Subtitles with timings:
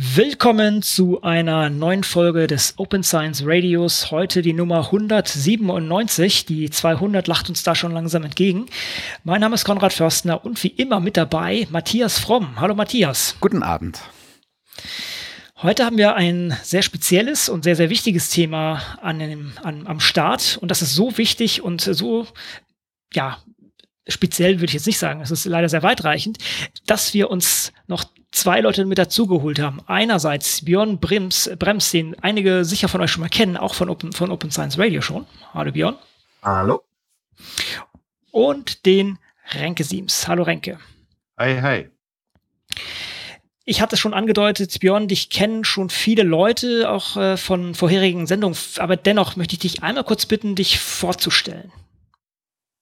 [0.00, 4.12] Willkommen zu einer neuen Folge des Open Science Radios.
[4.12, 6.46] Heute die Nummer 197.
[6.46, 8.66] Die 200 lacht uns da schon langsam entgegen.
[9.24, 12.60] Mein Name ist Konrad Förstner und wie immer mit dabei Matthias Fromm.
[12.60, 13.34] Hallo Matthias.
[13.40, 14.00] Guten Abend.
[15.62, 19.98] Heute haben wir ein sehr spezielles und sehr, sehr wichtiges Thema an dem, an, am
[19.98, 20.58] Start.
[20.62, 22.28] Und das ist so wichtig und so,
[23.14, 23.38] ja,
[24.06, 26.38] speziell würde ich jetzt nicht sagen, es ist leider sehr weitreichend,
[26.86, 28.04] dass wir uns noch
[28.38, 29.80] zwei Leute mit dazugeholt haben.
[29.86, 34.12] Einerseits Björn Brems, Brems, den einige sicher von euch schon mal kennen, auch von Open,
[34.12, 35.26] von Open Science Radio schon.
[35.52, 35.96] Hallo Björn.
[36.42, 36.82] Hallo.
[38.30, 39.18] Und den
[39.50, 40.28] Renke Siems.
[40.28, 40.78] Hallo Renke.
[41.36, 41.90] Hi, hi.
[43.64, 48.26] Ich hatte es schon angedeutet, Björn, dich kennen schon viele Leute, auch äh, von vorherigen
[48.26, 51.70] Sendungen, aber dennoch möchte ich dich einmal kurz bitten, dich vorzustellen.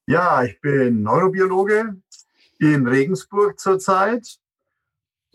[0.07, 1.97] Ja, ich bin Neurobiologe
[2.59, 4.39] in Regensburg zurzeit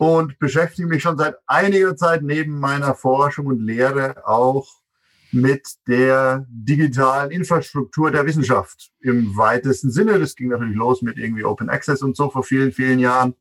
[0.02, 4.68] und beschäftige mich schon seit einiger Zeit neben meiner Forschung und Lehre auch
[5.30, 10.18] mit der digitalen Infrastruktur der Wissenschaft im weitesten Sinne.
[10.18, 13.36] Das ging natürlich los mit irgendwie Open Access und so vor vielen, vielen Jahren,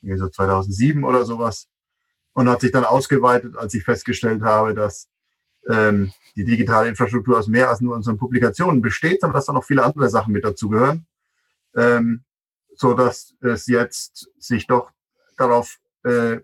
[0.00, 1.66] so 2007 oder sowas,
[2.34, 5.08] und hat sich dann ausgeweitet, als ich festgestellt habe, dass
[5.68, 9.64] ähm, die digitale Infrastruktur aus mehr als nur unseren Publikationen besteht, sondern dass da noch
[9.64, 11.04] viele andere Sachen mit dazugehören,
[11.74, 12.22] ähm,
[12.76, 14.92] so dass es jetzt sich doch
[15.36, 16.40] darauf äh,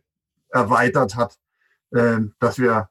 [0.50, 1.38] erweitert hat,
[1.92, 2.88] äh, dass wir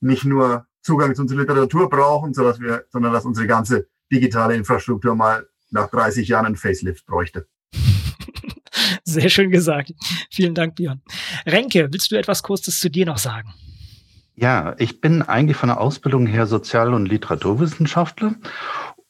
[0.00, 4.54] nicht nur Zugang zu unserer Literatur brauchen, sondern dass, wir, sondern dass unsere ganze digitale
[4.54, 7.46] Infrastruktur mal nach 30 Jahren ein Facelift bräuchte.
[9.04, 9.92] Sehr schön gesagt.
[10.30, 11.00] Vielen Dank, Björn.
[11.46, 13.52] Renke, willst du etwas Kurzes zu dir noch sagen?
[14.34, 18.34] Ja, ich bin eigentlich von der Ausbildung her Sozial- und Literaturwissenschaftler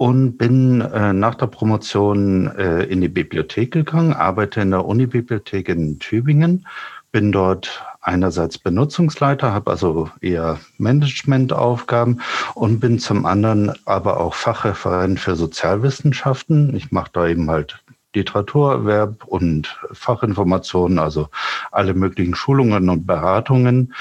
[0.03, 5.69] und bin äh, nach der Promotion äh, in die Bibliothek gegangen, arbeite in der Unibibliothek
[5.69, 6.67] in Tübingen,
[7.12, 12.20] bin dort einerseits Benutzungsleiter, habe also eher Managementaufgaben
[12.56, 16.74] und bin zum anderen aber auch Fachreferent für Sozialwissenschaften.
[16.74, 17.79] Ich mache da eben halt
[18.14, 21.28] Literaturerwerb und Fachinformationen, also
[21.70, 23.95] alle möglichen Schulungen und Beratungen.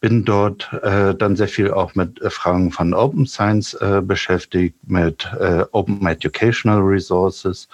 [0.00, 4.76] Bin dort äh, dann sehr viel auch mit äh, Fragen von Open Science äh, beschäftigt,
[4.86, 7.68] mit äh, Open Educational Resources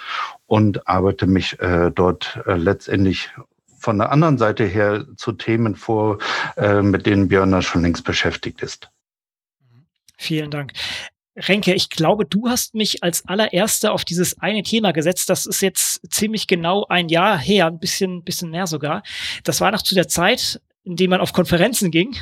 [0.47, 3.31] und arbeite mich äh, dort äh, letztendlich
[3.79, 6.19] von der anderen Seite her zu Themen vor,
[6.57, 8.91] äh, mit denen Björn schon längst beschäftigt ist.
[10.17, 10.73] Vielen Dank.
[11.37, 15.31] Renke, ich glaube, du hast mich als allererster auf dieses eine Thema gesetzt.
[15.31, 19.03] Das ist jetzt ziemlich genau ein Jahr her, ein bisschen, bisschen mehr sogar.
[19.45, 22.17] Das war noch zu der Zeit, in dem man auf Konferenzen ging.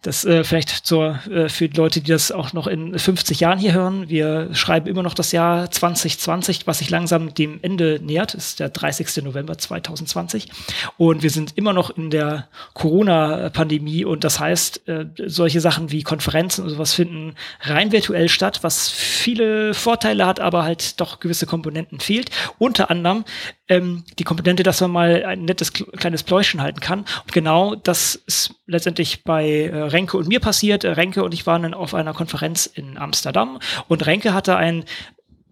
[0.00, 3.58] Das äh, vielleicht zur, äh, für die Leute, die das auch noch in 50 Jahren
[3.58, 4.08] hier hören.
[4.08, 8.32] Wir schreiben immer noch das Jahr 2020, was sich langsam dem Ende nähert.
[8.32, 9.22] Das ist der 30.
[9.22, 10.48] November 2020.
[10.96, 14.06] Und wir sind immer noch in der Corona-Pandemie.
[14.06, 18.88] Und das heißt, äh, solche Sachen wie Konferenzen und sowas finden rein virtuell statt, was
[18.88, 22.30] viele Vorteile hat, aber halt doch gewisse Komponenten fehlt.
[22.56, 23.24] Unter anderem
[23.68, 27.00] ähm, die Komponente, dass man mal ein nettes kleines Pläuschen halten kann.
[27.00, 30.84] Und genau das ist letztendlich bei äh, Renke und mir passiert.
[30.84, 34.84] Äh, Renke und ich waren dann auf einer Konferenz in Amsterdam und Renke hatte ein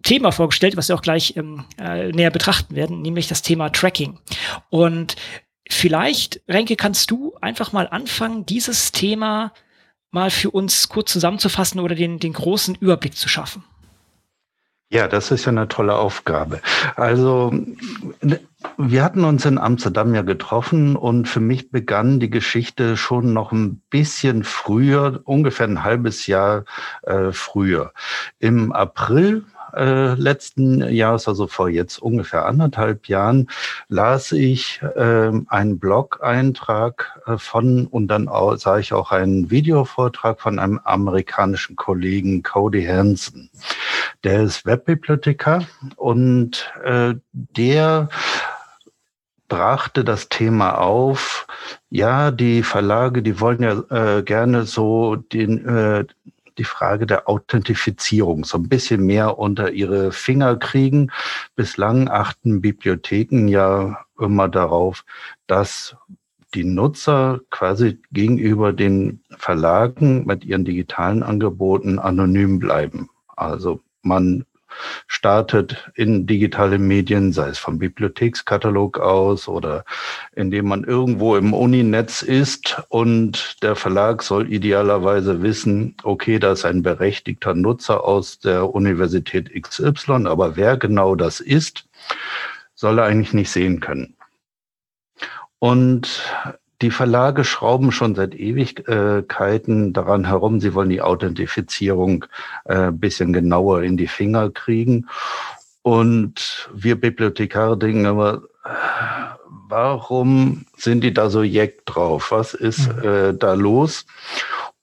[0.03, 4.19] Thema vorgestellt, was wir auch gleich ähm, äh, näher betrachten werden, nämlich das Thema Tracking.
[4.69, 5.15] Und
[5.67, 9.51] vielleicht, Renke, kannst du einfach mal anfangen, dieses Thema
[10.11, 13.63] mal für uns kurz zusammenzufassen oder den, den großen Überblick zu schaffen.
[14.89, 16.61] Ja, das ist ja eine tolle Aufgabe.
[16.95, 17.53] Also
[18.77, 23.51] wir hatten uns in Amsterdam ja getroffen und für mich begann die Geschichte schon noch
[23.51, 26.65] ein bisschen früher, ungefähr ein halbes Jahr
[27.03, 27.93] äh, früher.
[28.39, 29.43] Im April
[29.75, 33.49] äh, letzten Jahres, also vor jetzt ungefähr anderthalb Jahren,
[33.87, 40.41] las ich äh, einen Blog-Eintrag äh, von und dann auch, sah ich auch einen Videovortrag
[40.41, 43.49] von einem amerikanischen Kollegen, Cody Hansen.
[44.23, 45.65] Der ist Webbibliothekar
[45.95, 48.09] und äh, der
[49.47, 51.47] brachte das Thema auf,
[51.89, 56.05] ja, die Verlage, die wollen ja äh, gerne so den, äh,
[56.57, 61.11] die Frage der Authentifizierung so ein bisschen mehr unter ihre Finger kriegen.
[61.55, 65.03] Bislang achten Bibliotheken ja immer darauf,
[65.47, 65.95] dass
[66.53, 73.09] die Nutzer quasi gegenüber den Verlagen mit ihren digitalen Angeboten anonym bleiben.
[73.27, 74.45] Also man
[75.07, 79.85] startet in digitale Medien, sei es vom Bibliothekskatalog aus oder
[80.35, 86.65] indem man irgendwo im Uninetz ist und der Verlag soll idealerweise wissen, okay, da ist
[86.65, 91.87] ein berechtigter Nutzer aus der Universität XY, aber wer genau das ist,
[92.73, 94.15] soll er eigentlich nicht sehen können.
[95.59, 96.21] Und
[96.81, 100.59] die Verlage schrauben schon seit Ewigkeiten daran herum.
[100.59, 102.25] Sie wollen die Authentifizierung
[102.65, 105.07] äh, bisschen genauer in die Finger kriegen.
[105.81, 108.43] Und wir Bibliothekare denken aber,
[109.67, 112.31] warum sind die da so jeck drauf?
[112.31, 113.03] Was ist mhm.
[113.03, 114.05] äh, da los?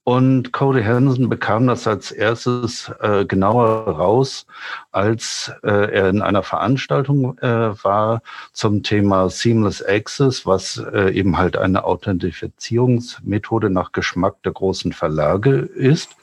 [0.05, 4.47] Und Cody Hansen bekam das als erstes äh, genauer raus,
[4.91, 8.23] als äh, er in einer Veranstaltung äh, war
[8.53, 15.57] zum Thema Seamless Access, was äh, eben halt eine Authentifizierungsmethode nach Geschmack der großen Verlage
[15.59, 16.17] ist.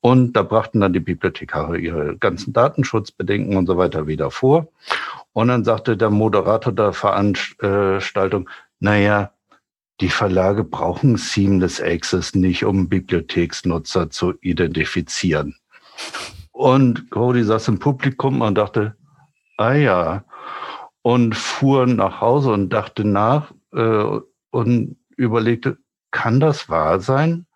[0.00, 4.68] Und da brachten dann die Bibliothekare ihre ganzen Datenschutzbedenken und so weiter wieder vor.
[5.34, 8.48] Und dann sagte der Moderator der Veranstaltung,
[8.80, 9.30] naja,
[10.00, 15.56] die Verlage brauchen Seamless Access nicht, um Bibliotheksnutzer zu identifizieren.
[16.52, 18.96] Und Cody saß im Publikum und dachte,
[19.56, 20.24] ah ja,
[21.02, 24.20] und fuhr nach Hause und dachte nach äh,
[24.50, 25.78] und überlegte,
[26.10, 27.46] kann das wahr sein?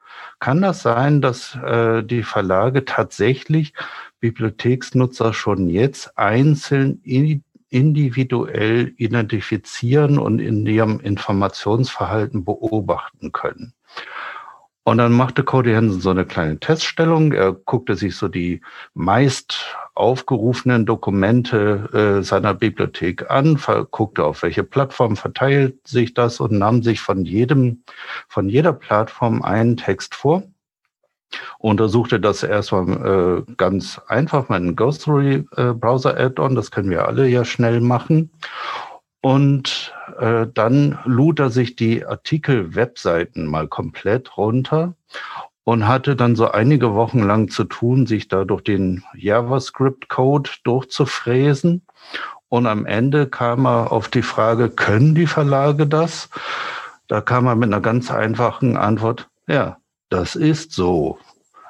[0.41, 3.73] Kann das sein, dass äh, die Verlage tatsächlich
[4.21, 7.01] Bibliotheksnutzer schon jetzt einzeln
[7.71, 13.75] individuell identifizieren und in ihrem Informationsverhalten beobachten können.
[14.85, 17.33] Und dann machte Cody Hansen so eine kleine Teststellung.
[17.33, 18.63] Er guckte sich so die
[18.95, 23.61] meist aufgerufenen Dokumente äh, seiner Bibliothek an,
[23.91, 27.83] guckte auf welche Plattform verteilt sich das und nahm sich von jedem,
[28.29, 30.45] von jeder Plattform einen Text vor
[31.59, 36.55] untersuchte das erstmal äh, ganz einfach mit einem Ghostory äh, Browser Add-on.
[36.55, 38.31] Das können wir alle ja schnell machen.
[39.21, 44.95] Und äh, dann lud er sich die Artikel-Webseiten mal komplett runter
[45.65, 51.83] und hatte dann so einige Wochen lang zu tun, sich da durch den JavaScript-Code durchzufräsen.
[52.49, 56.31] Und am Ende kam er auf die Frage, können die Verlage das?
[57.07, 59.79] Da kam er mit einer ganz einfachen Antwort, ja,
[60.09, 61.19] das ist so.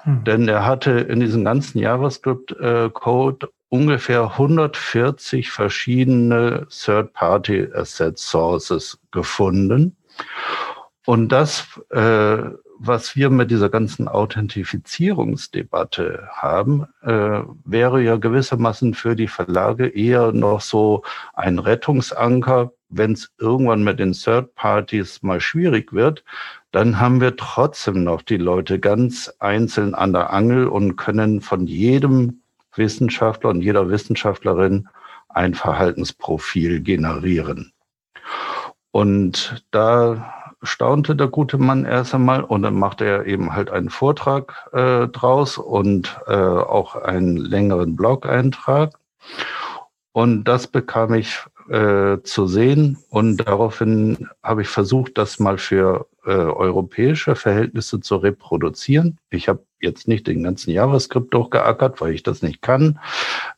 [0.03, 0.25] Hm.
[0.25, 9.97] Denn er hatte in diesem ganzen JavaScript-Code ungefähr 140 verschiedene Third-Party Asset Sources gefunden.
[11.05, 12.39] Und das, äh,
[12.79, 20.33] was wir mit dieser ganzen Authentifizierungsdebatte haben, äh, wäre ja gewissermaßen für die Verlage eher
[20.33, 21.03] noch so
[21.35, 26.25] ein Rettungsanker, wenn es irgendwann mit den Third Parties mal schwierig wird,
[26.73, 31.67] dann haben wir trotzdem noch die Leute ganz einzeln an der Angel und können von
[31.67, 32.43] jedem
[32.75, 34.89] Wissenschaftler und jeder Wissenschaftlerin
[35.29, 37.73] ein Verhaltensprofil generieren.
[38.91, 43.91] Und da staunte der gute Mann erst einmal und dann machte er eben halt einen
[43.91, 48.99] Vortrag äh, draus und äh, auch einen längeren Blog-Eintrag.
[50.13, 51.39] Und das bekam ich
[51.71, 52.99] äh, zu sehen.
[53.09, 59.19] Und daraufhin habe ich versucht, das mal für äh, europäische Verhältnisse zu reproduzieren.
[59.31, 62.99] Ich habe jetzt nicht den ganzen JavaScript durchgeackert, weil ich das nicht kann,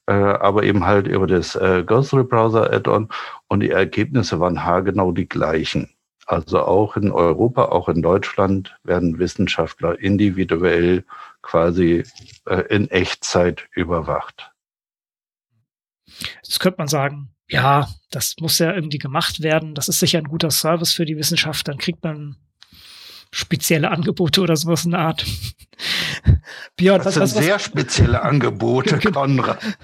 [0.06, 3.08] äh, aber eben halt über das äh, Ghostly Browser Add-on
[3.48, 5.90] und die Ergebnisse waren haargenau die gleichen.
[6.26, 11.04] Also auch in Europa, auch in Deutschland werden Wissenschaftler individuell
[11.42, 12.04] quasi
[12.46, 14.52] äh, in Echtzeit überwacht.
[16.44, 19.74] Das könnte man sagen, ja, das muss ja irgendwie gemacht werden.
[19.74, 21.66] Das ist sicher ein guter Service für die Wissenschaft.
[21.68, 22.36] Dann kriegt man
[23.32, 25.24] spezielle Angebote oder sowas in der Art.
[26.76, 29.22] Björn, das was, sind was, was, sehr spezielle Angebote, genau.
[29.22, 29.60] Konrad.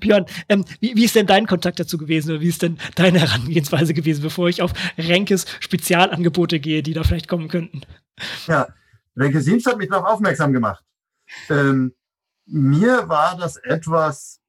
[0.00, 3.20] Björn, ähm, wie, wie ist denn dein Kontakt dazu gewesen oder wie ist denn deine
[3.20, 7.82] Herangehensweise gewesen, bevor ich auf Renkes Spezialangebote gehe, die da vielleicht kommen könnten?
[8.46, 8.68] Ja,
[9.16, 10.84] Renke Siemst hat mich darauf aufmerksam gemacht.
[11.48, 11.94] Ähm,
[12.46, 14.40] mir war das etwas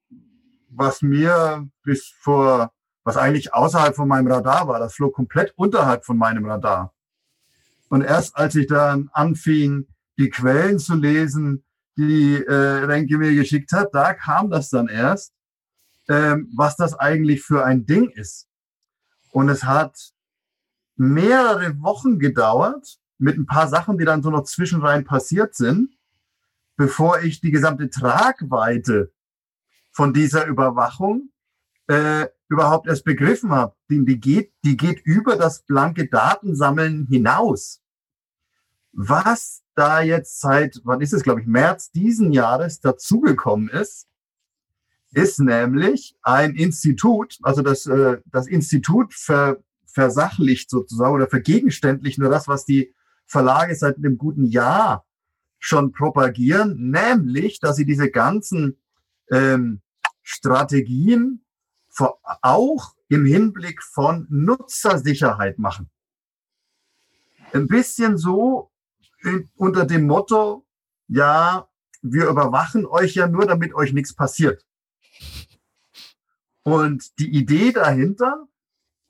[0.70, 2.72] was mir bis vor,
[3.04, 6.94] was eigentlich außerhalb von meinem Radar war, das flog komplett unterhalb von meinem Radar.
[7.90, 11.64] Und erst als ich dann anfing, die Quellen zu lesen,
[11.98, 12.54] die äh,
[12.86, 15.34] Renke mir geschickt hat, da kam das dann erst,
[16.10, 18.48] ähm, was das eigentlich für ein Ding ist.
[19.32, 19.98] Und es hat
[20.96, 25.98] mehrere Wochen gedauert, mit ein paar Sachen, die dann so noch zwischenrein passiert sind,
[26.76, 29.12] bevor ich die gesamte Tragweite
[29.96, 31.30] von dieser Überwachung
[31.88, 33.76] äh, überhaupt erst begriffen habe.
[33.90, 37.82] Die, die, geht, die geht über das blanke Datensammeln hinaus.
[38.92, 44.08] Was da jetzt seit, wann ist es, glaube ich, März diesen Jahres dazugekommen ist,
[45.12, 52.30] ist nämlich ein Institut, also das, äh, das Institut ver, versachlicht sozusagen oder vergegenständlich nur
[52.30, 52.94] das, was die
[53.26, 55.06] Verlage seit einem guten Jahr
[55.58, 58.78] schon propagieren, nämlich, dass sie diese ganzen
[59.32, 59.82] ähm,
[60.26, 61.46] Strategien
[61.88, 65.90] vor, auch im Hinblick von Nutzersicherheit machen.
[67.54, 68.72] Ein bisschen so
[69.22, 70.66] in, unter dem Motto,
[71.08, 71.70] ja,
[72.02, 74.66] wir überwachen euch ja nur, damit euch nichts passiert.
[76.64, 78.48] Und die Idee dahinter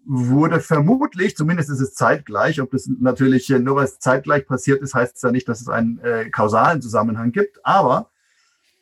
[0.03, 4.93] wurde vermutlich, zumindest ist es zeitgleich, ob das natürlich nur weil es zeitgleich passiert ist,
[4.93, 8.11] heißt es ja nicht, dass es einen äh, kausalen Zusammenhang gibt, aber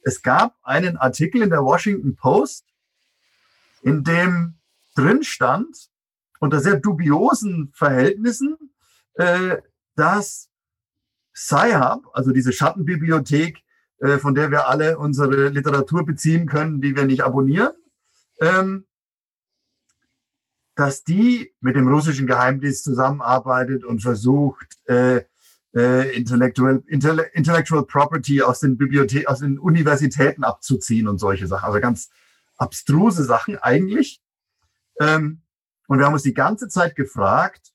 [0.03, 2.65] es gab einen Artikel in der Washington Post,
[3.81, 4.55] in dem
[4.95, 5.89] drin stand,
[6.39, 8.57] unter sehr dubiosen Verhältnissen,
[9.15, 9.57] äh,
[9.95, 10.50] dass
[11.33, 13.63] Sci-Hub, also diese Schattenbibliothek,
[14.00, 17.74] äh, von der wir alle unsere Literatur beziehen können, die wir nicht abonnieren,
[18.41, 18.86] ähm,
[20.75, 25.24] dass die mit dem russischen Geheimdienst zusammenarbeitet und versucht, äh,
[25.75, 31.65] äh, Intellectual, Intellectual Property aus den Bibliotheken, aus den Universitäten abzuziehen und solche Sachen.
[31.65, 32.10] Also ganz
[32.58, 34.22] abstruse Sachen eigentlich.
[35.00, 35.42] Ähm,
[35.88, 37.74] und wir haben uns die ganze Zeit gefragt,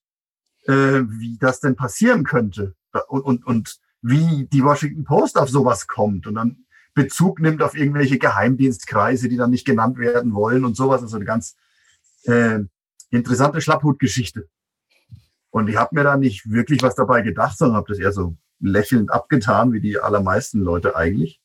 [0.66, 2.74] äh, wie das denn passieren könnte
[3.08, 6.64] und, und, und wie die Washington Post auf sowas kommt und dann
[6.94, 11.02] Bezug nimmt auf irgendwelche Geheimdienstkreise, die dann nicht genannt werden wollen und sowas.
[11.02, 11.56] Also eine ganz
[12.24, 12.60] äh,
[13.10, 14.48] interessante Schlapphutgeschichte.
[15.50, 18.36] Und ich habe mir da nicht wirklich was dabei gedacht, sondern habe das eher so
[18.60, 21.40] lächelnd abgetan, wie die allermeisten Leute eigentlich.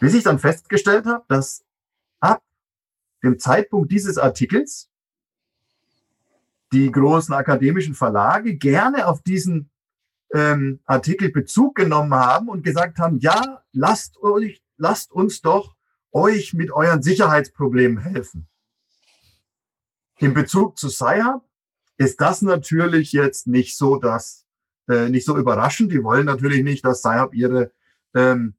[0.00, 1.64] Bis ich dann festgestellt habe, dass
[2.20, 2.42] ab
[3.22, 4.90] dem Zeitpunkt dieses Artikels
[6.72, 9.70] die großen akademischen Verlage gerne auf diesen
[10.34, 15.74] ähm, Artikel Bezug genommen haben und gesagt haben, ja, lasst euch, lasst uns doch
[16.12, 18.46] euch mit euren Sicherheitsproblemen helfen.
[20.18, 21.47] In Bezug zu Sci-Hub
[21.98, 24.46] ist das natürlich jetzt nicht so, dass
[24.88, 25.92] äh, nicht so überraschend.
[25.92, 27.72] Die wollen natürlich nicht, dass Sci-Hub ihre
[28.14, 28.54] ähm,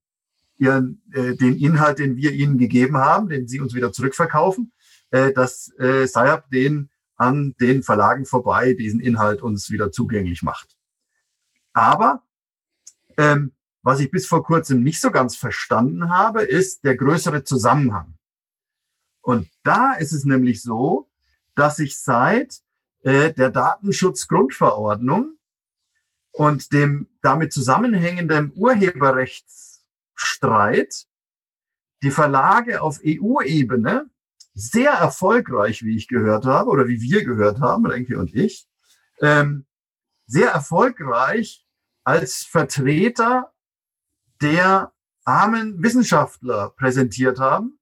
[0.60, 4.72] ihren, äh, den Inhalt, den wir ihnen gegeben haben, den sie uns wieder zurückverkaufen,
[5.10, 10.78] äh, dass äh, Sci-Hub den an den Verlagen vorbei diesen Inhalt uns wieder zugänglich macht.
[11.74, 12.24] Aber
[13.18, 18.18] ähm, was ich bis vor kurzem nicht so ganz verstanden habe, ist der größere Zusammenhang.
[19.22, 21.10] Und da ist es nämlich so,
[21.56, 22.62] dass ich seit
[23.02, 25.38] äh, der Datenschutzgrundverordnung
[26.32, 31.06] und dem damit zusammenhängenden Urheberrechtsstreit
[32.02, 34.10] die Verlage auf EU-Ebene
[34.54, 38.68] sehr erfolgreich, wie ich gehört habe, oder wie wir gehört haben, Renke und ich,
[39.22, 39.66] ähm,
[40.26, 41.66] sehr erfolgreich
[42.04, 43.54] als Vertreter
[44.42, 44.94] der
[45.26, 47.80] armen Wissenschaftler präsentiert haben,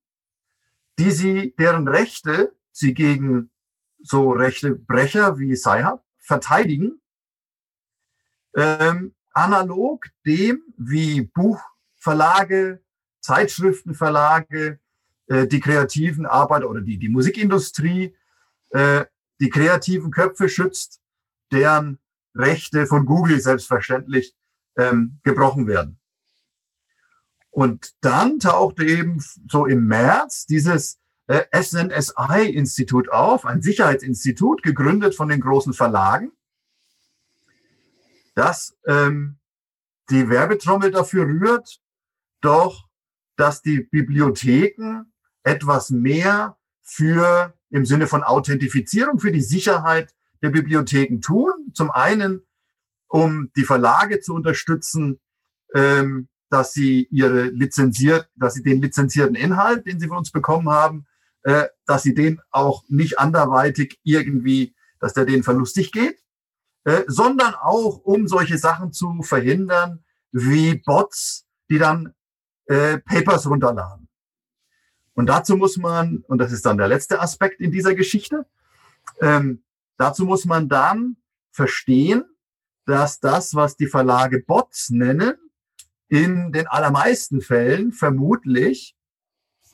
[0.99, 3.51] die sie, deren Rechte sie gegen
[3.99, 7.01] so rechte Brecher wie Sci-Hub verteidigen,
[8.55, 12.83] ähm, analog dem, wie Buchverlage,
[13.21, 14.79] Zeitschriftenverlage,
[15.27, 18.15] äh, die kreativen Arbeiter oder die, die Musikindustrie,
[18.69, 19.05] äh,
[19.39, 21.01] die kreativen Köpfe schützt,
[21.51, 21.99] deren
[22.35, 24.35] Rechte von Google selbstverständlich
[24.77, 25.99] ähm, gebrochen werden.
[27.49, 35.41] Und dann tauchte eben so im März dieses SNSI-Institut auf, ein Sicherheitsinstitut, gegründet von den
[35.41, 36.31] großen Verlagen,
[38.35, 39.39] das ähm,
[40.09, 41.81] die Werbetrommel dafür rührt,
[42.41, 42.87] doch
[43.35, 45.11] dass die Bibliotheken
[45.43, 51.51] etwas mehr für im Sinne von Authentifizierung für die Sicherheit der Bibliotheken tun.
[51.73, 52.41] Zum einen,
[53.07, 55.19] um die Verlage zu unterstützen,
[55.73, 60.69] ähm, dass sie ihre lizenziert, dass sie den lizenzierten Inhalt, den sie von uns bekommen
[60.69, 61.05] haben,
[61.47, 66.21] äh, dass sie den auch nicht anderweitig irgendwie, dass der denen verlustig geht,
[66.83, 72.13] äh, sondern auch um solche Sachen zu verhindern wie Bots, die dann
[72.65, 74.09] äh, Papers runterladen.
[75.13, 78.45] Und dazu muss man, und das ist dann der letzte Aspekt in dieser Geschichte,
[79.21, 79.63] ähm,
[79.95, 81.15] dazu muss man dann
[81.49, 82.25] verstehen,
[82.85, 85.37] dass das, was die Verlage Bots nennen,
[86.09, 88.96] in den allermeisten Fällen vermutlich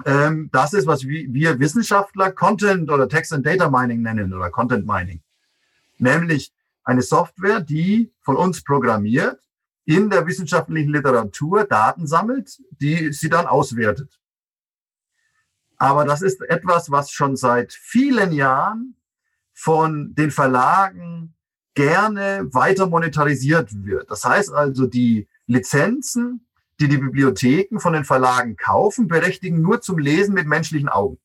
[0.06, 4.86] ähm, das ist, was wir Wissenschaftler Content oder Text and Data Mining nennen oder Content
[4.86, 5.22] Mining.
[5.98, 9.40] Nämlich eine Software, die von uns programmiert,
[9.86, 14.20] in der wissenschaftlichen Literatur Daten sammelt, die sie dann auswertet.
[15.78, 18.96] Aber das ist etwas, was schon seit vielen Jahren
[19.54, 21.36] von den Verlagen
[21.74, 24.10] gerne weiter monetarisiert wird.
[24.10, 26.48] Das heißt also, die Lizenzen
[26.84, 31.18] die die Bibliotheken von den Verlagen kaufen, berechtigen nur zum Lesen mit menschlichen Augen.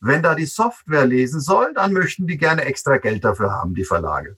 [0.00, 3.84] Wenn da die Software lesen soll, dann möchten die gerne extra Geld dafür haben, die
[3.84, 4.36] Verlage.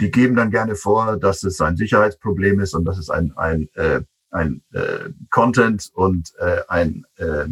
[0.00, 3.68] Die geben dann gerne vor, dass es ein Sicherheitsproblem ist und dass es ein, ein,
[3.74, 7.46] äh, ein äh, Content und äh, ein äh,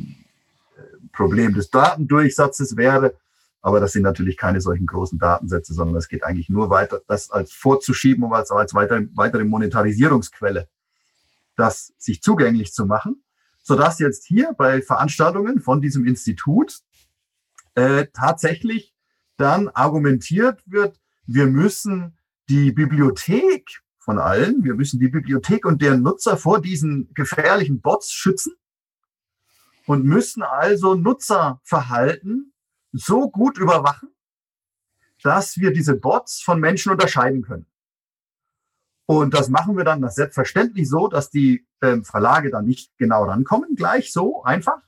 [1.12, 3.14] Problem des Datendurchsatzes wäre.
[3.62, 7.30] Aber das sind natürlich keine solchen großen Datensätze, sondern es geht eigentlich nur weiter, das
[7.30, 10.68] als vorzuschieben, um als, als weitere, weitere Monetarisierungsquelle
[11.60, 13.22] das sich zugänglich zu machen,
[13.62, 16.80] sodass jetzt hier bei Veranstaltungen von diesem Institut
[17.74, 18.94] äh, tatsächlich
[19.36, 26.02] dann argumentiert wird, wir müssen die Bibliothek von allen, wir müssen die Bibliothek und deren
[26.02, 28.54] Nutzer vor diesen gefährlichen Bots schützen
[29.86, 32.52] und müssen also Nutzerverhalten
[32.92, 34.08] so gut überwachen,
[35.22, 37.66] dass wir diese Bots von Menschen unterscheiden können.
[39.10, 43.24] Und das machen wir dann das selbstverständlich so, dass die ähm, Verlage dann nicht genau
[43.24, 44.78] rankommen, gleich so einfach.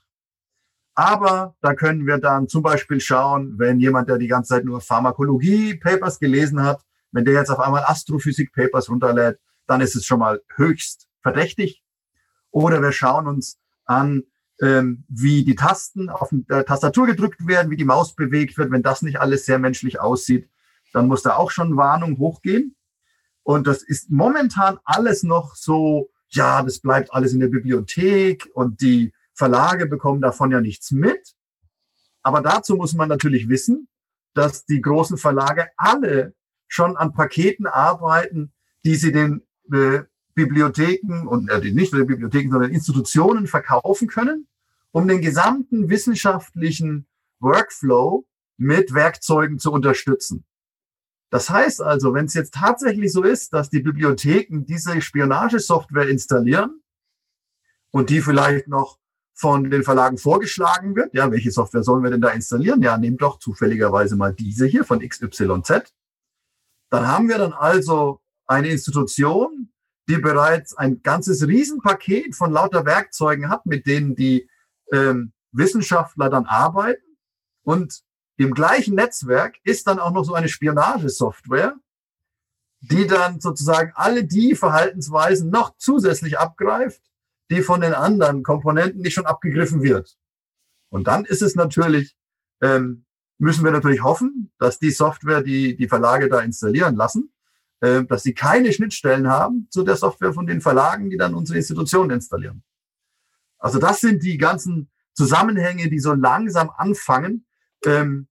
[0.95, 4.79] Aber da können wir dann zum Beispiel schauen, wenn jemand, der die ganze Zeit nur
[4.79, 10.41] Pharmakologie-Papers gelesen hat, wenn der jetzt auf einmal Astrophysik-Papers runterlädt, dann ist es schon mal
[10.55, 11.83] höchst verdächtig.
[12.49, 14.23] Oder wir schauen uns an,
[14.61, 18.71] ähm, wie die Tasten auf der Tastatur gedrückt werden, wie die Maus bewegt wird.
[18.71, 20.49] Wenn das nicht alles sehr menschlich aussieht,
[20.93, 22.77] dann muss da auch schon Warnung hochgehen.
[23.43, 28.81] Und das ist momentan alles noch so, ja, das bleibt alles in der Bibliothek und
[28.81, 31.35] die Verlage bekommen davon ja nichts mit.
[32.21, 33.89] Aber dazu muss man natürlich wissen,
[34.33, 36.33] dass die großen Verlage alle
[36.67, 38.53] schon an Paketen arbeiten,
[38.85, 44.47] die sie den äh, Bibliotheken und äh, nicht nur den Bibliotheken, sondern Institutionen verkaufen können,
[44.91, 47.07] um den gesamten wissenschaftlichen
[47.39, 48.25] Workflow
[48.57, 50.45] mit Werkzeugen zu unterstützen.
[51.33, 56.83] Das heißt also, wenn es jetzt tatsächlich so ist, dass die Bibliotheken diese Spionagesoftware installieren
[57.89, 58.99] und die vielleicht noch
[59.33, 62.83] von den Verlagen vorgeschlagen wird, ja, welche Software sollen wir denn da installieren?
[62.83, 65.91] Ja, nehmt doch zufälligerweise mal diese hier von XYZ.
[66.91, 69.71] Dann haben wir dann also eine Institution,
[70.07, 74.47] die bereits ein ganzes Riesenpaket von lauter Werkzeugen hat, mit denen die
[74.91, 77.17] ähm, Wissenschaftler dann arbeiten.
[77.63, 78.03] Und
[78.37, 81.75] im gleichen Netzwerk ist dann auch noch so eine Spionagesoftware,
[82.81, 87.01] die dann sozusagen alle die Verhaltensweisen noch zusätzlich abgreift,
[87.49, 90.17] die von den anderen Komponenten nicht schon abgegriffen wird.
[90.89, 92.15] Und dann ist es natürlich,
[92.61, 93.05] ähm,
[93.37, 97.33] müssen wir natürlich hoffen, dass die Software, die die Verlage da installieren lassen,
[97.81, 101.57] äh, dass sie keine Schnittstellen haben zu der Software von den Verlagen, die dann unsere
[101.57, 102.63] Institutionen installieren.
[103.59, 107.45] Also das sind die ganzen Zusammenhänge, die so langsam anfangen,
[107.85, 108.27] ähm,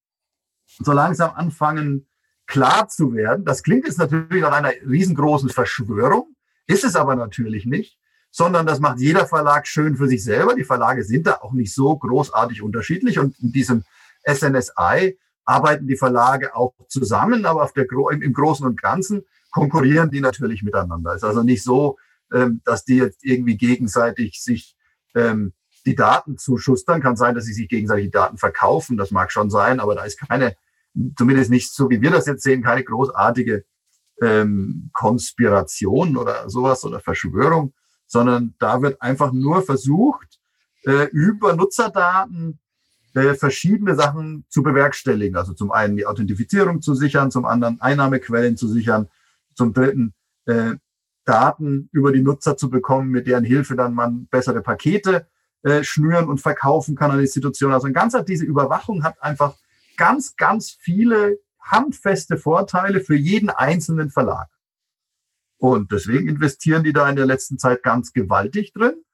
[0.66, 2.06] so langsam anfangen
[2.46, 3.44] klar zu werden.
[3.44, 6.34] Das klingt jetzt natürlich nach einer riesengroßen Verschwörung,
[6.66, 7.98] ist es aber natürlich nicht,
[8.30, 10.54] sondern das macht jeder Verlag schön für sich selber.
[10.54, 13.84] Die Verlage sind da auch nicht so großartig unterschiedlich und in diesem
[14.26, 20.20] SNSI arbeiten die Verlage auch zusammen, aber auf der, im Großen und Ganzen konkurrieren die
[20.20, 21.10] natürlich miteinander.
[21.10, 21.98] Es ist also nicht so,
[22.32, 24.76] ähm, dass die jetzt irgendwie gegenseitig sich
[25.14, 25.52] ähm,
[25.86, 27.00] die Daten zuschustern.
[27.00, 28.96] Kann sein, dass sie sich gegenseitig die Daten verkaufen.
[28.96, 30.56] Das mag schon sein, aber da ist keine,
[31.16, 33.64] zumindest nicht so, wie wir das jetzt sehen, keine großartige
[34.20, 37.74] ähm, Konspiration oder sowas oder Verschwörung,
[38.06, 40.38] sondern da wird einfach nur versucht,
[40.84, 42.60] äh, über Nutzerdaten
[43.14, 45.36] äh, verschiedene Sachen zu bewerkstelligen.
[45.36, 49.08] Also zum einen die Authentifizierung zu sichern, zum anderen Einnahmequellen zu sichern,
[49.54, 50.14] zum dritten
[50.46, 50.72] äh,
[51.24, 55.26] Daten über die Nutzer zu bekommen, mit deren Hilfe dann man bessere Pakete
[55.62, 57.74] äh, schnüren und verkaufen kann an Institutionen.
[57.74, 59.56] Also ein ganzer, diese Überwachung hat einfach
[59.96, 64.48] ganz, ganz viele handfeste Vorteile für jeden einzelnen Verlag.
[65.58, 69.04] Und deswegen investieren die da in der letzten Zeit ganz gewaltig drin.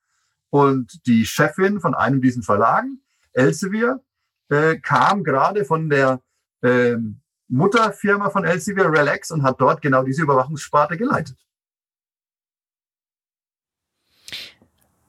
[0.51, 4.03] Und die Chefin von einem diesen Verlagen, Elsevier,
[4.49, 6.23] äh, kam gerade von der
[6.63, 6.97] äh,
[7.49, 11.37] Mutterfirma von Elsevier, Relax, und hat dort genau diese Überwachungssparte geleitet.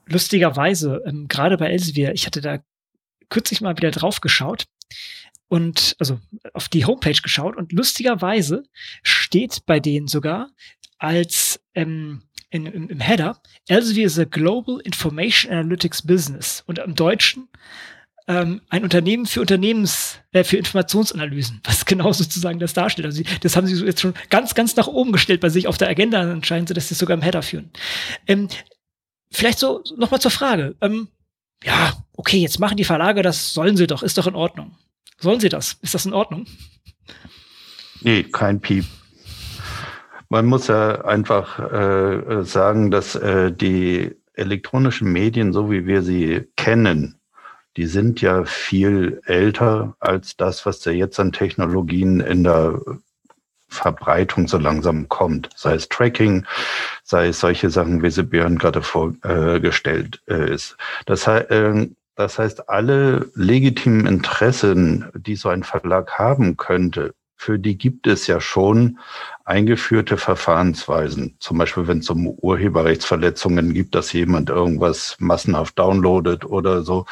[0.10, 2.60] Lustigerweise, ähm, gerade bei Elsevier, ich hatte da
[3.30, 4.66] kürzlich mal wieder drauf geschaut
[5.48, 6.20] und also
[6.54, 8.64] auf die Homepage geschaut und lustigerweise
[9.04, 10.50] steht bei denen sogar
[10.98, 16.96] als ähm, in, im, im Header, Elsevier is a Global Information Analytics Business und im
[16.96, 17.48] Deutschen
[18.28, 23.08] ähm, ein Unternehmen für Unternehmens, äh, für Informationsanalysen, was genau sozusagen das darstellt.
[23.08, 25.90] Also das haben sie jetzt schon ganz, ganz nach oben gestellt bei sich auf der
[25.90, 27.72] Agenda anscheinend, dass sie es sogar im Header führen.
[28.28, 28.48] Ähm,
[29.32, 30.76] vielleicht so nochmal zur Frage.
[30.82, 31.08] Ähm,
[31.64, 34.76] ja, okay, jetzt machen die Verlage das, sollen sie doch, ist doch in Ordnung.
[35.20, 35.78] Sollen sie das?
[35.82, 36.46] Ist das in Ordnung?
[38.02, 38.86] Nee, kein Piep.
[40.30, 46.48] Man muss ja einfach äh, sagen, dass äh, die elektronischen Medien, so wie wir sie
[46.56, 47.20] kennen,
[47.78, 52.80] die sind ja viel älter als das, was da jetzt an Technologien in der
[53.70, 55.50] Verbreitung so langsam kommt.
[55.56, 56.46] Sei es Tracking,
[57.04, 60.76] sei es solche Sachen, wie sie Björn gerade vorgestellt äh, ist.
[61.06, 67.78] Das, äh, Das heißt, alle legitimen Interessen, die so ein Verlag haben könnte, für die
[67.78, 69.00] gibt es ja schon
[69.46, 71.38] eingeführte Verfahrensweisen.
[71.40, 77.06] Zum Beispiel, wenn es um Urheberrechtsverletzungen gibt, dass jemand irgendwas massenhaft downloadet oder so.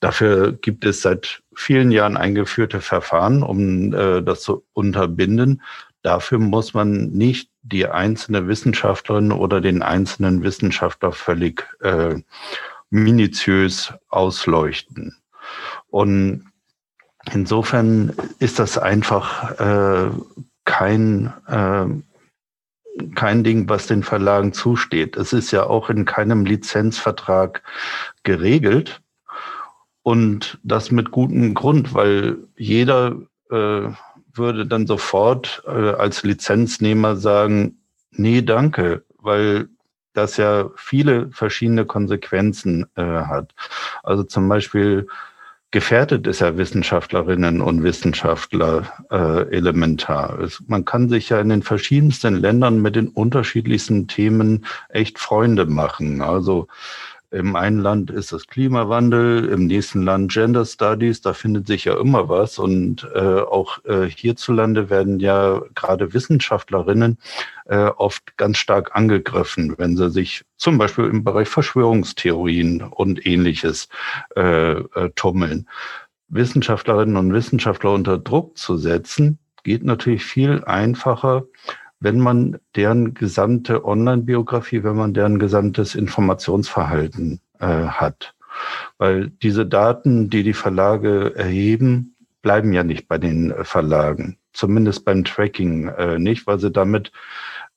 [0.00, 5.62] Dafür gibt es seit vielen Jahren eingeführte Verfahren, um äh, das zu unterbinden.
[6.02, 12.16] Dafür muss man nicht die einzelne Wissenschaftlerin oder den einzelnen Wissenschaftler völlig äh,
[12.90, 15.16] minutiös ausleuchten.
[15.88, 16.44] Und
[17.32, 20.10] insofern ist das einfach äh,
[20.64, 21.86] kein, äh,
[23.14, 25.16] kein Ding, was den Verlagen zusteht.
[25.16, 27.62] Es ist ja auch in keinem Lizenzvertrag
[28.22, 29.00] geregelt.
[30.02, 33.16] Und das mit gutem Grund, weil jeder
[33.50, 33.88] äh,
[34.38, 37.78] würde dann sofort äh, als Lizenznehmer sagen,
[38.12, 39.68] nee, danke, weil
[40.14, 43.54] das ja viele verschiedene Konsequenzen äh, hat.
[44.02, 45.06] Also zum Beispiel
[45.70, 50.38] gefährdet es ja Wissenschaftlerinnen und Wissenschaftler äh, elementar.
[50.40, 55.66] Es, man kann sich ja in den verschiedensten Ländern mit den unterschiedlichsten Themen echt Freunde
[55.66, 56.22] machen.
[56.22, 56.68] Also
[57.30, 61.98] im einen Land ist es Klimawandel, im nächsten Land Gender Studies, da findet sich ja
[62.00, 62.58] immer was.
[62.58, 67.18] Und äh, auch äh, hierzulande werden ja gerade Wissenschaftlerinnen
[67.66, 73.88] äh, oft ganz stark angegriffen, wenn sie sich zum Beispiel im Bereich Verschwörungstheorien und ähnliches
[74.34, 75.68] äh, äh, tummeln.
[76.28, 81.44] Wissenschaftlerinnen und Wissenschaftler unter Druck zu setzen, geht natürlich viel einfacher,
[82.00, 88.34] wenn man deren gesamte Online-Biografie, wenn man deren gesamtes Informationsverhalten äh, hat.
[88.98, 94.38] Weil diese Daten, die die Verlage erheben, bleiben ja nicht bei den Verlagen.
[94.52, 97.12] Zumindest beim Tracking äh, nicht, weil sie damit äh,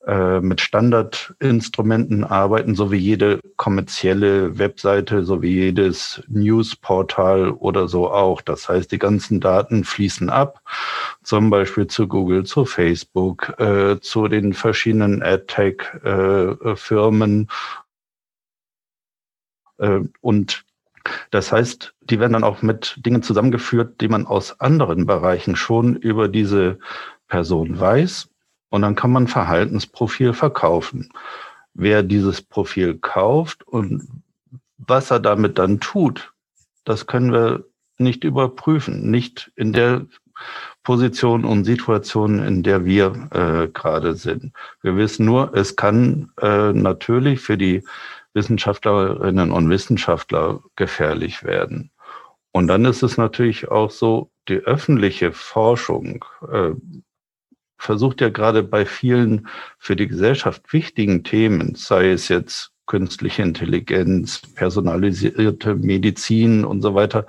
[0.03, 8.41] mit Standardinstrumenten arbeiten, so wie jede kommerzielle Webseite, so wie jedes Newsportal oder so auch.
[8.41, 10.63] Das heißt, die ganzen Daten fließen ab,
[11.21, 17.47] zum Beispiel zu Google, zu Facebook, äh, zu den verschiedenen AdTech-Firmen.
[19.77, 20.65] Äh, äh, und
[21.29, 25.95] das heißt, die werden dann auch mit Dingen zusammengeführt, die man aus anderen Bereichen schon
[25.95, 26.79] über diese
[27.27, 28.30] Person weiß
[28.71, 31.09] und dann kann man Verhaltensprofil verkaufen.
[31.73, 34.23] Wer dieses Profil kauft und
[34.77, 36.33] was er damit dann tut,
[36.85, 37.65] das können wir
[37.97, 40.07] nicht überprüfen, nicht in der
[40.83, 44.53] Position und Situation, in der wir äh, gerade sind.
[44.81, 47.83] Wir wissen nur, es kann äh, natürlich für die
[48.33, 51.91] Wissenschaftlerinnen und Wissenschaftler gefährlich werden.
[52.53, 56.71] Und dann ist es natürlich auch so, die öffentliche Forschung, äh,
[57.81, 59.47] versucht ja gerade bei vielen
[59.79, 67.25] für die Gesellschaft wichtigen Themen, sei es jetzt künstliche Intelligenz, personalisierte Medizin und so weiter,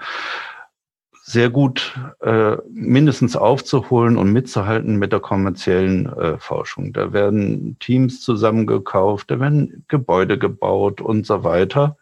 [1.25, 6.93] sehr gut äh, mindestens aufzuholen und mitzuhalten mit der kommerziellen äh, Forschung.
[6.93, 11.97] Da werden Teams zusammengekauft, da werden Gebäude gebaut und so weiter.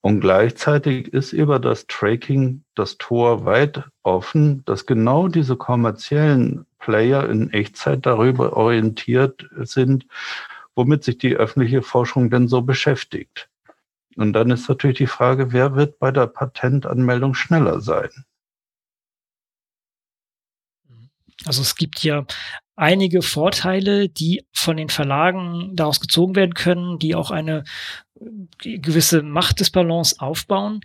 [0.00, 7.28] Und gleichzeitig ist über das Tracking das Tor weit offen, dass genau diese kommerziellen Player
[7.28, 10.06] in Echtzeit darüber orientiert sind,
[10.76, 13.48] womit sich die öffentliche Forschung denn so beschäftigt.
[14.16, 18.10] Und dann ist natürlich die Frage, wer wird bei der Patentanmeldung schneller sein?
[21.44, 22.24] Also es gibt ja
[22.78, 27.64] einige Vorteile, die von den Verlagen daraus gezogen werden können, die auch eine
[28.60, 30.80] gewisse Machtdisbalance aufbauen.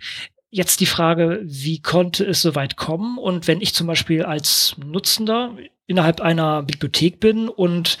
[0.50, 3.18] Jetzt die Frage, wie konnte es so weit kommen?
[3.18, 7.98] Und wenn ich zum Beispiel als Nutzender innerhalb einer Bibliothek bin und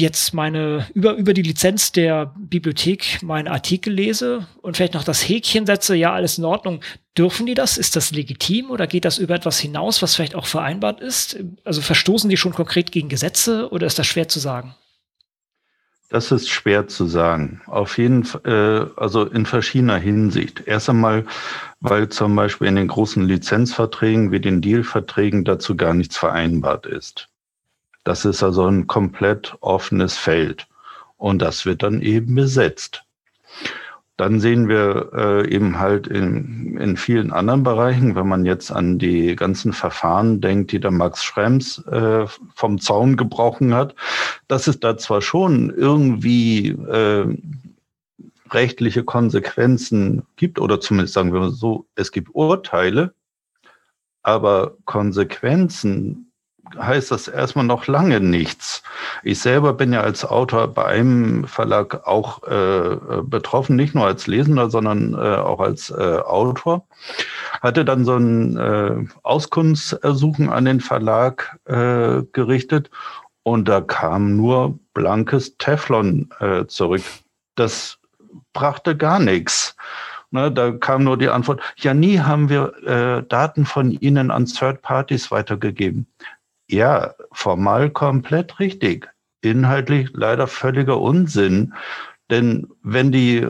[0.00, 5.28] jetzt meine über über die Lizenz der Bibliothek meinen Artikel lese und vielleicht noch das
[5.28, 6.80] Häkchen setze, ja, alles in Ordnung.
[7.16, 7.78] Dürfen die das?
[7.78, 11.38] Ist das legitim oder geht das über etwas hinaus, was vielleicht auch vereinbart ist?
[11.64, 14.74] Also verstoßen die schon konkret gegen Gesetze oder ist das schwer zu sagen?
[16.10, 17.62] Das ist schwer zu sagen.
[17.66, 20.64] Auf jeden Fall, äh, also in verschiedener Hinsicht.
[20.66, 21.24] Erst einmal,
[21.78, 27.29] weil zum Beispiel in den großen Lizenzverträgen wie den Dealverträgen dazu gar nichts vereinbart ist.
[28.10, 30.66] Das ist also ein komplett offenes Feld.
[31.16, 33.04] Und das wird dann eben besetzt.
[34.16, 38.98] Dann sehen wir äh, eben halt in, in vielen anderen Bereichen, wenn man jetzt an
[38.98, 43.94] die ganzen Verfahren denkt, die der Max Schrems äh, vom Zaun gebrochen hat,
[44.48, 47.26] dass es da zwar schon irgendwie äh,
[48.50, 53.14] rechtliche Konsequenzen gibt, oder zumindest sagen wir mal so, es gibt Urteile,
[54.24, 56.29] aber Konsequenzen
[56.78, 58.82] heißt das erstmal noch lange nichts.
[59.22, 64.26] Ich selber bin ja als Autor bei einem Verlag auch äh, betroffen, nicht nur als
[64.26, 66.86] Lesender, sondern äh, auch als äh, Autor.
[67.60, 72.90] Hatte dann so ein äh, Auskunftsersuchen an den Verlag äh, gerichtet
[73.42, 77.02] und da kam nur blankes Teflon äh, zurück.
[77.54, 77.98] Das
[78.52, 79.76] brachte gar nichts.
[80.32, 84.46] Ne, da kam nur die Antwort, ja, nie haben wir äh, Daten von Ihnen an
[84.46, 86.06] Third Parties weitergegeben.
[86.70, 89.08] Ja, formal komplett richtig.
[89.42, 91.74] Inhaltlich leider völliger Unsinn.
[92.30, 93.48] Denn wenn die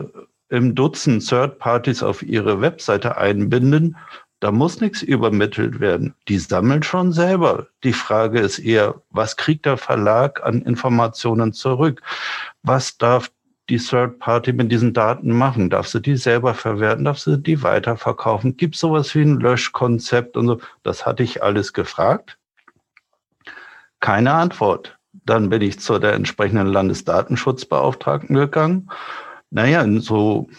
[0.49, 3.95] im Dutzend Third Parties auf ihre Webseite einbinden,
[4.39, 6.15] da muss nichts übermittelt werden.
[6.29, 7.67] Die sammeln schon selber.
[7.83, 12.01] Die Frage ist eher, was kriegt der Verlag an Informationen zurück?
[12.63, 13.31] Was darf
[13.69, 15.69] die Third Party mit diesen Daten machen?
[15.69, 17.05] Darf sie die selber verwerten?
[17.05, 18.57] Darf sie die weiterverkaufen?
[18.57, 20.59] Gibt es sowas wie ein Löschkonzept und so?
[20.81, 22.39] Das hatte ich alles gefragt.
[24.01, 24.97] Keine Antwort.
[25.25, 28.89] Dann bin ich zu der entsprechenden Landesdatenschutzbeauftragten gegangen.
[29.49, 30.49] Naja, in so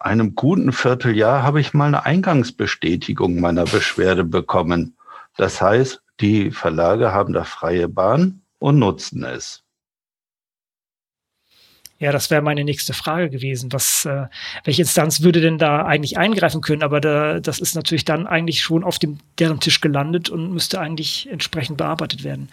[0.00, 4.96] einem guten Vierteljahr habe ich mal eine Eingangsbestätigung meiner Beschwerde bekommen.
[5.36, 9.62] Das heißt, die Verlage haben da freie Bahn und nutzen es.
[12.00, 13.70] Ja, das wäre meine nächste Frage gewesen.
[13.74, 14.26] Was, äh,
[14.64, 16.82] welche Instanz würde denn da eigentlich eingreifen können?
[16.82, 20.80] Aber da, das ist natürlich dann eigentlich schon auf dem deren Tisch gelandet und müsste
[20.80, 22.48] eigentlich entsprechend bearbeitet werden.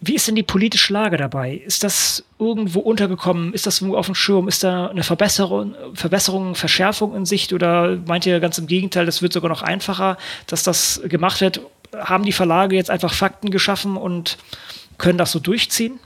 [0.00, 1.54] Wie ist denn die politische Lage dabei?
[1.54, 3.54] Ist das irgendwo untergekommen?
[3.54, 4.48] Ist das irgendwo auf dem Schirm?
[4.48, 7.52] Ist da eine Verbesserung, Verbesserung, Verschärfung in Sicht?
[7.52, 11.60] Oder meint ihr ganz im Gegenteil, das wird sogar noch einfacher, dass das gemacht wird?
[11.96, 14.38] Haben die Verlage jetzt einfach Fakten geschaffen und
[14.98, 16.00] können das so durchziehen?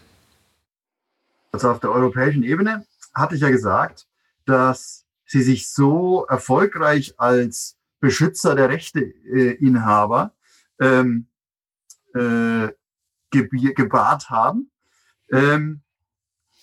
[1.56, 4.06] Also auf der europäischen Ebene hatte ich ja gesagt,
[4.44, 10.34] dass sie sich so erfolgreich als Beschützer der Rechteinhaber
[10.78, 11.28] ähm,
[12.14, 12.68] äh,
[13.30, 14.70] gebahrt haben,
[15.32, 15.80] ähm,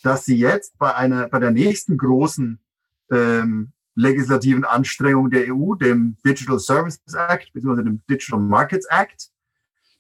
[0.04, 2.60] dass sie jetzt bei einer, bei der nächsten großen
[3.10, 7.82] ähm, legislativen Anstrengung der EU, dem Digital Services Act bzw.
[7.82, 9.32] dem Digital Markets Act,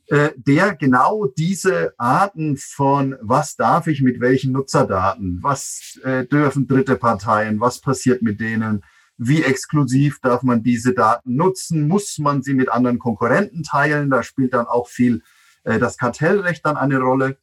[0.07, 6.67] äh, der genau diese Arten von, was darf ich mit welchen Nutzerdaten, was äh, dürfen
[6.67, 8.83] dritte Parteien, was passiert mit denen,
[9.17, 14.23] wie exklusiv darf man diese Daten nutzen, muss man sie mit anderen Konkurrenten teilen, da
[14.23, 15.21] spielt dann auch viel
[15.63, 17.37] äh, das Kartellrecht dann eine Rolle.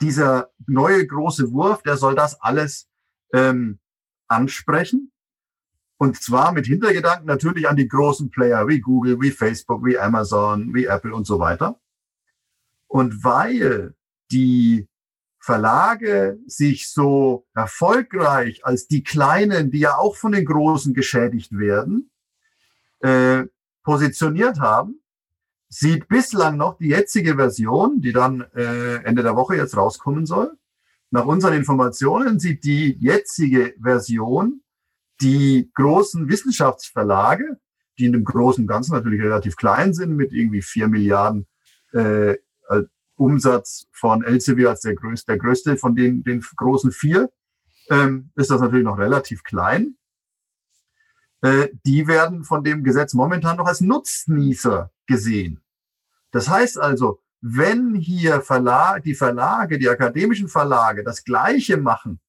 [0.00, 2.88] Dieser neue große Wurf, der soll das alles
[3.34, 3.78] ähm,
[4.28, 5.12] ansprechen.
[5.98, 10.72] Und zwar mit Hintergedanken natürlich an die großen Player wie Google, wie Facebook, wie Amazon,
[10.72, 11.80] wie Apple und so weiter.
[12.86, 13.94] Und weil
[14.30, 14.88] die
[15.40, 22.10] Verlage sich so erfolgreich als die Kleinen, die ja auch von den Großen geschädigt werden,
[23.00, 23.44] äh,
[23.82, 25.00] positioniert haben,
[25.68, 30.56] sieht bislang noch die jetzige Version, die dann äh, Ende der Woche jetzt rauskommen soll.
[31.10, 34.62] Nach unseren Informationen sieht die jetzige Version
[35.20, 37.58] die großen Wissenschaftsverlage,
[37.98, 41.46] die in dem großen Ganzen natürlich relativ klein sind, mit irgendwie vier Milliarden
[41.92, 42.36] äh,
[43.18, 47.30] Umsatz von Elsevier als der größte, der größte von den, den großen vier,
[47.90, 49.96] ähm, ist das natürlich noch relativ klein.
[51.42, 55.62] Äh, die werden von dem Gesetz momentan noch als Nutznießer gesehen.
[56.30, 62.20] Das heißt also, wenn hier Verlag, die Verlage, die akademischen Verlage das Gleiche machen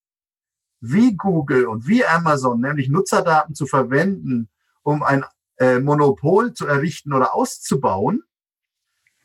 [0.81, 4.49] wie Google und wie Amazon, nämlich Nutzerdaten zu verwenden,
[4.83, 5.25] um ein
[5.57, 8.23] äh, Monopol zu errichten oder auszubauen,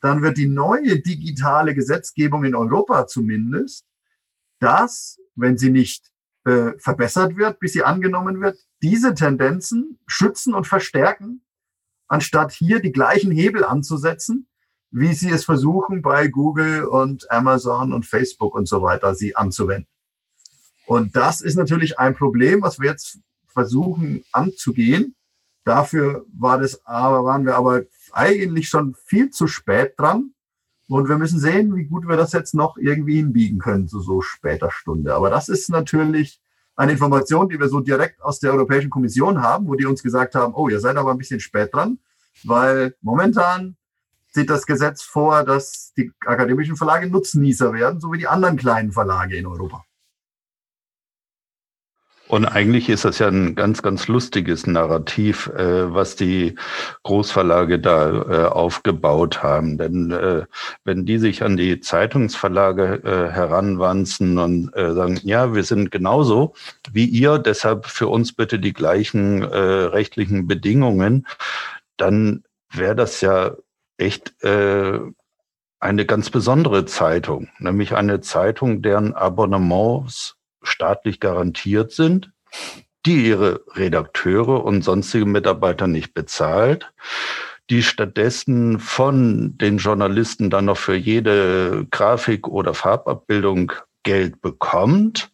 [0.01, 3.87] dann wird die neue digitale Gesetzgebung in Europa zumindest,
[4.61, 6.13] dass, wenn sie nicht
[6.45, 11.43] äh, verbessert wird, bis sie angenommen wird, diese Tendenzen schützen und verstärken,
[12.07, 14.49] anstatt hier die gleichen Hebel anzusetzen,
[14.91, 19.89] wie sie es versuchen bei Google und Amazon und Facebook und so weiter, sie anzuwenden.
[20.87, 23.19] Und das ist natürlich ein Problem, was wir jetzt
[23.49, 25.15] versuchen anzugehen.
[25.65, 30.33] Dafür war das aber, waren wir aber eigentlich schon viel zu spät dran.
[30.89, 34.21] Und wir müssen sehen, wie gut wir das jetzt noch irgendwie hinbiegen können zu so
[34.21, 35.15] später Stunde.
[35.15, 36.43] Aber das ist natürlich
[36.77, 40.35] eine Information, die wir so direkt aus der Europäischen Kommission haben, wo die uns gesagt
[40.35, 41.99] haben, oh, ihr seid aber ein bisschen spät dran,
[42.43, 43.77] weil momentan
[44.33, 48.93] sieht das Gesetz vor, dass die akademischen Verlage Nutznießer werden, so wie die anderen kleinen
[48.93, 49.85] Verlage in Europa.
[52.35, 56.57] Und eigentlich ist das ja ein ganz, ganz lustiges Narrativ, äh, was die
[57.05, 59.79] Großverlage da äh, aufgebaut haben.
[59.79, 60.45] Denn äh,
[60.83, 66.55] wenn die sich an die Zeitungsverlage äh, heranwanzen und äh, sagen, ja, wir sind genauso
[66.91, 71.29] wie ihr, deshalb für uns bitte die gleichen äh, rechtlichen Bedingungen,
[71.99, 72.43] dann
[72.73, 73.53] wäre das ja
[73.97, 82.33] echt eine ganz besondere Zeitung, nämlich eine Zeitung, deren Abonnements staatlich garantiert sind,
[83.07, 86.93] die ihre Redakteure und sonstige Mitarbeiter nicht bezahlt,
[87.71, 93.73] die stattdessen von den Journalisten dann noch für jede Grafik oder Farbabbildung
[94.03, 95.31] Geld bekommt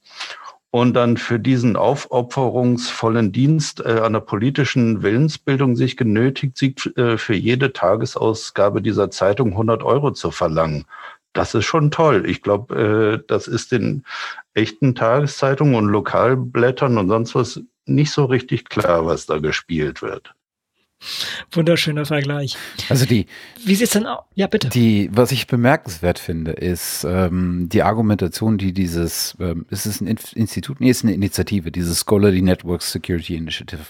[0.70, 7.18] und dann für diesen aufopferungsvollen Dienst äh, an der politischen Willensbildung sich genötigt sieht, äh,
[7.18, 10.84] für jede Tagesausgabe dieser Zeitung 100 Euro zu verlangen.
[11.32, 12.28] Das ist schon toll.
[12.28, 14.04] Ich glaube, äh, das ist den
[14.54, 20.34] echten Tageszeitungen und Lokalblättern und sonst was nicht so richtig klar, was da gespielt wird.
[21.52, 22.56] Wunderschöner Vergleich.
[22.88, 23.26] Also die.
[23.64, 24.24] Wie sieht's denn aus?
[24.34, 24.68] Ja, bitte.
[24.68, 30.06] Die, was ich bemerkenswert finde, ist ähm, die Argumentation, die dieses, ähm, ist es ein
[30.06, 33.80] Institut, nee, ist eine Initiative, dieses Scholarly Network Security Initiative,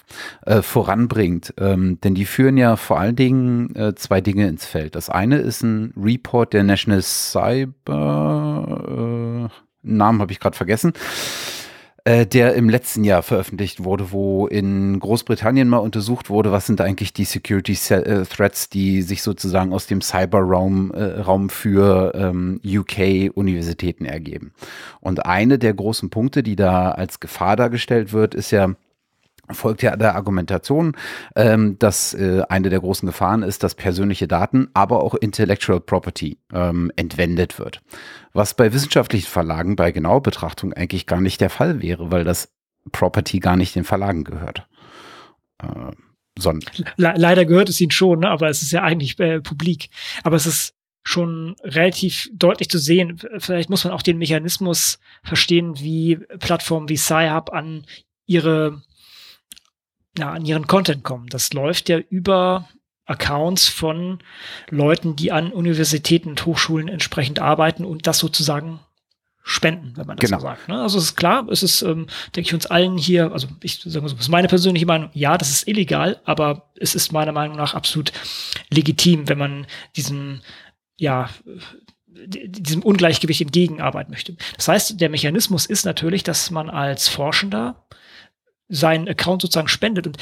[0.46, 1.53] äh, voranbringt.
[1.59, 4.94] Ähm, denn die führen ja vor allen Dingen äh, zwei Dinge ins Feld.
[4.94, 7.88] Das eine ist ein Report der National Cyber,
[9.51, 10.92] äh, Namen habe ich gerade vergessen
[12.11, 16.81] äh, der im letzten Jahr veröffentlicht wurde, wo in Großbritannien mal untersucht wurde, was sind
[16.81, 22.61] eigentlich die Security äh, Threats, die sich sozusagen aus dem Cyberraum äh, Raum für ähm,
[22.66, 24.53] UK-Universitäten ergeben.
[25.01, 28.75] Und eine der großen Punkte, die da als Gefahr dargestellt wird, ist ja,
[29.52, 30.96] folgt ja der Argumentation,
[31.36, 36.38] ähm, dass äh, eine der großen Gefahren ist, dass persönliche Daten, aber auch Intellectual Property
[36.52, 37.80] ähm, entwendet wird.
[38.32, 42.52] Was bei wissenschaftlichen Verlagen bei genauer Betrachtung eigentlich gar nicht der Fall wäre, weil das
[42.92, 44.66] Property gar nicht den Verlagen gehört.
[45.62, 45.92] Äh,
[46.96, 48.30] Le leider gehört es ihnen schon, ne?
[48.30, 49.90] aber es ist ja eigentlich äh, publik.
[50.22, 53.20] Aber es ist schon relativ deutlich zu sehen.
[53.38, 57.84] Vielleicht muss man auch den Mechanismus verstehen, wie Plattformen wie Sci-Hub an
[58.26, 58.82] ihre
[60.20, 61.28] ja, an ihren Content kommen.
[61.28, 62.68] Das läuft ja über
[63.06, 64.20] Accounts von
[64.70, 68.80] Leuten, die an Universitäten und Hochschulen entsprechend arbeiten und das sozusagen
[69.42, 70.40] spenden, wenn man das genau.
[70.40, 70.68] so sagt.
[70.68, 70.80] Ne?
[70.80, 72.06] Also es ist klar, es ist, ähm,
[72.37, 75.11] denke ich, uns allen hier, also ich sage mal so, das ist meine persönliche Meinung,
[75.12, 78.12] ja, das ist illegal, aber es ist meiner Meinung nach absolut
[78.70, 80.42] legitim, wenn man diesen,
[80.96, 81.30] ja,
[82.26, 84.37] diesem Ungleichgewicht entgegenarbeiten möchte.
[84.56, 87.87] Das heißt, der Mechanismus ist natürlich, dass man als Forschender
[88.70, 90.06] seinen Account sozusagen spendet.
[90.06, 90.16] Und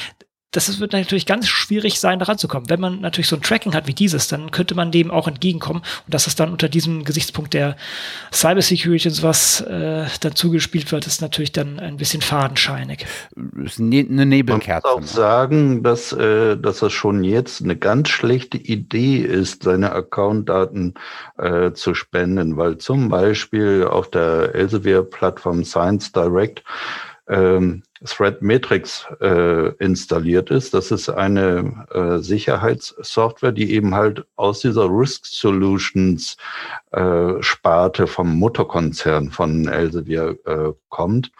[0.51, 2.69] das wird natürlich ganz schwierig sein, da ranzukommen.
[2.69, 5.81] Wenn man natürlich so ein Tracking hat wie dieses, dann könnte man dem auch entgegenkommen
[6.05, 7.75] und dass es dann unter diesem Gesichtspunkt der
[8.33, 13.05] Cybersecurity und sowas äh, dann zugespielt wird, ist natürlich dann ein bisschen fadenscheinig.
[13.35, 14.87] Das ist ne eine Nebelkerze.
[14.87, 19.61] Man muss auch sagen, dass, äh, dass das schon jetzt eine ganz schlechte Idee ist,
[19.61, 20.95] seine Accountdaten
[21.37, 26.63] äh, zu spenden, weil zum Beispiel auf der Elsevier-Plattform Science Direct
[27.29, 30.73] ähm, Threat Matrix äh, installiert ist.
[30.73, 36.37] Das ist eine äh, Sicherheitssoftware, die eben halt aus dieser Risk Solutions
[36.91, 41.31] äh, Sparte vom Mutterkonzern von Elsevier äh, kommt.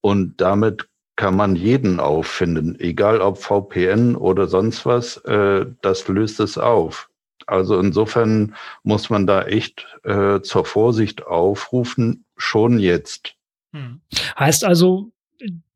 [0.00, 6.40] Und damit kann man jeden auffinden, egal ob VPN oder sonst was, äh, das löst
[6.40, 7.08] es auf.
[7.46, 13.34] Also insofern muss man da echt äh, zur Vorsicht aufrufen, schon jetzt.
[13.72, 14.00] Hm.
[14.38, 15.11] Heißt also,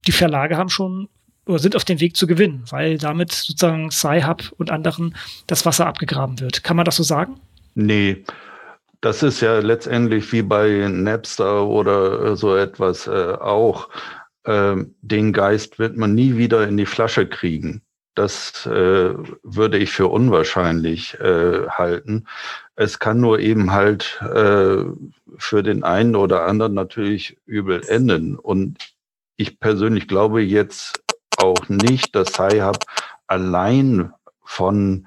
[0.07, 1.09] die Verlage haben schon
[1.47, 5.15] oder sind auf dem Weg zu gewinnen, weil damit sozusagen Sci-Hub und anderen
[5.47, 6.65] das Wasser abgegraben wird.
[6.65, 7.41] Kann man das so sagen?
[7.75, 8.25] Nee.
[9.01, 13.89] Das ist ja letztendlich wie bei Napster oder so etwas äh, auch.
[14.45, 17.83] Ähm, den Geist wird man nie wieder in die Flasche kriegen.
[18.15, 22.27] Das äh, würde ich für unwahrscheinlich äh, halten.
[22.75, 24.79] Es kann nur eben halt äh,
[25.37, 28.37] für den einen oder anderen natürlich übel enden.
[28.37, 28.96] Und
[29.37, 31.03] ich persönlich glaube jetzt
[31.37, 32.79] auch nicht, dass Sci-Hub
[33.27, 35.07] allein von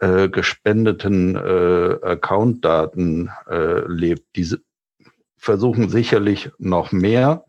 [0.00, 4.24] äh, gespendeten äh, Account-Daten äh, lebt.
[4.36, 4.60] Diese
[5.36, 7.44] versuchen sicherlich noch mehr.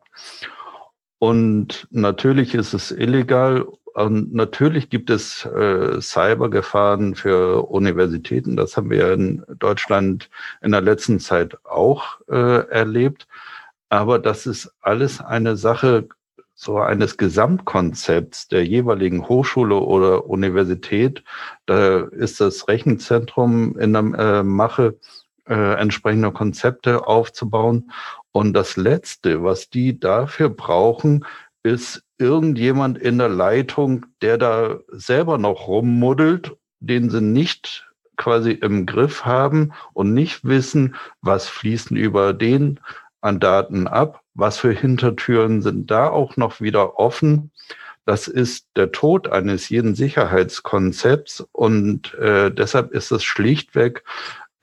[1.19, 3.65] Und natürlich ist es illegal.
[3.93, 8.55] Und natürlich gibt es äh, Cybergefahren für Universitäten.
[8.55, 10.29] Das haben wir in Deutschland
[10.61, 13.27] in der letzten Zeit auch äh, erlebt.
[13.89, 16.07] Aber das ist alles eine Sache
[16.63, 21.23] so eines Gesamtkonzepts der jeweiligen Hochschule oder Universität.
[21.65, 24.99] Da ist das Rechenzentrum in der äh, Mache,
[25.47, 27.91] äh, entsprechende Konzepte aufzubauen.
[28.31, 31.25] Und das Letzte, was die dafür brauchen,
[31.63, 38.85] ist irgendjemand in der Leitung, der da selber noch rummuddelt, den sie nicht quasi im
[38.85, 42.79] Griff haben und nicht wissen, was fließen über den
[43.21, 47.51] an Daten ab, was für Hintertüren sind da auch noch wieder offen.
[48.05, 54.03] Das ist der Tod eines jeden Sicherheitskonzepts und äh, deshalb ist es schlichtweg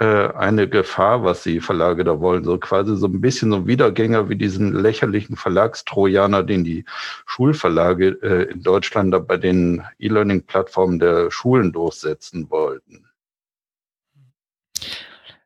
[0.00, 2.44] äh, eine Gefahr, was die Verlage da wollen.
[2.44, 6.84] So quasi so ein bisschen so Wiedergänger wie diesen lächerlichen Verlagstrojaner, den die
[7.26, 13.06] Schulverlage äh, in Deutschland da bei den E-Learning-Plattformen der Schulen durchsetzen wollten.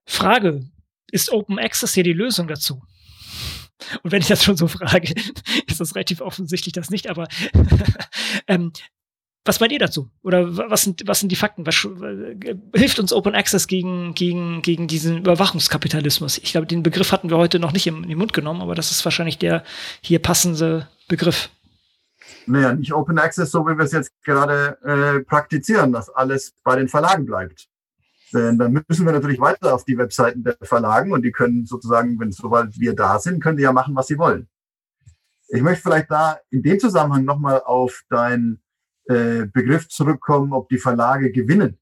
[0.04, 0.62] Frage,
[1.10, 2.82] ist Open Access hier die Lösung dazu?
[4.02, 5.14] Und wenn ich das schon so frage,
[5.66, 7.28] ist das relativ offensichtlich das nicht, aber
[8.48, 8.72] ähm,
[9.44, 10.08] was meint ihr dazu?
[10.22, 11.66] Oder was sind, was sind die Fakten?
[11.66, 16.38] Was, äh, hilft uns Open Access gegen, gegen, gegen diesen Überwachungskapitalismus?
[16.38, 18.74] Ich glaube, den Begriff hatten wir heute noch nicht im, in den Mund genommen, aber
[18.74, 19.64] das ist wahrscheinlich der
[20.00, 21.50] hier passende Begriff.
[22.46, 26.76] Naja, nicht Open Access, so wie wir es jetzt gerade äh, praktizieren, dass alles bei
[26.76, 27.68] den Verlagen bleibt.
[28.32, 32.18] Denn dann müssen wir natürlich weiter auf die Webseiten der Verlagen und die können sozusagen,
[32.18, 34.48] wenn sobald wir da sind, können die ja machen, was sie wollen.
[35.48, 38.62] Ich möchte vielleicht da in dem Zusammenhang nochmal auf dein
[39.04, 41.78] äh, Begriff zurückkommen, ob die Verlage gewinnen.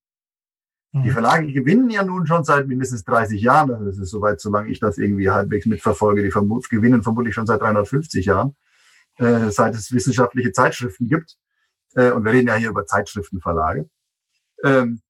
[0.93, 1.03] Mhm.
[1.05, 3.71] Die Verlage gewinnen ja nun schon seit mindestens 30 Jahren.
[3.71, 6.23] Also das ist soweit, solange ich das irgendwie halbwegs mitverfolge.
[6.23, 8.57] Die verm gewinnen vermutlich schon seit 350 Jahren,
[9.19, 11.37] äh, seit es wissenschaftliche Zeitschriften gibt.
[11.95, 13.89] Äh, und wir reden ja hier über Zeitschriftenverlage.
[14.65, 15.01] Ähm,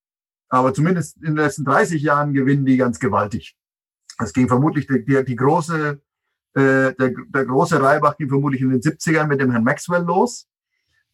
[0.51, 3.57] aber zumindest in den letzten 30 Jahren gewinnen die ganz gewaltig.
[4.19, 6.01] Es ging vermutlich die, die, die große,
[6.55, 10.51] äh, der, der große Reibach ging vermutlich in den 70ern mit dem Herrn Maxwell los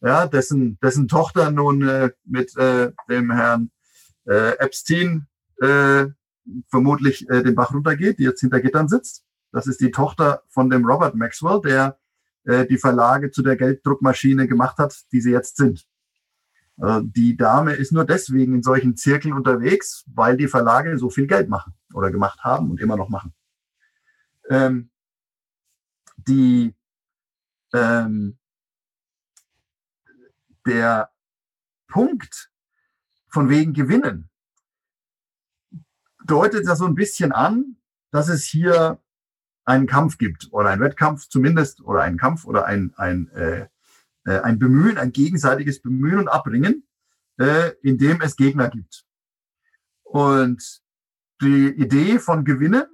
[0.00, 3.70] ja, dessen, dessen Tochter nun äh, mit äh, dem Herrn
[4.26, 5.26] äh, Epstein
[5.60, 6.06] äh,
[6.68, 9.24] vermutlich äh, den Bach runtergeht, die jetzt hinter Gittern sitzt.
[9.52, 11.98] Das ist die Tochter von dem Robert Maxwell, der
[12.44, 15.86] äh, die Verlage zu der Gelddruckmaschine gemacht hat, die sie jetzt sind.
[16.80, 21.26] Äh, die Dame ist nur deswegen in solchen Zirkeln unterwegs, weil die Verlage so viel
[21.26, 23.32] Geld machen oder gemacht haben und immer noch machen.
[24.48, 24.90] Ähm,
[26.16, 26.74] die
[27.72, 28.38] ähm,
[30.66, 31.10] der
[31.88, 32.50] Punkt
[33.28, 34.28] von wegen Gewinnen
[36.24, 37.76] deutet das so ein bisschen an,
[38.10, 39.00] dass es hier
[39.64, 43.68] einen Kampf gibt oder einen Wettkampf zumindest oder einen Kampf oder ein, ein, äh,
[44.26, 46.86] äh, ein Bemühen, ein gegenseitiges Bemühen und Abbringen,
[47.38, 49.04] äh, in dem es Gegner gibt.
[50.02, 50.82] Und
[51.40, 52.84] die Idee von Gewinnen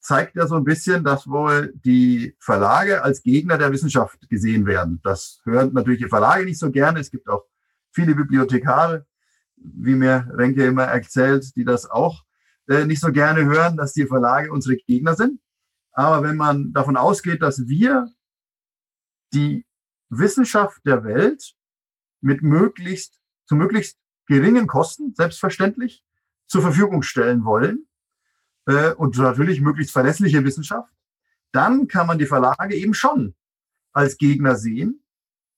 [0.00, 5.00] zeigt ja so ein bisschen, dass wohl die Verlage als Gegner der Wissenschaft gesehen werden.
[5.04, 6.98] Das hören natürlich die Verlage nicht so gerne.
[7.00, 7.44] Es gibt auch
[7.92, 9.06] viele Bibliothekare,
[9.56, 12.24] wie mir Renke immer erzählt, die das auch
[12.68, 15.40] äh, nicht so gerne hören, dass die Verlage unsere Gegner sind.
[15.92, 18.08] Aber wenn man davon ausgeht, dass wir
[19.32, 19.64] die
[20.12, 21.54] Wissenschaft der Welt
[22.20, 26.04] mit möglichst, zu möglichst geringen Kosten, selbstverständlich,
[26.46, 27.86] zur Verfügung stellen wollen,
[28.66, 30.92] äh, und natürlich möglichst verlässliche Wissenschaft,
[31.52, 33.34] dann kann man die Verlage eben schon
[33.92, 35.02] als Gegner sehen,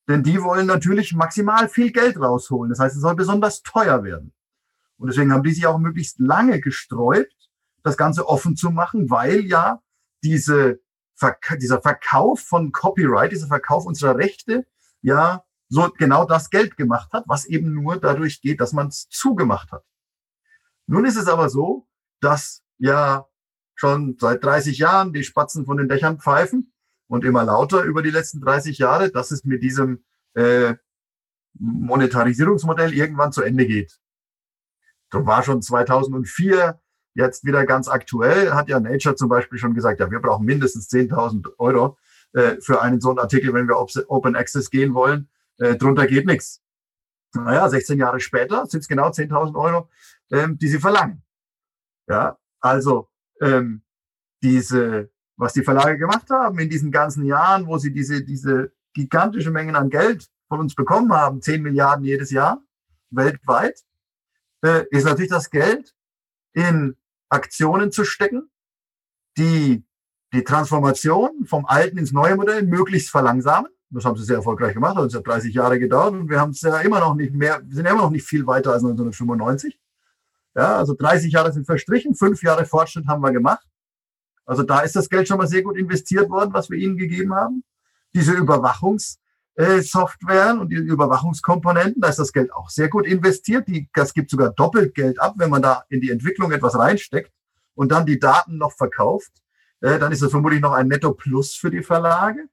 [0.08, 2.70] denn die wollen natürlich maximal viel Geld rausholen.
[2.70, 4.32] Das heißt, es soll besonders teuer werden.
[4.96, 7.50] Und deswegen haben die sich auch möglichst lange gesträubt,
[7.82, 9.82] das Ganze offen zu machen, weil ja
[10.22, 10.80] diese,
[11.58, 14.66] dieser Verkauf von Copyright, dieser Verkauf unserer Rechte,
[15.02, 19.08] ja so genau das Geld gemacht hat, was eben nur dadurch geht, dass man es
[19.08, 19.84] zugemacht hat.
[20.86, 21.88] Nun ist es aber so,
[22.20, 23.26] dass ja
[23.74, 26.72] schon seit 30 Jahren die Spatzen von den Dächern pfeifen
[27.08, 30.04] und immer lauter über die letzten 30 Jahre, dass es mit diesem
[30.34, 30.74] äh,
[31.54, 33.98] Monetarisierungsmodell irgendwann zu Ende geht.
[35.10, 36.80] Das war schon 2004,
[37.14, 40.88] jetzt wieder ganz aktuell, hat ja Nature zum Beispiel schon gesagt, ja, wir brauchen mindestens
[40.90, 41.96] 10.000 Euro
[42.32, 45.28] äh, für einen so einen Artikel, wenn wir Open Access gehen wollen.
[45.58, 46.60] Äh, drunter geht nichts.
[47.32, 49.88] Naja, 16 Jahre später sind es genau 10.000 Euro,
[50.30, 51.22] ähm, die sie verlangen.
[52.08, 53.08] Ja, also
[53.40, 53.82] ähm,
[54.42, 59.50] diese, was die Verlage gemacht haben in diesen ganzen Jahren, wo sie diese, diese gigantische
[59.50, 62.62] Mengen an Geld von uns bekommen haben, 10 Milliarden jedes Jahr,
[63.10, 63.80] weltweit,
[64.62, 65.94] äh, ist natürlich das Geld
[66.52, 66.96] in
[67.28, 68.50] Aktionen zu stecken,
[69.36, 69.84] die
[70.32, 73.70] die Transformation vom alten ins neue Modell möglichst verlangsamen.
[73.90, 74.96] Das haben sie sehr erfolgreich gemacht.
[74.98, 77.74] Das hat 30 Jahre gedauert und wir haben es ja immer noch nicht mehr, wir
[77.76, 79.78] sind immer noch nicht viel weiter als 1995.
[80.56, 83.66] Ja, also 30 Jahre sind verstrichen, fünf Jahre Fortschritt haben wir gemacht.
[84.46, 87.34] Also da ist das Geld schon mal sehr gut investiert worden, was wir ihnen gegeben
[87.34, 87.64] haben.
[88.14, 88.34] Diese
[89.56, 93.68] Überwachungssoftware und die Überwachungskomponenten, da ist das Geld auch sehr gut investiert.
[93.68, 97.32] Die, das gibt sogar doppelt Geld ab, wenn man da in die Entwicklung etwas reinsteckt
[97.74, 99.32] und dann die Daten noch verkauft.
[99.80, 102.48] Äh, dann ist das vermutlich noch ein Netto Plus für die Verlage.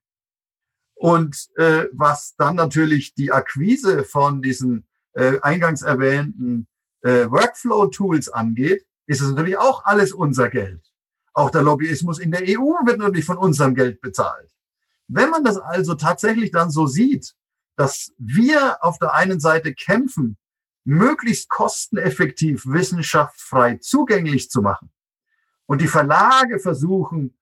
[0.93, 6.68] Und äh, was dann natürlich die Akquise von diesen äh, eingangs erwähnten
[7.02, 10.86] äh, Workflow-Tools angeht, ist es natürlich auch alles unser Geld.
[11.34, 14.52] Auch der Lobbyismus in der EU wird natürlich von unserem Geld bezahlt.
[15.14, 17.34] Wenn man das also tatsächlich dann so sieht,
[17.76, 20.38] dass wir auf der einen Seite kämpfen
[20.84, 24.89] möglichst kosteneffektiv Wissenschaft frei zugänglich zu machen
[25.66, 27.38] und die Verlage versuchen,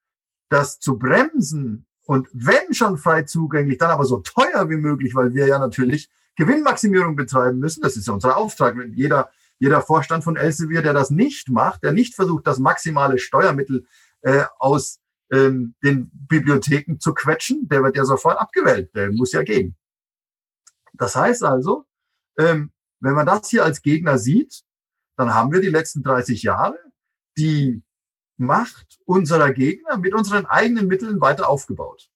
[0.50, 5.36] das zu bremsen und wenn schon frei zugänglich, dann aber so teuer wie möglich, weil
[5.36, 7.82] wir ja natürlich Gewinnmaximierung betreiben müssen.
[7.82, 8.76] Das ist ja unser Auftrag.
[8.78, 13.20] Wenn jeder, jeder Vorstand von Elsevier, der das nicht macht, der nicht versucht, das maximale
[13.20, 13.86] Steuermittel
[14.22, 15.00] äh, aus
[15.32, 18.94] ähm, den Bibliotheken zu quetschen, der wird ja sofort abgewählt.
[18.96, 19.76] Der muss ja gehen.
[20.94, 21.86] Das heißt also,
[22.38, 24.64] ähm, wenn man das hier als Gegner sieht,
[25.18, 26.78] dann haben wir die letzten 30 Jahre
[27.38, 27.84] die
[28.38, 32.10] Macht unserer Gegner mit unseren eigenen Mitteln weiter aufgebaut.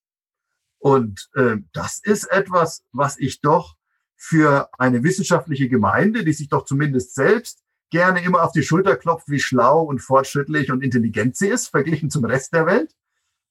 [0.80, 3.76] Und äh, das ist etwas, was ich doch
[4.16, 9.30] für eine wissenschaftliche Gemeinde, die sich doch zumindest selbst gerne immer auf die Schulter klopft,
[9.30, 12.96] wie schlau und fortschrittlich und intelligent sie ist, verglichen zum Rest der Welt,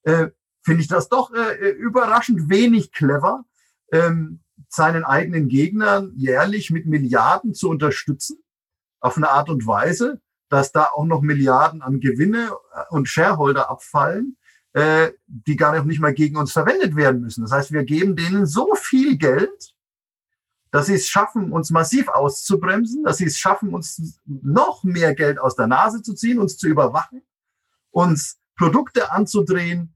[0.02, 0.28] äh,
[0.62, 3.44] finde ich das doch äh, überraschend wenig clever,
[3.90, 8.42] ähm, seinen eigenen Gegnern jährlich mit Milliarden zu unterstützen,
[9.00, 13.70] auf eine Art und Weise, dass da auch noch Milliarden an Gewinne äh, und Shareholder
[13.70, 14.36] abfallen,
[14.72, 17.42] äh, die gar nicht mal gegen uns verwendet werden müssen.
[17.42, 19.74] Das heißt, wir geben denen so viel Geld,
[20.70, 25.38] dass sie es schaffen, uns massiv auszubremsen, dass sie es schaffen, uns noch mehr Geld
[25.38, 27.22] aus der Nase zu ziehen, uns zu überwachen,
[27.90, 29.91] uns Produkte anzudrehen,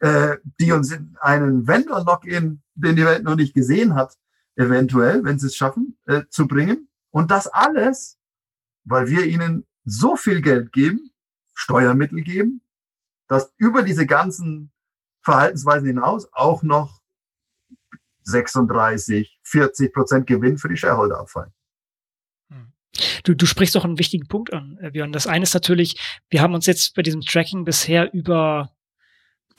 [0.00, 4.16] äh, die uns in einen Vendor-Login, den die Welt noch nicht gesehen hat,
[4.56, 6.88] eventuell, wenn sie es schaffen, äh, zu bringen.
[7.10, 8.18] Und das alles,
[8.84, 11.10] weil wir ihnen so viel Geld geben,
[11.54, 12.62] Steuermittel geben,
[13.28, 14.72] dass über diese ganzen
[15.22, 17.00] Verhaltensweisen hinaus auch noch
[18.22, 21.52] 36, 40 Prozent Gewinn für die Shareholder abfallen.
[22.48, 22.72] Hm.
[23.24, 25.12] Du, du sprichst doch einen wichtigen Punkt an, äh, Björn.
[25.12, 28.70] Das eine ist natürlich, wir haben uns jetzt bei diesem Tracking bisher über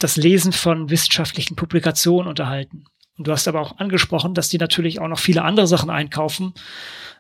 [0.04, 2.86] das Lesen von wissenschaftlichen Publikationen unterhalten.
[3.18, 6.54] Und du hast aber auch angesprochen, dass die natürlich auch noch viele andere Sachen einkaufen,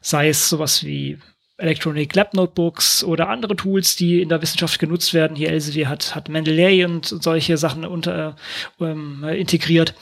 [0.01, 1.19] sei es sowas wie
[1.61, 5.38] Electronic Lab Notebooks oder andere Tools, die in der Wissenschaft genutzt werden.
[5.38, 8.36] Hier Elsevier hat, hat Mendeley und solche Sachen unter,
[8.79, 9.93] ähm, integriert.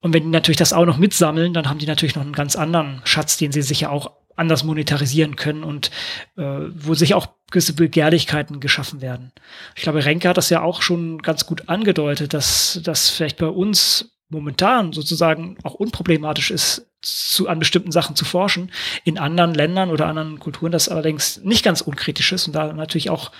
[0.00, 2.56] Und wenn die natürlich das auch noch mitsammeln, dann haben die natürlich noch einen ganz
[2.56, 5.90] anderen Schatz, den sie sicher auch anders monetarisieren können und
[6.36, 6.42] äh,
[6.74, 9.32] wo sich auch gewisse Begehrlichkeiten geschaffen werden.
[9.76, 13.46] Ich glaube, Renke hat das ja auch schon ganz gut angedeutet, dass das vielleicht bei
[13.46, 18.72] uns momentan sozusagen auch unproblematisch ist, zu, an bestimmten Sachen zu forschen.
[19.04, 23.10] In anderen Ländern oder anderen Kulturen das allerdings nicht ganz unkritisch ist und da natürlich
[23.10, 23.30] auch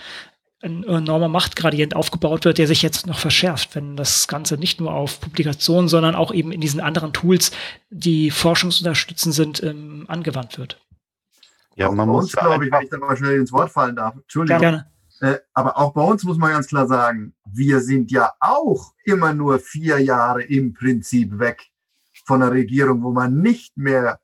[0.65, 4.93] ein enormer Machtgradient aufgebaut wird, der sich jetzt noch verschärft, wenn das Ganze nicht nur
[4.93, 7.53] auf Publikationen, sondern auch eben in diesen anderen Tools,
[7.91, 10.81] die forschungsunterstützend sind, ähm, angewandt wird.
[11.77, 14.15] Ja, man muss, glaube ich, wenn ich da mal schnell ins Wort fallen darf.
[14.15, 14.61] Entschuldigung.
[14.61, 14.91] Gerne.
[15.21, 19.33] Äh, aber auch bei uns muss man ganz klar sagen, wir sind ja auch immer
[19.33, 21.63] nur vier Jahre im Prinzip weg
[22.25, 24.21] von einer Regierung, wo man nicht mehr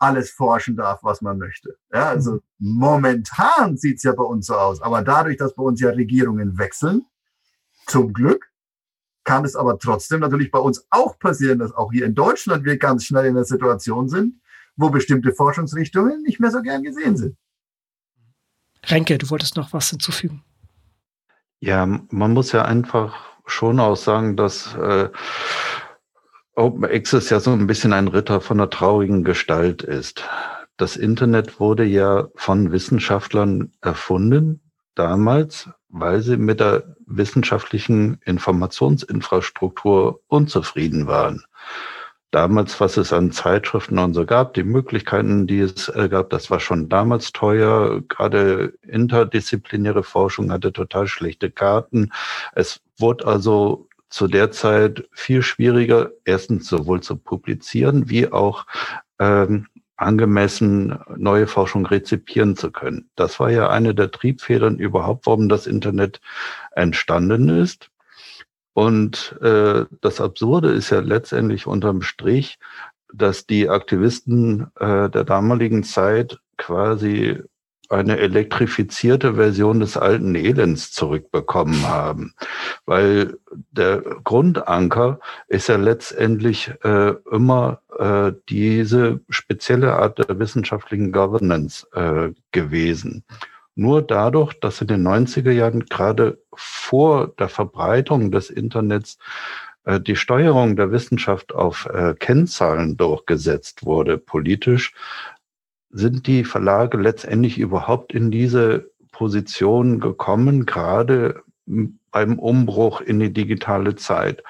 [0.00, 1.76] alles forschen darf, was man möchte.
[1.92, 4.80] Ja, also momentan sieht's ja bei uns so aus.
[4.80, 7.04] Aber dadurch, dass bei uns ja Regierungen wechseln,
[7.86, 8.50] zum Glück,
[9.24, 12.78] kann es aber trotzdem natürlich bei uns auch passieren, dass auch hier in Deutschland wir
[12.78, 14.40] ganz schnell in der Situation sind,
[14.76, 17.36] wo bestimmte Forschungsrichtungen nicht mehr so gern gesehen sind.
[18.86, 20.42] Renke, du wolltest noch was hinzufügen.
[21.60, 25.10] Ja, man muss ja einfach schon auch sagen, dass äh,
[26.56, 30.24] Open Access ja so ein bisschen ein Ritter von einer traurigen Gestalt ist.
[30.76, 34.60] Das Internet wurde ja von Wissenschaftlern erfunden,
[34.94, 41.44] damals, weil sie mit der wissenschaftlichen Informationsinfrastruktur unzufrieden waren.
[42.30, 46.48] Damals, was es an Zeitschriften und so gab, die Möglichkeiten, die es äh, gab, das
[46.48, 48.02] war schon damals teuer.
[48.08, 52.12] Gerade interdisziplinäre Forschung hatte total schlechte Karten.
[52.54, 58.66] Es wurde also zu der Zeit viel schwieriger, erstens sowohl zu publizieren, wie auch
[59.18, 63.10] ähm, angemessen neue Forschung rezipieren zu können.
[63.16, 66.20] Das war ja eine der Triebfedern überhaupt, warum das Internet
[66.72, 67.90] entstanden ist.
[68.72, 72.58] Und äh, das Absurde ist ja letztendlich unterm Strich,
[73.12, 77.42] dass die Aktivisten äh, der damaligen Zeit quasi
[77.90, 82.34] eine elektrifizierte Version des alten Elends zurückbekommen haben.
[82.90, 83.38] Weil
[83.70, 92.32] der Grundanker ist ja letztendlich äh, immer äh, diese spezielle Art der wissenschaftlichen Governance äh,
[92.50, 93.22] gewesen.
[93.76, 99.18] Nur dadurch, dass in den 90er Jahren gerade vor der Verbreitung des Internets
[99.84, 104.94] äh, die Steuerung der Wissenschaft auf äh, Kennzahlen durchgesetzt wurde, politisch,
[105.90, 111.44] sind die Verlage letztendlich überhaupt in diese Position gekommen, gerade
[112.10, 114.42] beim Umbruch in die digitale Zeit.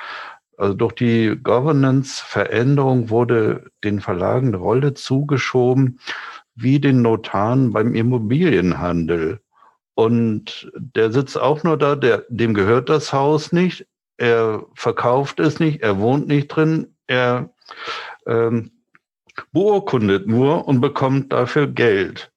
[0.57, 6.01] Also durch die Governance-Veränderung wurde den Verlagen eine Rolle zugeschoben,
[6.55, 9.41] wie den Notaren beim Immobilienhandel.
[9.95, 13.87] Und der sitzt auch nur da, der, dem gehört das Haus nicht,
[14.19, 17.51] er verkauft es nicht, er wohnt nicht drin, er
[18.27, 18.71] ähm,
[19.53, 22.30] beurkundet nur und bekommt dafür Geld.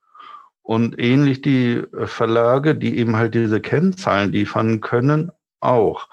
[0.64, 6.08] Und ähnlich die Verlage, die eben halt diese Kennzahlen liefern können, auch.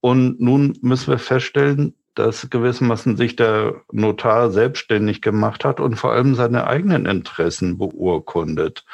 [0.00, 6.12] Und nun müssen wir feststellen, dass gewissermaßen sich der Notar selbstständig gemacht hat und vor
[6.12, 8.84] allem seine eigenen Interessen beurkundet.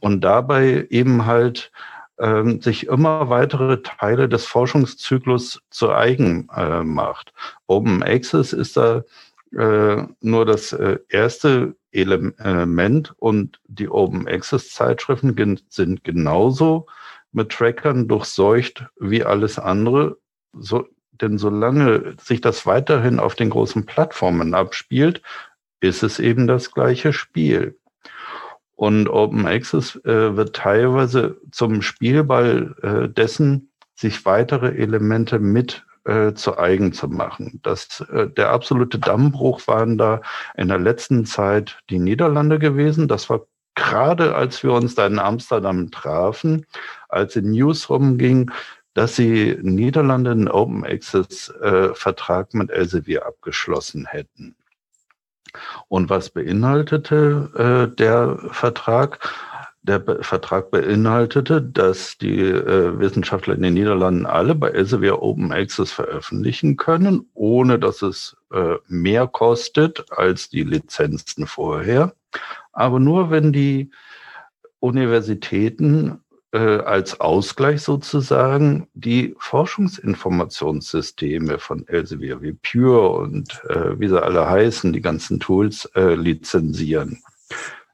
[0.00, 1.70] Und dabei eben halt
[2.18, 7.32] ähm, sich immer weitere Teile des Forschungszyklus zu eigen äh, macht.
[7.66, 9.02] Open Access ist da
[9.56, 16.86] äh, nur das äh, erste Element und die Open Access Zeitschriften sind genauso
[17.32, 20.18] mit Trackern durchseucht wie alles andere.
[20.52, 25.22] So, denn solange sich das weiterhin auf den großen Plattformen abspielt,
[25.80, 27.78] ist es eben das gleiche Spiel.
[28.74, 36.32] Und Open Access äh, wird teilweise zum Spielball äh, dessen, sich weitere Elemente mit äh,
[36.34, 37.60] zu eigen zu machen.
[37.62, 40.20] Das, äh, der absolute Dammbruch waren da
[40.56, 43.08] in der letzten Zeit die Niederlande gewesen.
[43.08, 46.66] Das war gerade, als wir uns da in Amsterdam trafen,
[47.08, 48.50] als die News rumging,
[48.94, 54.54] dass sie Niederlande einen Open Access äh, Vertrag mit Elsevier abgeschlossen hätten.
[55.88, 59.18] Und was beinhaltete äh, der Vertrag?
[59.84, 65.90] Der Vertrag beinhaltete, dass die äh, Wissenschaftler in den Niederlanden alle bei Elsevier Open Access
[65.90, 72.14] veröffentlichen können, ohne dass es äh, mehr kostet als die Lizenzen vorher.
[72.72, 73.90] Aber nur wenn die
[74.78, 76.20] Universitäten
[76.52, 84.48] äh, als Ausgleich sozusagen die Forschungsinformationssysteme von Elsevier wie Pure und äh, wie sie alle
[84.48, 87.22] heißen, die ganzen Tools äh, lizenzieren.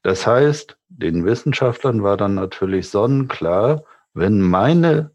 [0.03, 3.85] Das heißt, den Wissenschaftlern war dann natürlich sonnenklar,
[4.15, 5.11] wenn meine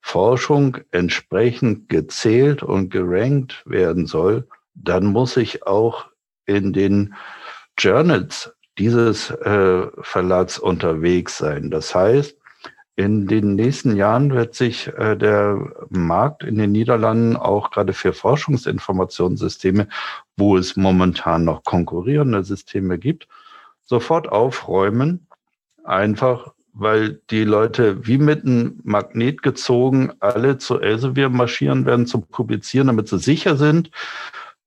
[0.00, 6.06] Forschung entsprechend gezählt und gerankt werden soll, dann muss ich auch
[6.46, 7.14] in den
[7.78, 11.70] Journals dieses äh, Verlags unterwegs sein.
[11.70, 12.36] Das heißt,
[12.96, 15.58] in den nächsten Jahren wird sich äh, der
[15.90, 19.88] Markt in den Niederlanden auch gerade für Forschungsinformationssysteme,
[20.36, 23.26] wo es momentan noch konkurrierende Systeme gibt,
[23.90, 25.26] sofort aufräumen.
[25.84, 32.22] Einfach weil die Leute wie mit einem Magnet gezogen alle zu Elsevier marschieren werden zum
[32.22, 33.90] Publizieren, damit sie sicher sind,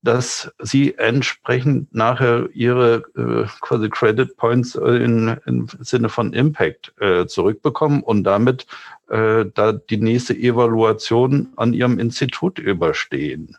[0.01, 6.93] dass sie entsprechend nachher ihre äh, quasi Credit Points äh, in, im Sinne von Impact
[6.99, 8.67] äh, zurückbekommen und damit
[9.09, 13.55] äh, da die nächste Evaluation an ihrem Institut überstehen.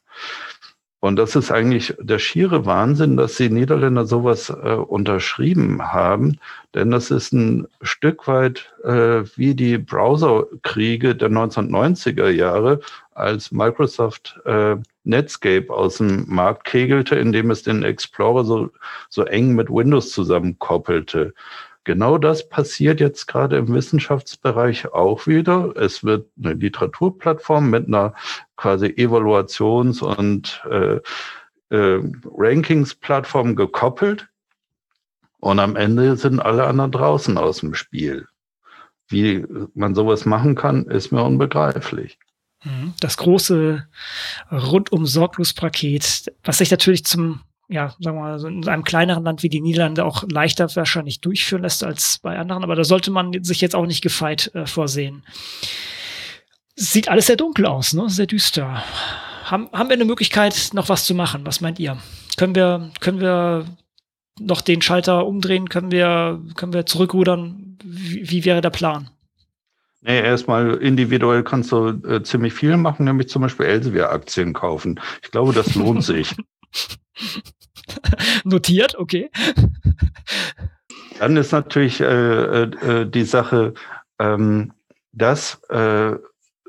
[1.05, 6.38] Und das ist eigentlich der schiere Wahnsinn, dass die Niederländer sowas äh, unterschrieben haben,
[6.72, 12.80] denn das ist ein Stück weit äh, wie die Browserkriege der 1990er Jahre,
[13.12, 18.70] als Microsoft äh, Netscape aus dem Markt kegelte, indem es den Explorer so,
[19.11, 21.34] so eng mit Windows zusammenkoppelte.
[21.85, 25.74] Genau das passiert jetzt gerade im Wissenschaftsbereich auch wieder.
[25.76, 28.14] Es wird eine Literaturplattform mit einer
[28.57, 31.01] quasi Evaluations- und äh,
[31.74, 32.01] äh,
[32.37, 34.28] Rankings-Plattform gekoppelt.
[35.41, 38.26] Und am Ende sind alle anderen draußen aus dem Spiel.
[39.09, 42.18] Wie man sowas machen kann, ist mir unbegreiflich.
[42.64, 42.95] Mhm.
[43.01, 43.87] Das große
[44.51, 49.25] rundum sorglos Paket, was sich natürlich zum ja, sagen wir mal, so in einem kleineren
[49.25, 53.11] Land wie die Niederlande auch leichter wahrscheinlich durchführen lässt als bei anderen, aber da sollte
[53.11, 55.25] man sich jetzt auch nicht gefeit äh, vorsehen.
[56.77, 58.09] Sieht alles sehr dunkel aus, ne?
[58.09, 58.83] Sehr düster.
[59.45, 61.47] Haben, haben wir eine Möglichkeit, noch was zu machen?
[61.47, 61.99] Was meint ihr?
[62.37, 63.67] Können wir, können wir
[64.41, 65.69] noch den Schalter umdrehen?
[65.69, 67.79] Können wir, können wir zurückrudern?
[67.85, 69.11] Wie, wie wäre der Plan?
[70.01, 75.01] Nee, erstmal individuell kannst du äh, ziemlich viel machen, nämlich zum Beispiel Elsevier-Aktien kaufen.
[75.23, 76.35] Ich glaube, das lohnt sich.
[78.45, 79.31] Notiert, okay.
[81.18, 83.75] Dann ist natürlich äh, äh, die Sache,
[84.18, 84.72] ähm,
[85.12, 86.12] dass äh,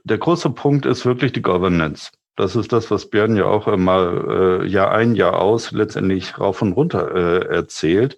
[0.03, 2.12] der große Punkt ist wirklich die Governance.
[2.36, 6.62] Das ist das, was Björn ja auch immer äh, Jahr ein, Jahr aus letztendlich rauf
[6.62, 8.18] und runter äh, erzählt.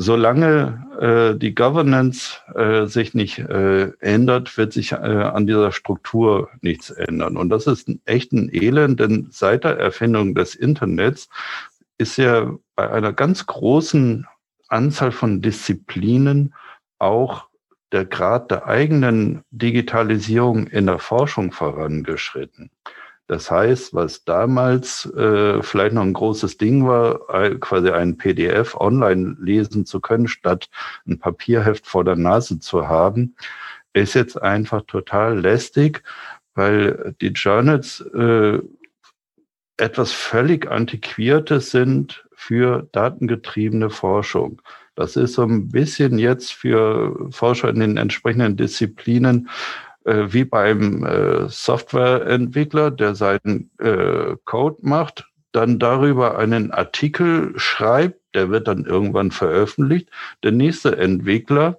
[0.00, 6.50] Solange äh, die Governance äh, sich nicht äh, ändert, wird sich äh, an dieser Struktur
[6.60, 7.36] nichts ändern.
[7.36, 11.28] Und das ist ein Elend, denn seit der Erfindung des Internets
[11.98, 14.24] ist ja bei einer ganz großen
[14.68, 16.54] Anzahl von Disziplinen
[17.00, 17.48] auch
[17.90, 22.70] der Grad der eigenen Digitalisierung in der Forschung vorangeschritten.
[23.28, 27.20] Das heißt, was damals äh, vielleicht noch ein großes Ding war,
[27.60, 30.70] quasi ein PDF online lesen zu können, statt
[31.06, 33.36] ein Papierheft vor der Nase zu haben,
[33.92, 36.02] ist jetzt einfach total lästig,
[36.54, 38.60] weil die Journals äh,
[39.76, 44.62] etwas völlig Antiquiertes sind für datengetriebene Forschung.
[44.94, 49.48] Das ist so ein bisschen jetzt für Forscher in den entsprechenden Disziplinen
[50.08, 58.20] äh, wie beim äh, Softwareentwickler, der seinen äh, Code macht, dann darüber einen Artikel schreibt,
[58.34, 60.08] der wird dann irgendwann veröffentlicht.
[60.42, 61.78] Der nächste Entwickler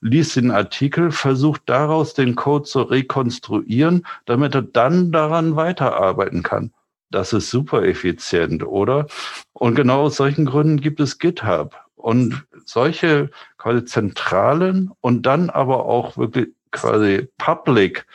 [0.00, 6.72] liest den Artikel, versucht daraus den Code zu rekonstruieren, damit er dann daran weiterarbeiten kann.
[7.10, 9.06] Das ist super effizient, oder?
[9.52, 11.76] Und genau aus solchen Gründen gibt es GitHub.
[11.94, 18.06] Und solche quasi zentralen und dann aber auch wirklich quasi Public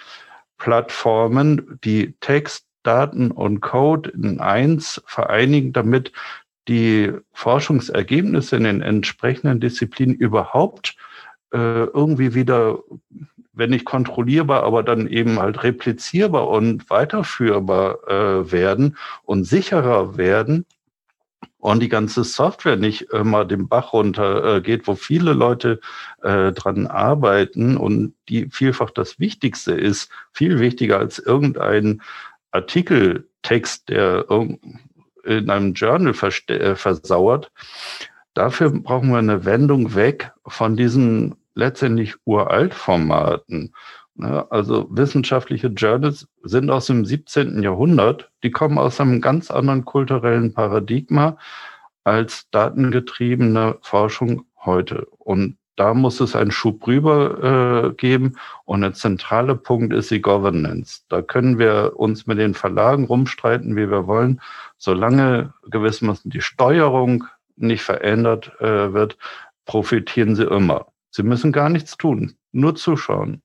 [0.57, 6.11] Plattformen, die Text, Daten und Code in eins vereinigen, damit
[6.67, 10.95] die Forschungsergebnisse in den entsprechenden Disziplinen überhaupt
[11.53, 12.79] äh, irgendwie wieder,
[13.53, 20.65] wenn nicht kontrollierbar, aber dann eben halt replizierbar und weiterführbar äh, werden und sicherer werden
[21.61, 25.79] und die ganze Software nicht immer den Bach runter äh, geht, wo viele Leute
[26.23, 32.01] äh, dran arbeiten und die vielfach das Wichtigste ist, viel wichtiger als irgendein
[32.51, 34.25] Artikeltext, der
[35.23, 36.15] in einem Journal
[36.47, 37.51] äh, versauert.
[38.33, 43.61] Dafür brauchen wir eine Wendung weg von diesen letztendlich Uraltformaten.
[43.63, 43.71] Ne,
[44.21, 47.63] also wissenschaftliche Journals sind aus dem 17.
[47.63, 51.37] Jahrhundert, die kommen aus einem ganz anderen kulturellen Paradigma
[52.03, 55.05] als datengetriebene Forschung heute.
[55.19, 58.37] Und da muss es einen Schub rüber äh, geben.
[58.65, 61.01] Und der zentrale Punkt ist die Governance.
[61.09, 64.41] Da können wir uns mit den Verlagen rumstreiten, wie wir wollen.
[64.77, 69.17] Solange gewissermaßen die Steuerung nicht verändert äh, wird,
[69.65, 70.87] profitieren sie immer.
[71.09, 73.41] Sie müssen gar nichts tun, nur zuschauen.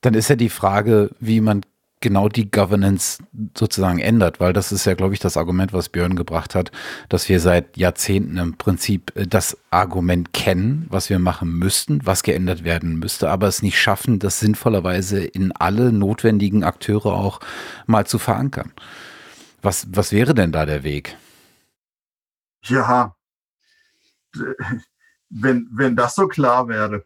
[0.00, 1.62] Dann ist ja die Frage, wie man
[2.00, 3.22] genau die Governance
[3.56, 6.70] sozusagen ändert, weil das ist ja, glaube ich, das Argument, was Björn gebracht hat,
[7.08, 12.22] dass wir seit Jahrzehnten im Prinzip äh, das Argument kennen, was wir machen müssten, was
[12.22, 17.40] geändert werden müsste, aber es nicht schaffen, das sinnvollerweise in alle notwendigen Akteure auch
[17.86, 18.72] mal zu verankern.
[19.60, 21.16] Was, was wäre denn da der Weg?
[22.64, 23.16] Ja,
[25.30, 27.04] wenn, wenn das so klar wäre.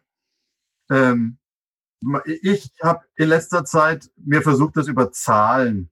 [0.90, 1.38] Ähm,
[2.24, 5.90] ich habe in letzter Zeit mir versucht, das über Zahlen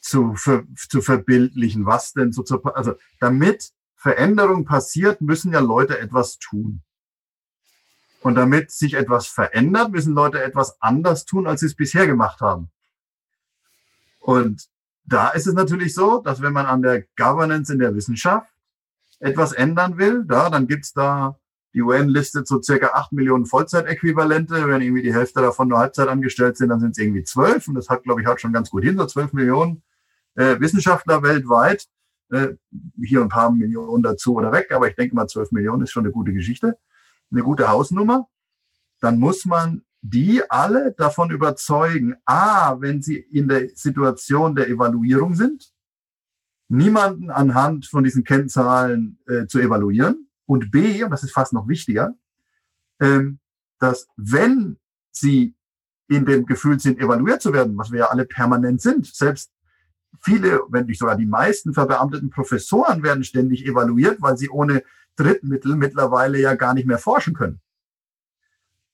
[0.00, 5.98] zu, ver, zu verbildlichen, was denn so zu, also damit Veränderung passiert, müssen ja Leute
[5.98, 6.82] etwas tun.
[8.20, 12.40] Und damit sich etwas verändert, müssen Leute etwas anders tun, als sie es bisher gemacht
[12.40, 12.70] haben.
[14.20, 14.68] Und
[15.04, 18.50] da ist es natürlich so, dass wenn man an der Governance in der Wissenschaft
[19.20, 21.38] etwas ändern will, da, dann gibt's da
[21.76, 24.66] die UN listet so circa acht Millionen Vollzeitäquivalente.
[24.66, 27.68] Wenn irgendwie die Hälfte davon nur Halbzeit angestellt sind, dann sind es irgendwie zwölf.
[27.68, 29.82] Und das hat, glaube ich, hat schon ganz gut hin, so zwölf Millionen
[30.36, 31.86] äh, Wissenschaftler weltweit.
[32.30, 32.54] Äh,
[33.04, 36.04] hier ein paar Millionen dazu oder weg, aber ich denke mal, zwölf Millionen ist schon
[36.04, 36.78] eine gute Geschichte,
[37.30, 38.26] eine gute Hausnummer.
[39.00, 45.34] Dann muss man die alle davon überzeugen, a, wenn sie in der Situation der Evaluierung
[45.34, 45.70] sind,
[46.68, 51.68] niemanden anhand von diesen Kennzahlen äh, zu evaluieren, und B, und das ist fast noch
[51.68, 52.14] wichtiger,
[53.00, 53.40] ähm,
[53.78, 54.78] dass wenn
[55.10, 55.54] sie
[56.08, 59.52] in dem Gefühl sind, evaluiert zu werden, was wir ja alle permanent sind, selbst
[60.20, 64.82] viele, wenn nicht sogar die meisten verbeamteten Professoren werden ständig evaluiert, weil sie ohne
[65.16, 67.60] Drittmittel mittlerweile ja gar nicht mehr forschen können.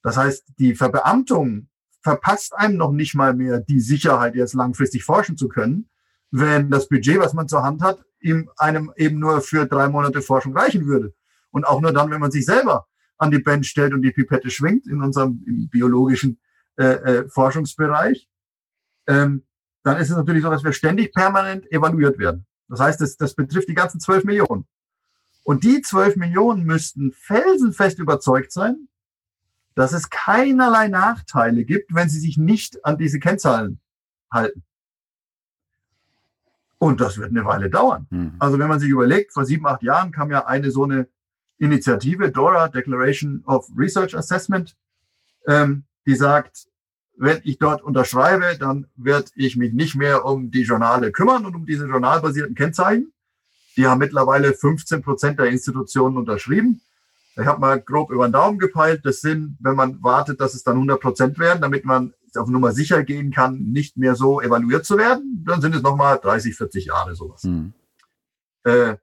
[0.03, 1.68] Das heißt, die Verbeamtung
[2.03, 5.88] verpasst einem noch nicht mal mehr die Sicherheit, jetzt langfristig forschen zu können,
[6.30, 10.22] wenn das Budget, was man zur Hand hat, ihm einem eben nur für drei Monate
[10.22, 11.14] Forschung reichen würde.
[11.53, 12.88] Und auch nur dann, wenn man sich selber
[13.18, 16.40] an die Bench stellt und die Pipette schwingt in unserem biologischen
[16.76, 18.28] äh, äh, Forschungsbereich,
[19.07, 19.44] ähm,
[19.84, 22.46] dann ist es natürlich so, dass wir ständig permanent evaluiert werden.
[22.68, 24.66] Das heißt, das, das betrifft die ganzen zwölf Millionen.
[25.44, 28.88] Und die zwölf Millionen müssten felsenfest überzeugt sein,
[29.74, 33.80] dass es keinerlei Nachteile gibt, wenn sie sich nicht an diese Kennzahlen
[34.30, 34.62] halten.
[36.78, 38.07] Und das wird eine Weile dauern.
[38.11, 38.34] Mhm.
[38.38, 41.09] Also wenn man sich überlegt, vor sieben, acht Jahren kam ja eine so eine
[41.62, 44.76] Initiative, DORA, Declaration of Research Assessment,
[45.46, 46.66] ähm, die sagt,
[47.16, 51.54] wenn ich dort unterschreibe, dann werde ich mich nicht mehr um die Journale kümmern und
[51.54, 53.12] um diese journalbasierten Kennzeichen.
[53.76, 56.80] Die haben mittlerweile 15 Prozent der Institutionen unterschrieben.
[57.36, 59.02] Ich habe mal grob über den Daumen gepeilt.
[59.04, 62.72] Das sind, wenn man wartet, dass es dann 100 Prozent werden, damit man auf Nummer
[62.72, 66.86] sicher gehen kann, nicht mehr so evaluiert zu werden, dann sind es nochmal 30, 40
[66.86, 67.44] Jahre sowas.
[67.44, 67.72] Mhm.
[68.64, 68.96] Äh,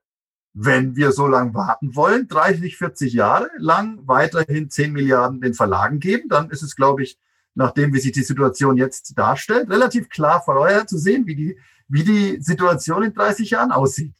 [0.53, 5.99] wenn wir so lange warten wollen, 30, 40 Jahre lang weiterhin 10 Milliarden den Verlagen
[5.99, 7.19] geben, dann ist es, glaube ich,
[7.55, 12.03] nachdem wie sich die Situation jetzt darstellt, relativ klar vorher zu sehen, wie die, wie
[12.03, 14.13] die Situation in 30 Jahren aussieht.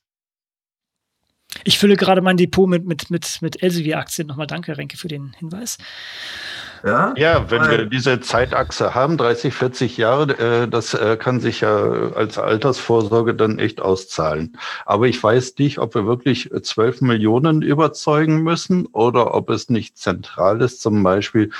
[1.63, 4.27] Ich fülle gerade mein Depot mit, mit, mit, mit Elsevier-Aktien.
[4.27, 5.77] Nochmal danke, Renke, für den Hinweis.
[6.83, 11.61] Ja, ja wenn wir diese Zeitachse haben, 30, 40 Jahre, äh, das äh, kann sich
[11.61, 11.77] ja
[12.15, 14.57] als Altersvorsorge dann echt auszahlen.
[14.85, 19.97] Aber ich weiß nicht, ob wir wirklich 12 Millionen überzeugen müssen oder ob es nicht
[19.97, 21.51] zentral ist, zum Beispiel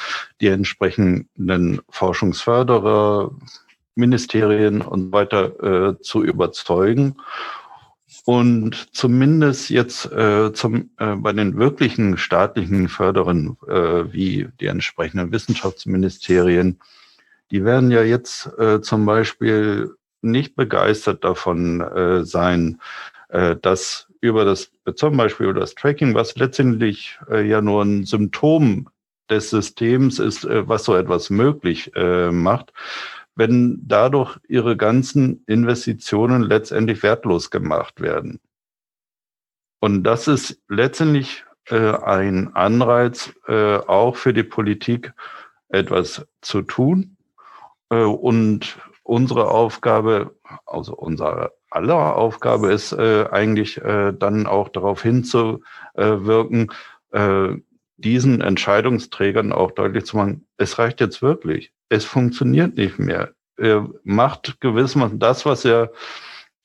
[0.42, 3.32] die entsprechenden Forschungsförderer,
[3.96, 7.16] Ministerien und weiter äh, zu überzeugen
[8.30, 15.32] und zumindest jetzt äh, zum, äh, bei den wirklichen staatlichen Förderern äh, wie die entsprechenden
[15.32, 16.80] Wissenschaftsministerien,
[17.50, 22.80] die werden ja jetzt äh, zum Beispiel nicht begeistert davon äh, sein,
[23.30, 28.06] äh, dass über das, zum Beispiel über das Tracking, was letztendlich äh, ja nur ein
[28.06, 28.90] Symptom
[29.32, 32.74] des Systems ist, äh, was so etwas möglich äh, macht,
[33.40, 38.42] wenn dadurch ihre ganzen Investitionen letztendlich wertlos gemacht werden.
[39.80, 45.14] Und das ist letztendlich äh, ein Anreiz äh, auch für die Politik,
[45.70, 47.16] etwas zu tun.
[47.90, 50.36] Äh, und unsere Aufgabe,
[50.66, 56.74] also unsere aller Aufgabe ist äh, eigentlich äh, dann auch darauf hinzuwirken,
[57.12, 57.54] äh,
[58.02, 63.34] diesen Entscheidungsträgern auch deutlich zu machen, es reicht jetzt wirklich es funktioniert nicht mehr.
[63.58, 65.92] Er macht gewissermaßen das, was er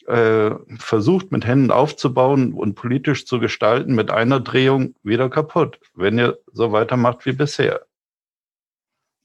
[0.06, 6.18] äh, versucht mit Händen aufzubauen und politisch zu gestalten, mit einer Drehung wieder kaputt, wenn
[6.18, 7.84] ihr so weitermacht wie bisher.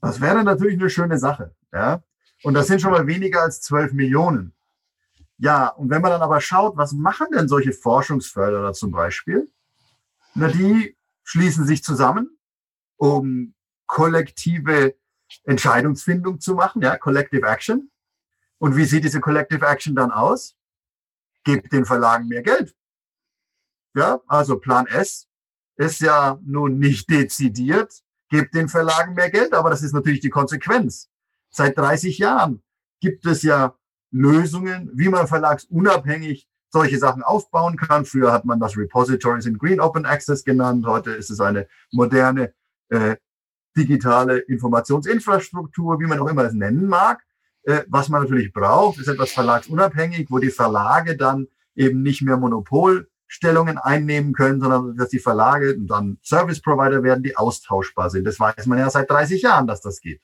[0.01, 1.53] Das wäre natürlich eine schöne Sache.
[1.73, 2.01] Ja?
[2.43, 4.53] Und das sind schon mal weniger als 12 Millionen.
[5.37, 9.49] Ja, und wenn man dann aber schaut, was machen denn solche Forschungsförderer zum Beispiel?
[10.35, 10.97] Na, die
[11.29, 12.39] schließen sich zusammen,
[12.97, 13.53] um
[13.85, 14.95] kollektive
[15.43, 17.91] Entscheidungsfindung zu machen, ja, Collective Action.
[18.57, 20.57] Und wie sieht diese Collective Action dann aus?
[21.43, 22.75] Gebt den Verlagen mehr Geld.
[23.95, 25.27] Ja, also Plan S
[25.75, 27.93] ist ja nun nicht dezidiert,
[28.29, 31.11] gebt den Verlagen mehr Geld, aber das ist natürlich die Konsequenz.
[31.51, 32.63] Seit 30 Jahren
[33.01, 33.77] gibt es ja
[34.09, 38.05] Lösungen, wie man verlagsunabhängig solche Sachen aufbauen kann.
[38.05, 40.85] Früher hat man das Repositories in Green Open Access genannt.
[40.85, 42.53] Heute ist es eine moderne
[42.89, 43.15] äh,
[43.75, 47.23] digitale Informationsinfrastruktur, wie man auch immer es nennen mag.
[47.63, 52.37] Äh, was man natürlich braucht, ist etwas verlagsunabhängig, wo die Verlage dann eben nicht mehr
[52.37, 58.25] Monopolstellungen einnehmen können, sondern dass die Verlage dann Service Provider werden, die austauschbar sind.
[58.25, 60.21] Das weiß man ja seit 30 Jahren, dass das geht.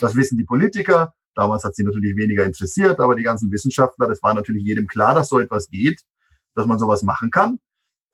[0.00, 1.14] Das wissen die Politiker.
[1.34, 5.14] Damals hat sie natürlich weniger interessiert, aber die ganzen Wissenschaftler, das war natürlich jedem klar,
[5.14, 6.02] dass so etwas geht,
[6.54, 7.60] dass man sowas machen kann.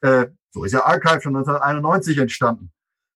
[0.00, 2.72] Äh, so ist ja Archive schon 1991 entstanden.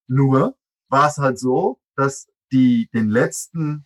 [0.07, 0.55] Nur
[0.89, 3.85] war es halt so, dass die den letzten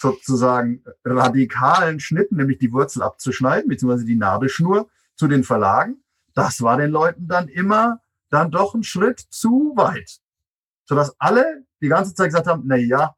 [0.00, 6.02] sozusagen radikalen Schnitten, nämlich die Wurzel abzuschneiden, beziehungsweise die Nabelschnur zu den Verlagen,
[6.34, 8.00] das war den Leuten dann immer
[8.30, 10.18] dann doch ein Schritt zu weit.
[10.84, 13.14] Sodass alle die ganze Zeit gesagt haben, na ja,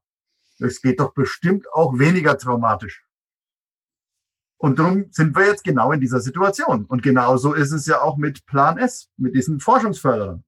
[0.61, 3.05] es geht doch bestimmt auch weniger traumatisch.
[4.59, 6.85] Und darum sind wir jetzt genau in dieser Situation.
[6.85, 10.45] Und genauso ist es ja auch mit Plan S, mit diesen Forschungsförderern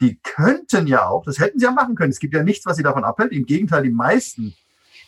[0.00, 2.10] die könnten ja auch, das hätten sie ja machen können.
[2.10, 3.32] Es gibt ja nichts, was sie davon abhält.
[3.32, 4.54] Im Gegenteil, die meisten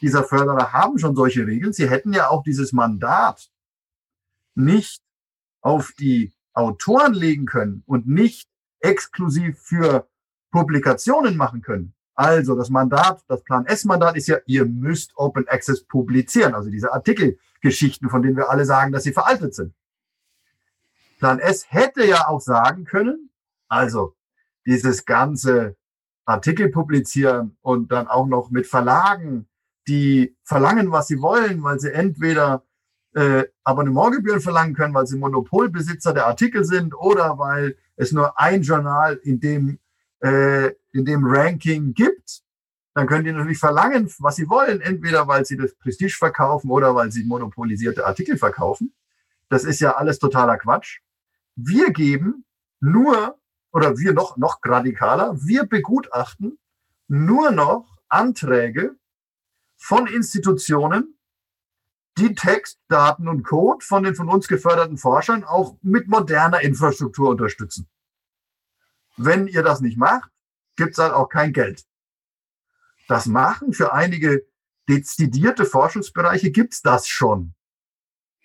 [0.00, 1.72] dieser Förderer haben schon solche Regeln.
[1.72, 3.50] Sie hätten ja auch dieses Mandat
[4.54, 5.02] nicht
[5.60, 8.48] auf die Autoren legen können und nicht
[8.80, 10.08] exklusiv für
[10.50, 11.94] Publikationen machen können.
[12.18, 16.92] Also das Mandat, das Plan S-Mandat ist ja, ihr müsst Open Access publizieren, also diese
[16.92, 19.72] Artikelgeschichten, von denen wir alle sagen, dass sie veraltet sind.
[21.20, 23.30] Plan S hätte ja auch sagen können,
[23.68, 24.16] also
[24.66, 25.76] dieses ganze
[26.24, 29.46] Artikel publizieren und dann auch noch mit Verlagen,
[29.86, 32.64] die verlangen, was sie wollen, weil sie entweder
[33.14, 38.62] äh, Abonnementgebühren verlangen können, weil sie Monopolbesitzer der Artikel sind oder weil es nur ein
[38.62, 39.78] Journal in dem,
[40.20, 42.42] äh, in dem Ranking gibt,
[42.94, 46.94] dann können die natürlich verlangen, was sie wollen, entweder weil sie das Prestige verkaufen oder
[46.94, 48.92] weil sie monopolisierte Artikel verkaufen.
[49.48, 51.00] Das ist ja alles totaler Quatsch.
[51.54, 52.44] Wir geben
[52.80, 53.38] nur
[53.72, 56.58] oder wir noch, noch radikaler, wir begutachten
[57.06, 58.96] nur noch Anträge
[59.76, 61.18] von Institutionen,
[62.18, 67.30] die Text, Daten und Code von den von uns geförderten Forschern auch mit moderner Infrastruktur
[67.30, 67.88] unterstützen.
[69.18, 70.30] Wenn ihr das nicht macht,
[70.76, 71.84] gibt es halt auch kein Geld.
[73.08, 74.46] Das machen für einige
[74.88, 77.54] dezidierte Forschungsbereiche gibt's das schon.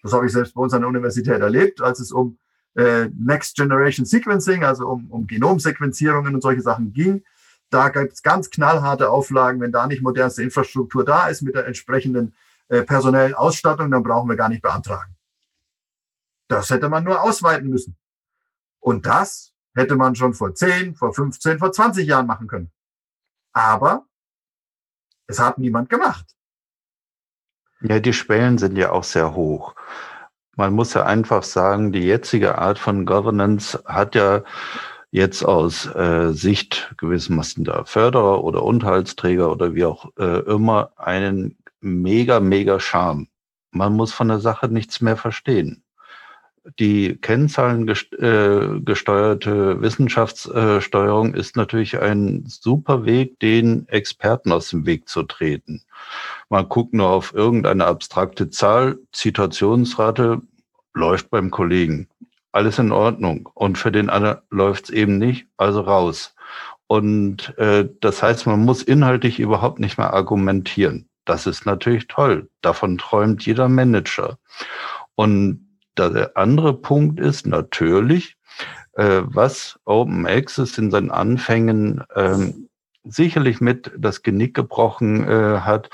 [0.01, 2.37] Das habe ich selbst bei uns an der Universität erlebt, als es um
[2.75, 7.23] äh, Next Generation Sequencing, also um, um Genomsequenzierungen und solche Sachen ging.
[7.69, 9.61] Da gibt es ganz knallharte Auflagen.
[9.61, 12.35] Wenn da nicht modernste Infrastruktur da ist mit der entsprechenden
[12.67, 15.15] äh, personellen Ausstattung, dann brauchen wir gar nicht beantragen.
[16.47, 17.95] Das hätte man nur ausweiten müssen.
[18.79, 22.71] Und das hätte man schon vor 10, vor 15, vor 20 Jahren machen können.
[23.53, 24.05] Aber
[25.27, 26.25] es hat niemand gemacht.
[27.81, 29.75] Ja, die Schwellen sind ja auch sehr hoch.
[30.55, 34.43] Man muss ja einfach sagen, die jetzige Art von Governance hat ja
[35.11, 41.57] jetzt aus äh, Sicht gewissermaßen der Förderer oder Unterhaltsträger oder wie auch äh, immer einen
[41.81, 43.27] mega, mega Charme.
[43.71, 45.83] Man muss von der Sache nichts mehr verstehen.
[46.79, 55.23] Die Kennzahlen äh, Wissenschaftssteuerung ist natürlich ein super Weg, den Experten aus dem Weg zu
[55.23, 55.83] treten.
[56.49, 60.41] Man guckt nur auf irgendeine abstrakte Zahl, Zitationsrate
[60.93, 62.07] läuft beim Kollegen.
[62.53, 63.49] Alles in Ordnung.
[63.53, 66.33] Und für den anderen läuft es eben nicht, also raus.
[66.87, 71.09] Und äh, das heißt, man muss inhaltlich überhaupt nicht mehr argumentieren.
[71.25, 72.49] Das ist natürlich toll.
[72.61, 74.37] Davon träumt jeder Manager.
[75.15, 75.62] Und
[75.97, 78.37] der andere Punkt ist natürlich,
[78.93, 82.69] äh, was Open Access in seinen Anfängen ähm,
[83.03, 85.89] sicherlich mit das Genick gebrochen äh, hat,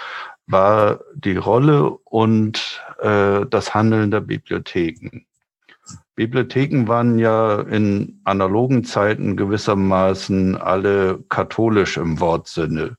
[0.48, 5.26] war die Rolle und äh, das Handeln der Bibliotheken.
[6.16, 12.98] Bibliotheken waren ja in analogen Zeiten gewissermaßen alle katholisch im Wortsinne.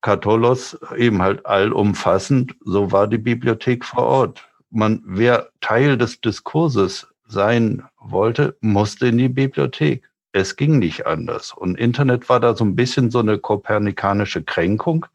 [0.00, 4.48] Katholos eben halt allumfassend, so war die Bibliothek vor Ort.
[4.70, 10.08] Man, wer Teil des Diskurses sein wollte, musste in die Bibliothek.
[10.32, 11.52] Es ging nicht anders.
[11.52, 15.06] Und Internet war da so ein bisschen so eine kopernikanische Kränkung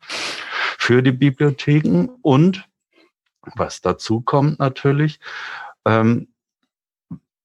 [0.78, 2.10] für die Bibliotheken.
[2.22, 2.68] Und
[3.56, 5.20] was dazu kommt natürlich,
[5.86, 6.28] ähm,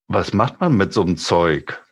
[0.09, 1.83] was macht man mit so einem Zeug?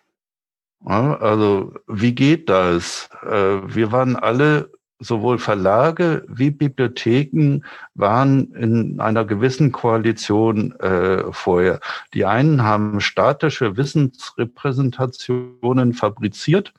[0.87, 3.09] Ja, also wie geht das?
[3.23, 7.63] Äh, wir waren alle sowohl Verlage wie Bibliotheken
[7.95, 11.81] waren in einer gewissen Koalition äh, vorher.
[12.15, 16.73] Die einen haben statische Wissensrepräsentationen fabriziert,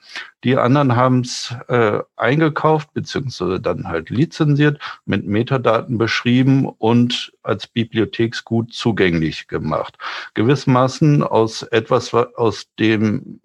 [0.45, 7.65] die anderen haben es äh, eingekauft beziehungsweise dann halt lizenziert, mit Metadaten beschrieben und als
[7.65, 9.97] Bibliotheksgut zugänglich gemacht.
[10.35, 13.39] Gewissermaßen aus etwas, aus dem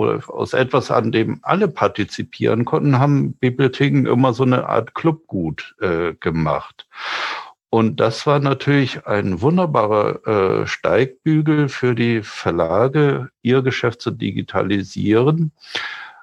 [0.00, 5.74] oder aus etwas, an dem alle partizipieren konnten, haben Bibliotheken immer so eine Art Clubgut
[5.80, 6.88] äh, gemacht.
[7.68, 10.26] Und das war natürlich ein wunderbarer
[10.62, 15.52] äh, Steigbügel für die Verlage, ihr Geschäft zu digitalisieren.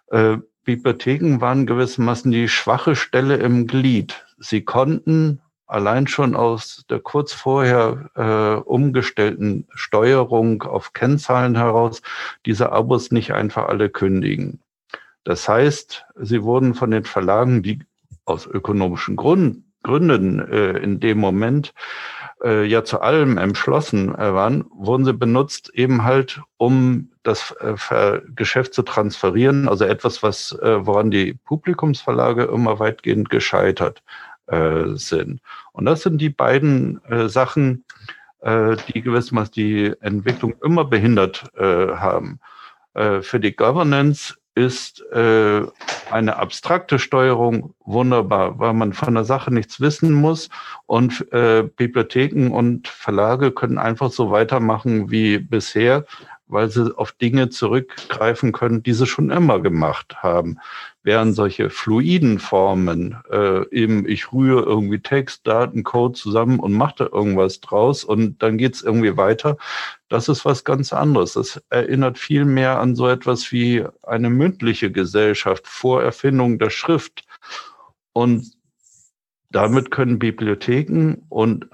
[0.07, 4.25] Äh, Bibliotheken waren gewissermaßen die schwache Stelle im Glied.
[4.39, 12.01] Sie konnten allein schon aus der kurz vorher äh, umgestellten Steuerung auf Kennzahlen heraus
[12.45, 14.59] diese Abos nicht einfach alle kündigen.
[15.23, 17.79] Das heißt, sie wurden von den Verlagen, die
[18.25, 21.73] aus ökonomischen Grund, Gründen äh, in dem Moment
[22.43, 28.19] äh, ja zu allem entschlossen äh, waren, wurden sie benutzt eben halt, um das äh,
[28.35, 29.67] Geschäft zu transferieren.
[29.69, 34.03] Also etwas, was äh, woran die Publikumsverlage immer weitgehend gescheitert
[34.47, 35.41] äh, sind.
[35.71, 37.83] Und das sind die beiden äh, Sachen,
[38.39, 42.39] äh, die gewissermaßen die Entwicklung immer behindert äh, haben.
[42.93, 49.79] Äh, für die Governance ist eine abstrakte Steuerung wunderbar, weil man von der Sache nichts
[49.79, 50.49] wissen muss
[50.87, 56.05] und Bibliotheken und Verlage können einfach so weitermachen wie bisher,
[56.47, 60.59] weil sie auf Dinge zurückgreifen können, die sie schon immer gemacht haben.
[61.03, 66.95] Während solche fluiden Formen, äh, eben ich rühre irgendwie Text, Daten, Code zusammen und mache
[66.97, 69.57] da irgendwas draus und dann geht's irgendwie weiter,
[70.09, 71.33] das ist was ganz anderes.
[71.33, 77.25] Das erinnert viel mehr an so etwas wie eine mündliche Gesellschaft vor Erfindung der Schrift.
[78.13, 78.51] Und
[79.49, 81.69] damit können Bibliotheken und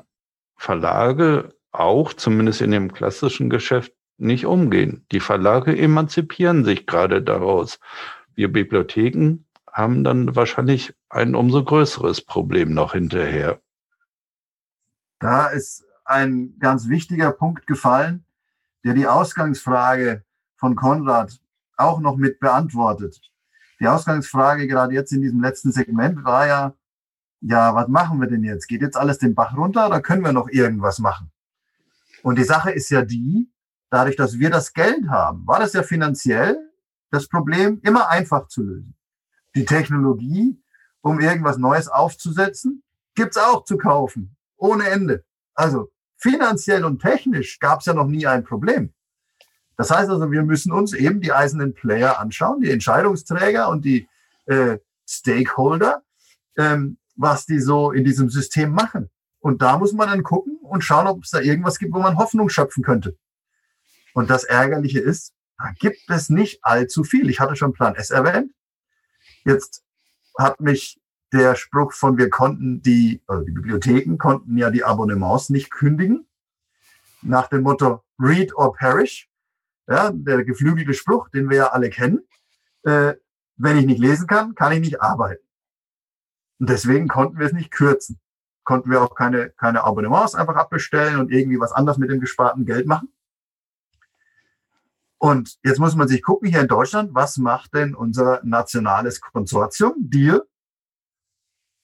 [0.58, 5.05] Verlage auch, zumindest in dem klassischen Geschäft, nicht umgehen.
[5.11, 7.80] Die Verlage emanzipieren sich gerade daraus.
[8.36, 13.59] Wir Bibliotheken haben dann wahrscheinlich ein umso größeres Problem noch hinterher.
[15.20, 18.26] Da ist ein ganz wichtiger Punkt gefallen,
[18.84, 20.24] der die Ausgangsfrage
[20.57, 21.39] von Konrad
[21.78, 23.20] auch noch mit beantwortet.
[23.80, 26.74] Die Ausgangsfrage gerade jetzt in diesem letzten Segment war ja,
[27.41, 28.68] ja, was machen wir denn jetzt?
[28.68, 31.32] Geht jetzt alles den Bach runter oder können wir noch irgendwas machen?
[32.22, 33.51] Und die Sache ist ja die,
[33.94, 36.58] dadurch, dass wir das Geld haben, war das ja finanziell
[37.12, 38.96] das Problem immer einfach zu lösen.
[39.56, 40.60] Die Technologie,
[41.02, 42.84] um irgendwas Neues aufzusetzen,
[43.14, 45.24] gibt's auch zu kaufen, ohne Ende.
[45.54, 48.94] Also finanziell und technisch gab's ja noch nie ein Problem.
[49.78, 54.08] Das heißt also, wir müssen uns eben die eisernen Player anschauen, die Entscheidungsträger und die
[54.46, 56.02] äh, Stakeholder,
[56.58, 59.12] ähm, was die so in diesem System machen.
[59.39, 62.18] Und da muss man dann gucken und schauen, ob es da irgendwas gibt, wo man
[62.18, 63.18] Hoffnung schöpfen könnte.
[64.14, 67.30] Und das Ärgerliche ist, da gibt es nicht allzu viel.
[67.30, 68.51] Ich hatte schon Plan S erwähnt.
[69.45, 69.84] Jetzt
[70.38, 70.99] hat mich
[71.32, 76.28] der Spruch von wir konnten die, also die Bibliotheken konnten ja die Abonnements nicht kündigen.
[77.22, 79.30] Nach dem Motto Read or Perish.
[79.88, 82.26] Ja, der geflügelte Spruch, den wir ja alle kennen.
[82.84, 83.16] Äh,
[83.57, 85.43] wenn ich nicht lesen kann, kann ich nicht arbeiten.
[86.59, 88.20] Und deswegen konnten wir es nicht kürzen.
[88.64, 92.66] Konnten wir auch keine, keine Abonnements einfach abbestellen und irgendwie was anderes mit dem gesparten
[92.66, 93.12] Geld machen.
[95.24, 99.94] Und jetzt muss man sich gucken hier in Deutschland, was macht denn unser nationales Konsortium,
[99.98, 100.46] Deal,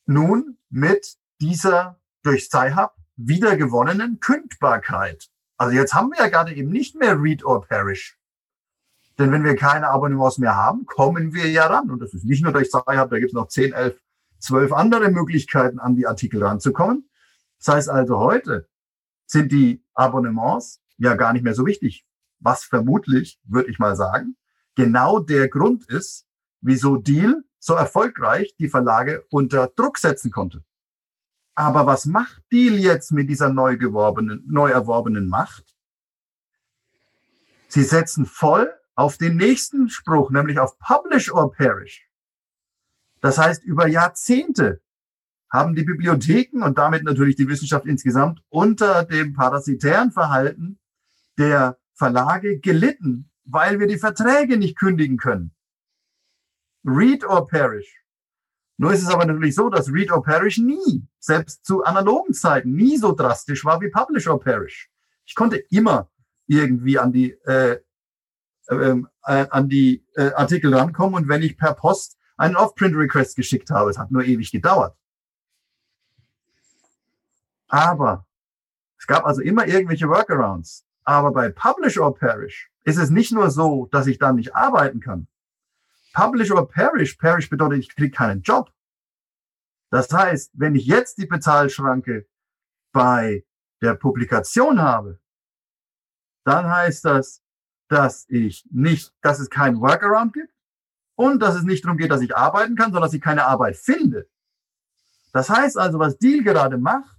[0.05, 5.29] nun mit dieser durch Sci-Hub wiedergewonnenen Kündbarkeit.
[5.55, 8.19] Also jetzt haben wir ja gerade eben nicht mehr Read or Perish.
[9.17, 11.89] Denn wenn wir keine Abonnements mehr haben, kommen wir ja ran.
[11.89, 13.97] Und das ist nicht nur durch Sci-Hub, da gibt es noch 10, 11,
[14.39, 17.09] 12 andere Möglichkeiten, an die Artikel ranzukommen.
[17.59, 18.67] Das heißt also, heute
[19.27, 22.05] sind die Abonnements ja gar nicht mehr so wichtig.
[22.39, 24.35] Was vermutlich, würde ich mal sagen,
[24.75, 26.25] genau der Grund ist,
[26.61, 30.63] wieso Deal so erfolgreich die Verlage unter Druck setzen konnte.
[31.55, 35.75] Aber was macht Deal jetzt mit dieser neu, geworbenen, neu erworbenen Macht?
[37.67, 42.09] Sie setzen voll auf den nächsten Spruch, nämlich auf Publish or Perish.
[43.21, 44.81] Das heißt, über Jahrzehnte
[45.51, 50.79] haben die Bibliotheken und damit natürlich die Wissenschaft insgesamt unter dem parasitären Verhalten
[51.37, 55.51] der Verlage gelitten, weil wir die Verträge nicht kündigen können.
[56.85, 58.03] Read or perish.
[58.77, 62.71] Nur ist es aber natürlich so, dass Read or perish nie, selbst zu analogen Zeiten,
[62.71, 64.89] nie so drastisch war wie Publish or perish.
[65.25, 66.09] Ich konnte immer
[66.47, 67.79] irgendwie an die äh,
[68.69, 73.69] ähm, äh, an die äh, Artikel rankommen und wenn ich per Post einen Off-Print-Request geschickt
[73.71, 74.95] habe, es hat nur ewig gedauert.
[77.67, 78.25] Aber
[78.97, 80.85] es gab also immer irgendwelche Workarounds.
[81.09, 84.99] Aber bei Publish or Perish ist es nicht nur so, dass ich dann nicht arbeiten
[84.99, 85.27] kann.
[86.13, 88.71] Publish or Perish, Perish bedeutet, ich kriege keinen Job.
[89.89, 92.27] Das heißt, wenn ich jetzt die Bezahlschranke
[92.91, 93.43] bei
[93.81, 95.19] der Publikation habe,
[96.43, 97.41] dann heißt das,
[97.87, 100.53] dass ich nicht, dass es keinen Workaround gibt
[101.15, 103.77] und dass es nicht darum geht, dass ich arbeiten kann, sondern dass ich keine Arbeit
[103.77, 104.29] finde.
[105.33, 107.18] Das heißt also, was Deal gerade macht,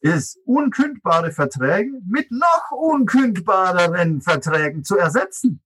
[0.00, 5.62] ist unkündbare Verträge mit noch unkündbareren Verträgen zu ersetzen.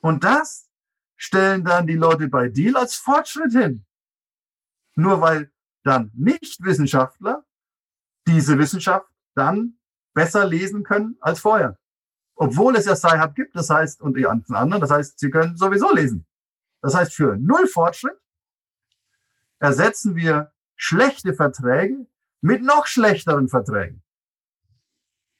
[0.00, 0.68] Und das
[1.16, 3.86] stellen dann die Leute bei Deal als Fortschritt hin.
[4.94, 5.50] Nur weil
[5.82, 7.44] dann Nichtwissenschaftler
[8.26, 9.78] diese Wissenschaft dann
[10.14, 11.78] besser lesen können als vorher.
[12.34, 15.56] Obwohl es ja Sci-Hub gibt, das heißt, und die ganzen anderen, das heißt, sie können
[15.56, 16.26] sowieso lesen.
[16.82, 18.18] Das heißt, für null Fortschritt
[19.58, 22.06] ersetzen wir schlechte Verträge
[22.46, 24.02] mit noch schlechteren Verträgen.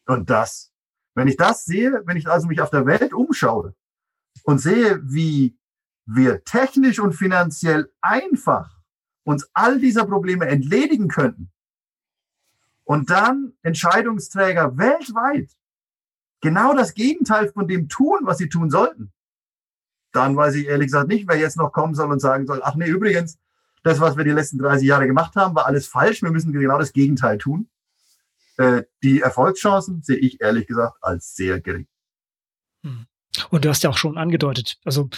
[0.07, 0.73] Und das,
[1.15, 3.75] wenn ich das sehe, wenn ich also mich auf der Welt umschaue
[4.43, 5.57] und sehe, wie
[6.05, 8.77] wir technisch und finanziell einfach
[9.25, 11.53] uns all dieser Probleme entledigen könnten
[12.85, 15.51] und dann Entscheidungsträger weltweit
[16.41, 19.13] genau das Gegenteil von dem tun, was sie tun sollten,
[20.13, 22.75] dann weiß ich ehrlich gesagt nicht, wer jetzt noch kommen soll und sagen soll, ach
[22.75, 23.39] nee, übrigens,
[23.87, 26.21] das, was wir die letzten 30 Jahre gemacht haben, war alles falsch.
[26.23, 27.69] Wir müssen genau das Gegenteil tun.
[28.57, 31.87] Äh, die Erfolgschancen sehe ich ehrlich gesagt als sehr gering.
[32.83, 33.07] Hm.
[33.51, 35.09] Und du hast ja auch schon angedeutet, also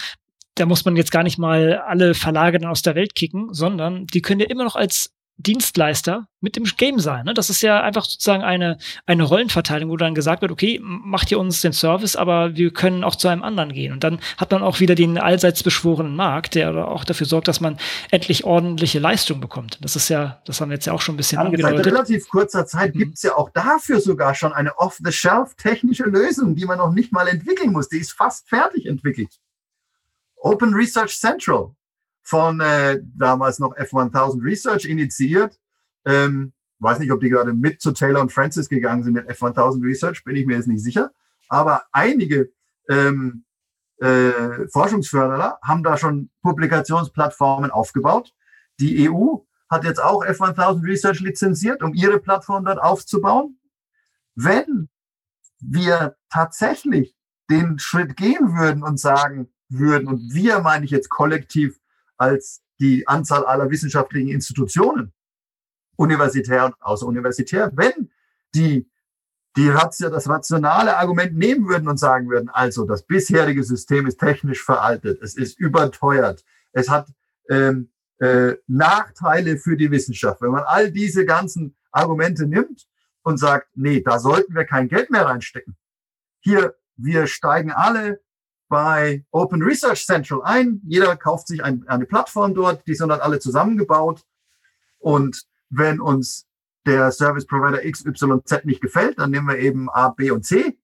[0.53, 4.05] da muss man jetzt gar nicht mal alle Verlage dann aus der Welt kicken, sondern
[4.07, 7.23] die können ja immer noch als Dienstleister mit dem Game sein.
[7.25, 7.33] Ne?
[7.33, 11.39] Das ist ja einfach sozusagen eine, eine Rollenverteilung, wo dann gesagt wird, okay, macht ihr
[11.39, 13.93] uns den Service, aber wir können auch zu einem anderen gehen.
[13.93, 17.61] Und dann hat man auch wieder den allseits beschworenen Markt, der auch dafür sorgt, dass
[17.61, 17.77] man
[18.11, 19.79] endlich ordentliche Leistung bekommt.
[19.81, 21.85] Das ist ja, das haben wir jetzt ja auch schon ein bisschen angedeutet.
[21.85, 22.99] In relativ kurzer Zeit mhm.
[22.99, 27.27] gibt's ja auch dafür sogar schon eine off-the-shelf technische Lösung, die man noch nicht mal
[27.29, 27.87] entwickeln muss.
[27.87, 29.39] Die ist fast fertig entwickelt.
[30.35, 31.71] Open Research Central
[32.29, 35.59] von äh, damals noch F1000 Research initiiert.
[36.05, 39.83] Ähm, weiß nicht, ob die gerade mit zu Taylor und Francis gegangen sind mit F1000
[39.83, 41.11] Research, bin ich mir jetzt nicht sicher.
[41.47, 42.51] Aber einige
[42.87, 43.45] ähm,
[43.97, 48.31] äh, Forschungsförderer haben da schon Publikationsplattformen aufgebaut.
[48.79, 49.37] Die EU
[49.67, 53.59] hat jetzt auch F1000 Research lizenziert, um ihre Plattform dort aufzubauen.
[54.35, 54.89] Wenn
[55.59, 57.15] wir tatsächlich
[57.49, 61.79] den Schritt gehen würden und sagen würden, und wir meine ich jetzt kollektiv
[62.19, 65.13] als die Anzahl aller wissenschaftlichen Institutionen,
[65.95, 68.09] universitär und außeruniversitär, wenn
[68.55, 68.89] die
[69.57, 74.19] die Ratio, das rationale Argument nehmen würden und sagen würden, also das bisherige System ist
[74.19, 77.07] technisch veraltet, es ist überteuert, es hat
[77.49, 77.89] ähm,
[78.19, 80.41] äh, Nachteile für die Wissenschaft.
[80.41, 82.87] Wenn man all diese ganzen Argumente nimmt
[83.23, 85.75] und sagt, nee, da sollten wir kein Geld mehr reinstecken.
[86.41, 88.21] Hier, wir steigen alle
[88.69, 90.81] bei Open Research Central ein.
[90.85, 94.23] Jeder kauft sich ein, eine Plattform dort, die sind dann alle zusammengebaut.
[94.99, 96.47] Und wenn uns
[96.85, 100.79] der Service Provider XYZ nicht gefällt, dann nehmen wir eben A, B und C.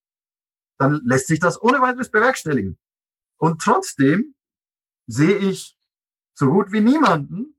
[0.78, 2.78] Dann lässt sich das ohne weiteres bewerkstelligen.
[3.38, 4.36] Und trotzdem
[5.08, 5.78] sehe ich
[6.34, 7.56] so gut wie niemanden,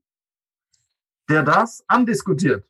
[1.29, 2.67] der das andiskutiert.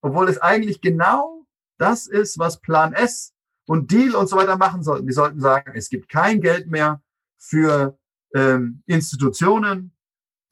[0.00, 1.46] Obwohl es eigentlich genau
[1.78, 3.34] das ist, was Plan S
[3.68, 5.06] und Deal und so weiter machen sollten.
[5.06, 7.02] Die sollten sagen, es gibt kein Geld mehr
[7.36, 7.98] für
[8.34, 9.94] ähm, Institutionen,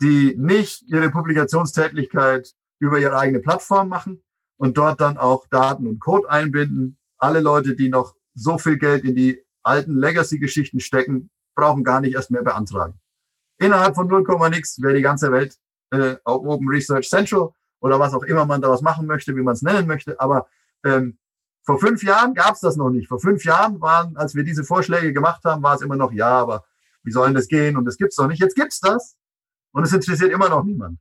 [0.03, 4.23] die nicht ihre Publikationstätigkeit über ihre eigene Plattform machen
[4.59, 6.99] und dort dann auch Daten und Code einbinden.
[7.17, 12.15] Alle Leute, die noch so viel Geld in die alten Legacy-Geschichten stecken, brauchen gar nicht
[12.15, 13.01] erst mehr beantragen.
[13.59, 15.57] Innerhalb von 0, nix wäre die ganze Welt
[15.91, 17.49] äh, Open Research Central
[17.81, 20.21] oder was auch immer man daraus machen möchte, wie man es nennen möchte.
[20.21, 20.49] Aber
[20.85, 21.17] ähm,
[21.67, 23.09] vor fünf Jahren gab es das noch nicht.
[23.09, 26.29] Vor fünf Jahren waren, als wir diese Vorschläge gemacht haben, war es immer noch, ja,
[26.29, 26.65] aber
[27.03, 27.77] wie soll denn das gehen?
[27.77, 28.41] Und das gibt's doch nicht.
[28.41, 29.17] Jetzt gibt's das.
[29.73, 30.99] Und es interessiert immer noch niemand.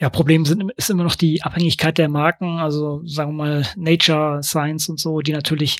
[0.00, 4.42] Ja, Problem sind, ist immer noch die Abhängigkeit der Marken, also sagen wir mal Nature,
[4.42, 5.78] Science und so, die natürlich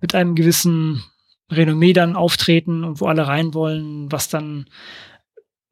[0.00, 1.02] mit einem gewissen
[1.50, 4.66] Renommee dann auftreten und wo alle rein wollen, was dann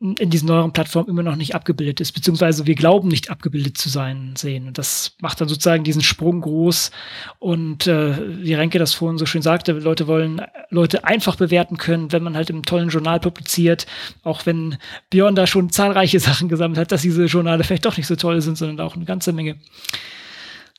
[0.01, 3.91] in diesen neueren Plattformen immer noch nicht abgebildet ist, beziehungsweise wir glauben nicht abgebildet zu
[3.91, 4.67] sein sehen.
[4.67, 6.91] Und das macht dann sozusagen diesen Sprung groß.
[7.39, 10.41] Und äh, wie Renke das vorhin so schön sagte, Leute wollen
[10.71, 13.87] Leute einfach bewerten können, wenn man halt im tollen Journal publiziert,
[14.25, 14.79] auch wenn
[15.11, 18.41] Björn da schon zahlreiche Sachen gesammelt hat, dass diese Journale vielleicht doch nicht so toll
[18.41, 19.57] sind, sondern auch eine ganze Menge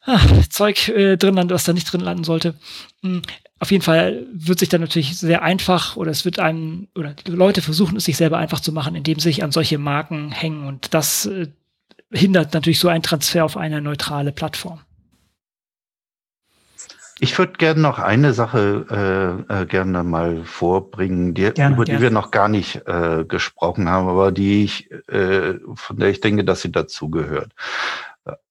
[0.06, 0.20] ah,
[0.50, 2.56] Zeug äh, drin landen, was da nicht drin landen sollte.
[3.02, 3.22] Hm,
[3.60, 7.32] auf jeden Fall wird sich dann natürlich sehr einfach oder es wird einem oder die
[7.32, 10.68] Leute versuchen es sich selber einfach zu machen, indem sie sich an solche Marken hängen
[10.68, 11.48] und das äh,
[12.12, 14.82] hindert natürlich so einen Transfer auf eine neutrale Plattform.
[17.24, 22.00] Ich würde gerne noch eine Sache äh, äh, gerne mal vorbringen, die, gerne, über gerne.
[22.00, 26.20] die wir noch gar nicht äh, gesprochen haben, aber die ich, äh, von der ich
[26.20, 27.54] denke, dass sie dazugehört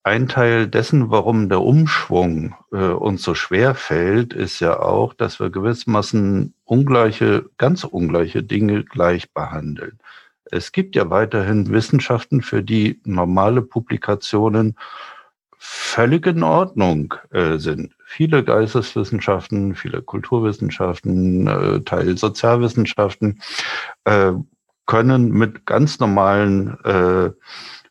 [0.03, 5.39] ein Teil dessen, warum der Umschwung äh, uns so schwer fällt, ist ja auch, dass
[5.39, 9.99] wir gewissermaßen ungleiche, ganz ungleiche Dinge gleich behandeln.
[10.51, 14.77] Es gibt ja weiterhin Wissenschaften, für die normale Publikationen
[15.59, 17.95] völlig in Ordnung äh, sind.
[18.05, 23.41] Viele Geisteswissenschaften, viele Kulturwissenschaften, äh, Teil Sozialwissenschaften
[24.05, 24.33] äh,
[24.87, 26.77] können mit ganz normalen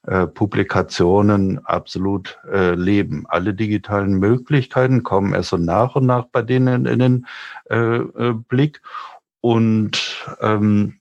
[0.09, 3.25] äh, Publikationen absolut äh, leben.
[3.27, 7.27] Alle digitalen Möglichkeiten kommen erst so nach und nach bei denen in den
[7.69, 8.81] äh, äh, Blick
[9.41, 10.99] und ähm,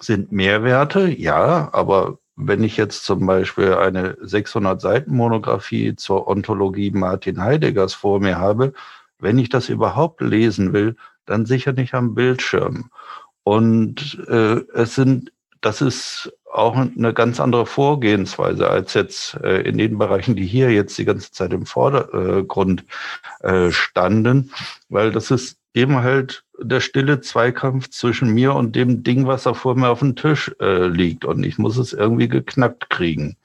[0.00, 6.92] sind Mehrwerte, ja, aber wenn ich jetzt zum Beispiel eine 600 Seiten Monographie zur Ontologie
[6.92, 8.72] Martin Heideggers vor mir habe,
[9.18, 10.96] wenn ich das überhaupt lesen will,
[11.26, 12.90] dann sicher nicht am Bildschirm.
[13.42, 15.30] Und äh, es sind,
[15.60, 20.70] das ist auch eine ganz andere Vorgehensweise als jetzt äh, in den Bereichen, die hier
[20.70, 22.84] jetzt die ganze Zeit im Vordergrund
[23.40, 24.52] äh, standen,
[24.88, 29.54] weil das ist eben halt der stille Zweikampf zwischen mir und dem Ding, was da
[29.54, 33.36] vor mir auf dem Tisch äh, liegt und ich muss es irgendwie geknackt kriegen.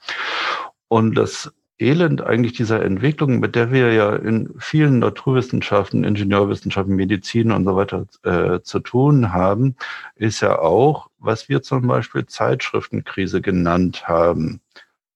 [0.86, 7.52] Und das Elend eigentlich dieser Entwicklung, mit der wir ja in vielen Naturwissenschaften, Ingenieurwissenschaften, Medizin
[7.52, 9.76] und so weiter äh, zu tun haben,
[10.16, 14.60] ist ja auch, was wir zum Beispiel Zeitschriftenkrise genannt haben.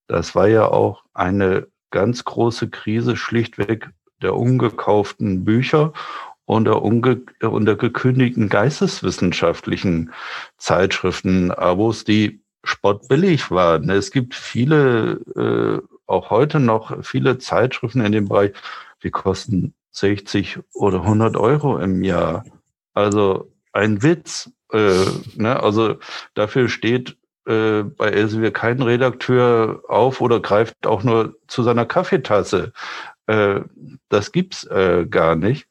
[0.07, 3.91] Das war ja auch eine ganz große Krise schlichtweg
[4.23, 5.93] der ungekauften Bücher
[6.47, 10.13] und der, unge und der gekündigten geisteswissenschaftlichen
[10.57, 13.91] Zeitschriften, Abos, die spottbillig waren.
[13.91, 18.53] Es gibt viele äh, auch heute noch viele Zeitschriften in dem Bereich,
[19.03, 22.45] die kosten 60 oder 100 Euro im Jahr.
[22.95, 24.51] Also ein Witz.
[24.73, 25.05] Äh,
[25.37, 25.63] ne?
[25.63, 25.97] Also
[26.35, 27.17] dafür steht
[27.47, 32.73] äh, bei Elsevier kein Redakteur auf oder greift auch nur zu seiner Kaffeetasse.
[33.27, 33.61] Äh,
[34.09, 35.69] das gibt's äh, gar nicht.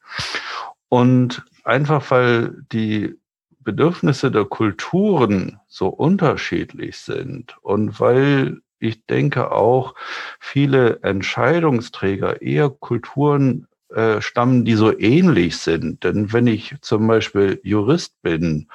[0.88, 3.18] Und einfach weil die
[3.60, 9.94] Bedürfnisse der Kulturen so unterschiedlich sind und weil ich denke auch,
[10.40, 16.04] viele Entscheidungsträger eher Kulturen äh, stammen, die so ähnlich sind.
[16.04, 18.68] Denn wenn ich zum Beispiel Jurist bin,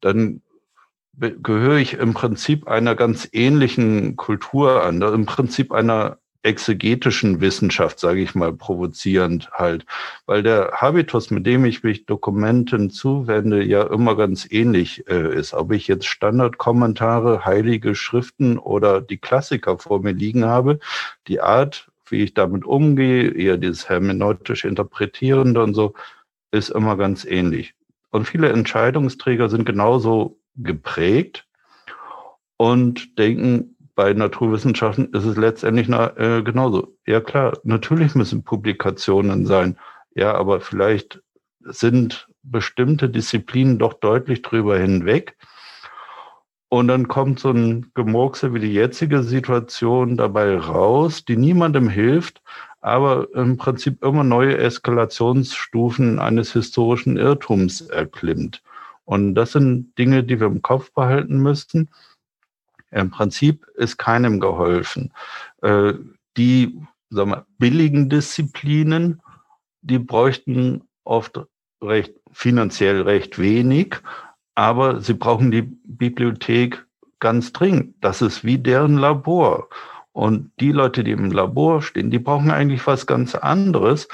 [0.00, 0.42] dann
[1.14, 8.20] gehöre ich im Prinzip einer ganz ähnlichen Kultur an, im Prinzip einer exegetischen Wissenschaft, sage
[8.20, 9.86] ich mal, provozierend halt,
[10.26, 15.54] weil der Habitus, mit dem ich mich Dokumenten zuwende, ja immer ganz ähnlich äh, ist.
[15.54, 20.80] Ob ich jetzt Standardkommentare, heilige Schriften oder die Klassiker vor mir liegen habe,
[21.28, 25.94] die Art, wie ich damit umgehe, eher dieses hermeneutisch interpretierende und so,
[26.50, 27.74] ist immer ganz ähnlich.
[28.10, 31.46] Und viele Entscheidungsträger sind genauso geprägt
[32.58, 36.96] und denken, bei Naturwissenschaften ist es letztendlich na, äh, genauso.
[37.06, 39.78] Ja klar, natürlich müssen Publikationen sein.
[40.14, 41.22] Ja, aber vielleicht
[41.60, 45.36] sind bestimmte Disziplinen doch deutlich drüber hinweg.
[46.68, 52.42] Und dann kommt so ein Gemurkse wie die jetzige Situation dabei raus, die niemandem hilft,
[52.80, 58.62] aber im Prinzip immer neue Eskalationsstufen eines historischen Irrtums erklimmt.
[59.04, 61.90] Und das sind Dinge, die wir im Kopf behalten müssten.
[62.92, 65.12] Im Prinzip ist keinem geholfen.
[65.62, 65.94] Äh,
[66.36, 66.78] die
[67.10, 69.20] sagen wir, billigen Disziplinen,
[69.82, 71.40] die bräuchten oft
[71.82, 73.96] recht finanziell recht wenig,
[74.54, 76.86] aber sie brauchen die Bibliothek
[77.18, 77.94] ganz dringend.
[78.00, 79.68] Das ist wie deren Labor.
[80.12, 84.08] Und die Leute, die im Labor stehen, die brauchen eigentlich was ganz anderes.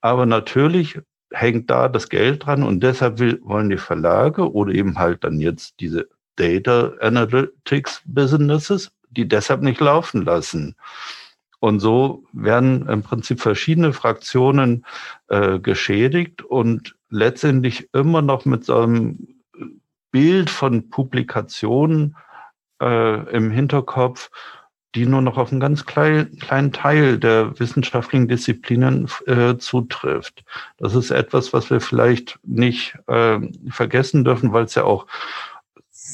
[0.00, 0.98] Aber natürlich
[1.32, 5.40] hängt da das Geld dran und deshalb will, wollen die Verlage oder eben halt dann
[5.40, 6.08] jetzt diese
[6.42, 10.74] Data Analytics Businesses, die deshalb nicht laufen lassen.
[11.60, 14.84] Und so werden im Prinzip verschiedene Fraktionen
[15.28, 19.28] äh, geschädigt und letztendlich immer noch mit so einem
[20.10, 22.16] Bild von Publikationen
[22.82, 24.30] äh, im Hinterkopf,
[24.96, 30.44] die nur noch auf einen ganz klein, kleinen Teil der wissenschaftlichen Disziplinen äh, zutrifft.
[30.78, 33.38] Das ist etwas, was wir vielleicht nicht äh,
[33.70, 35.06] vergessen dürfen, weil es ja auch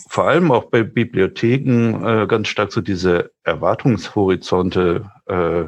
[0.08, 5.64] vor allem auch bei Bibliotheken äh, ganz stark so diese Erwartungshorizonte äh,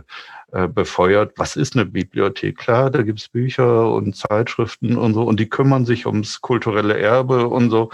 [0.52, 1.32] äh, befeuert.
[1.36, 2.58] Was ist eine Bibliothek?
[2.58, 7.46] Klar, da gibt's Bücher und Zeitschriften und so, und die kümmern sich ums kulturelle Erbe
[7.46, 7.90] und so,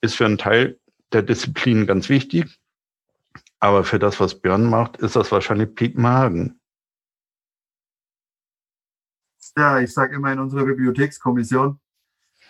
[0.00, 0.78] ist für einen Teil
[1.12, 2.58] der Disziplin ganz wichtig.
[3.60, 6.58] Aber für das, was Björn macht, ist das wahrscheinlich Piep Magen.
[9.56, 11.80] Ja, ich sage immer in unserer Bibliothekskommission,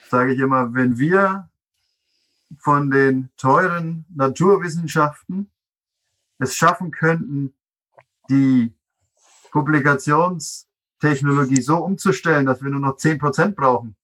[0.09, 1.48] sage ich immer, wenn wir
[2.57, 5.51] von den teuren Naturwissenschaften
[6.39, 7.55] es schaffen könnten,
[8.31, 8.75] die
[9.51, 13.97] Publikationstechnologie so umzustellen, dass wir nur noch zehn Prozent brauchen,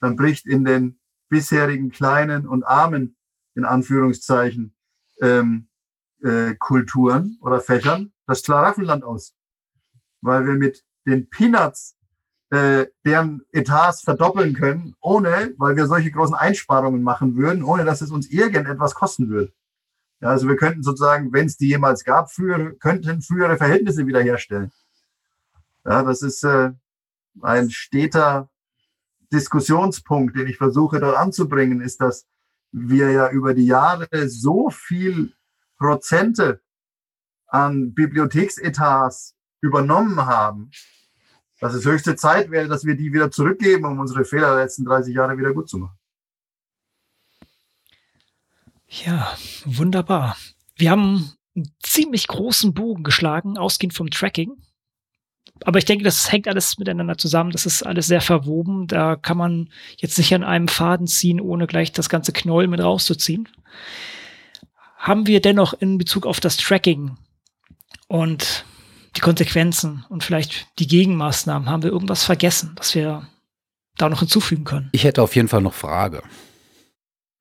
[0.00, 0.98] dann bricht in den
[1.28, 3.16] bisherigen kleinen und armen,
[3.54, 4.74] in Anführungszeichen,
[5.20, 5.68] ähm,
[6.22, 9.36] äh, Kulturen oder Fächern das Schlaraffenland aus.
[10.20, 11.96] Weil wir mit den Peanuts
[12.50, 18.00] äh, deren Etats verdoppeln können, ohne, weil wir solche großen Einsparungen machen würden, ohne dass
[18.00, 19.52] es uns irgendetwas kosten würde.
[20.20, 24.70] Ja, also wir könnten sozusagen, wenn es die jemals gab, frühere, könnten frühere Verhältnisse wiederherstellen.
[25.84, 26.72] Ja, das ist äh,
[27.40, 28.50] ein steter
[29.32, 32.26] Diskussionspunkt, den ich versuche dort anzubringen, ist, dass
[32.72, 35.32] wir ja über die Jahre so viel
[35.78, 36.60] Prozente
[37.46, 40.70] an Bibliotheksetats übernommen haben,
[41.60, 44.84] dass es höchste Zeit wäre, dass wir die wieder zurückgeben, um unsere Fehler der letzten
[44.84, 45.96] 30 Jahre wieder gut zu machen.
[48.88, 50.36] Ja, wunderbar.
[50.74, 54.52] Wir haben einen ziemlich großen Bogen geschlagen, ausgehend vom Tracking.
[55.64, 57.50] Aber ich denke, das hängt alles miteinander zusammen.
[57.50, 58.86] Das ist alles sehr verwoben.
[58.86, 59.68] Da kann man
[59.98, 63.48] jetzt nicht an einem Faden ziehen, ohne gleich das ganze Knoll mit rauszuziehen.
[64.96, 67.16] Haben wir dennoch in Bezug auf das Tracking
[68.08, 68.64] und
[69.16, 73.26] die Konsequenzen und vielleicht die Gegenmaßnahmen, haben wir irgendwas vergessen, das wir
[73.96, 74.88] da noch hinzufügen können?
[74.92, 76.22] Ich hätte auf jeden Fall noch Frage.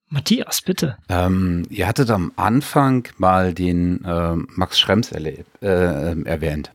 [0.09, 0.97] Matthias, bitte.
[1.07, 6.71] Ähm, ihr hattet am Anfang mal den äh, Max Schrems äh, erwähnt,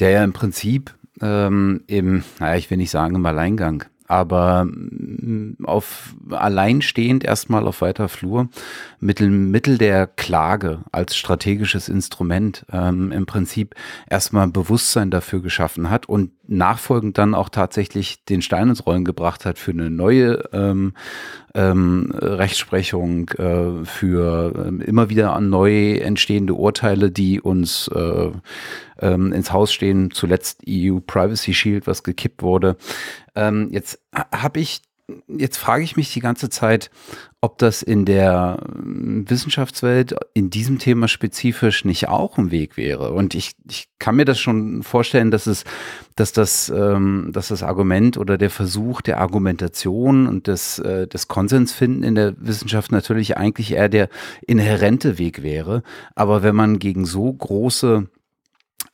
[0.00, 5.58] der ja im Prinzip ähm, im, naja, ich will nicht sagen im Alleingang, aber mm,
[5.64, 8.48] auf alleinstehend erstmal auf weiter Flur
[9.06, 13.74] Mittel, Mittel der Klage als strategisches Instrument ähm, im Prinzip
[14.10, 19.46] erstmal Bewusstsein dafür geschaffen hat und nachfolgend dann auch tatsächlich den Stein ins Rollen gebracht
[19.46, 20.94] hat für eine neue ähm,
[21.54, 28.30] ähm, Rechtsprechung, äh, für äh, immer wieder an neu entstehende Urteile, die uns äh,
[28.98, 30.10] ähm, ins Haus stehen.
[30.10, 32.76] Zuletzt EU Privacy Shield, was gekippt wurde.
[33.36, 34.00] Ähm, jetzt
[34.32, 34.82] habe ich
[35.28, 36.90] jetzt frage ich mich die ganze Zeit,
[37.40, 43.12] ob das in der ähm, Wissenschaftswelt in diesem Thema spezifisch nicht auch ein Weg wäre.
[43.12, 45.64] Und ich, ich kann mir das schon vorstellen, dass es,
[46.16, 51.28] dass das, ähm, dass das Argument oder der Versuch der Argumentation und des, äh, des
[51.28, 54.08] Konsensfinden in der Wissenschaft natürlich eigentlich eher der
[54.46, 55.82] inhärente Weg wäre.
[56.16, 58.08] Aber wenn man gegen so große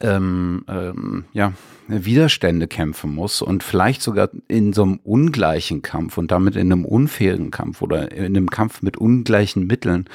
[0.03, 1.53] ähm, ähm, ja,
[1.89, 6.85] Widerstände kämpfen muss und vielleicht sogar in so einem ungleichen Kampf und damit in einem
[6.85, 10.07] unfairen Kampf oder in einem Kampf mit ungleichen Mitteln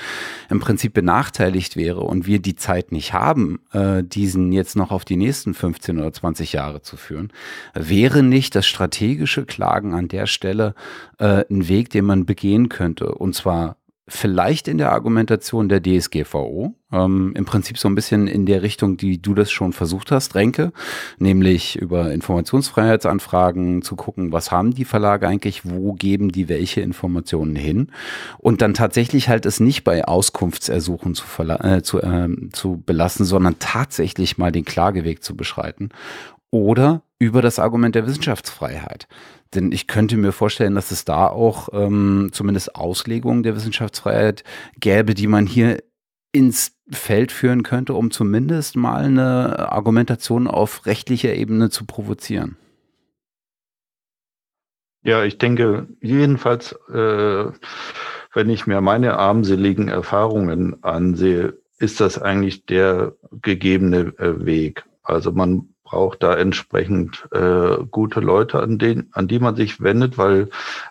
[0.49, 5.05] im Prinzip benachteiligt wäre und wir die Zeit nicht haben, äh, diesen jetzt noch auf
[5.05, 7.31] die nächsten 15 oder 20 Jahre zu führen,
[7.73, 10.73] wäre nicht das strategische Klagen an der Stelle
[11.19, 13.14] äh, ein Weg, den man begehen könnte.
[13.14, 13.77] Und zwar
[14.07, 18.97] vielleicht in der Argumentation der DSGVO, ähm, im Prinzip so ein bisschen in der Richtung,
[18.97, 20.72] die du das schon versucht hast, Renke,
[21.19, 27.55] nämlich über Informationsfreiheitsanfragen zu gucken, was haben die Verlage eigentlich, wo geben die welche Informationen
[27.55, 27.91] hin
[28.38, 33.59] und dann tatsächlich halt es nicht bei Auskunftsersuchen zu, äh, zu, äh, zu belassen, sondern
[33.59, 35.89] tatsächlich mal den Klageweg zu beschreiten
[36.51, 39.07] oder über das Argument der Wissenschaftsfreiheit.
[39.55, 44.43] Denn ich könnte mir vorstellen, dass es da auch ähm, zumindest Auslegungen der Wissenschaftsfreiheit
[44.80, 45.80] gäbe, die man hier
[46.31, 52.57] ins Feld führen könnte, um zumindest mal eine Argumentation auf rechtlicher Ebene zu provozieren.
[55.03, 57.45] Ja, ich denke jedenfalls, äh,
[58.33, 64.83] wenn ich mir meine armseligen Erfahrungen ansehe, ist das eigentlich der gegebene äh, Weg.
[65.03, 70.17] Also man braucht da entsprechend äh, gute Leute, an, den, an die man sich wendet,
[70.17, 70.49] weil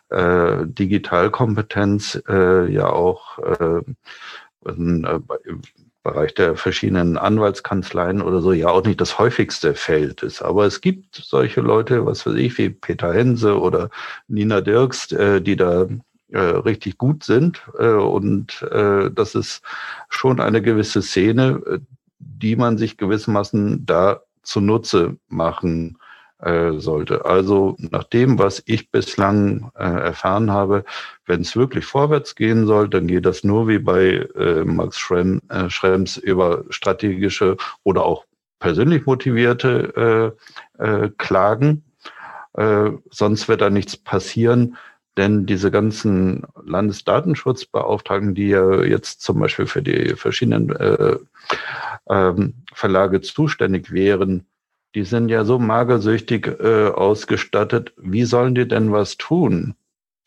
[0.09, 3.83] äh, Digitalkompetenz äh, ja auch äh,
[6.03, 10.41] Bereich der verschiedenen Anwaltskanzleien oder so ja auch nicht das häufigste Feld ist.
[10.41, 13.91] Aber es gibt solche Leute, was weiß ich, wie Peter Hense oder
[14.29, 15.89] Nina Dirks, äh, die da
[16.31, 17.63] äh, richtig gut sind.
[17.79, 19.63] Äh, und äh, das ist
[20.09, 21.79] schon eine gewisse Szene, äh,
[22.19, 25.99] die man sich gewissermaßen da zunutze machen
[26.47, 27.25] äh, sollte.
[27.25, 30.85] Also nach dem, was ich bislang äh, erfahren habe,
[31.27, 35.43] wenn es wirklich vorwärts gehen soll, dann geht das nur wie bei äh, Max Schrem,
[35.49, 38.25] äh, Schrems über strategische oder auch
[38.61, 40.35] persönlich motivierte
[40.79, 41.83] äh, Klagen.
[43.11, 44.79] Sonst wird da nichts passieren,
[45.19, 51.17] denn diese ganzen Landesdatenschutzbeauftragten, die ja jetzt zum Beispiel für die verschiedenen äh,
[52.09, 54.47] ähm, Verlage zuständig wären,
[54.97, 57.93] die sind ja so magersüchtig äh, ausgestattet.
[57.99, 59.75] Wie sollen die denn was tun?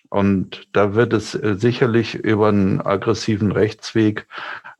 [0.09, 4.27] Und da wird es äh, sicherlich über einen aggressiven Rechtsweg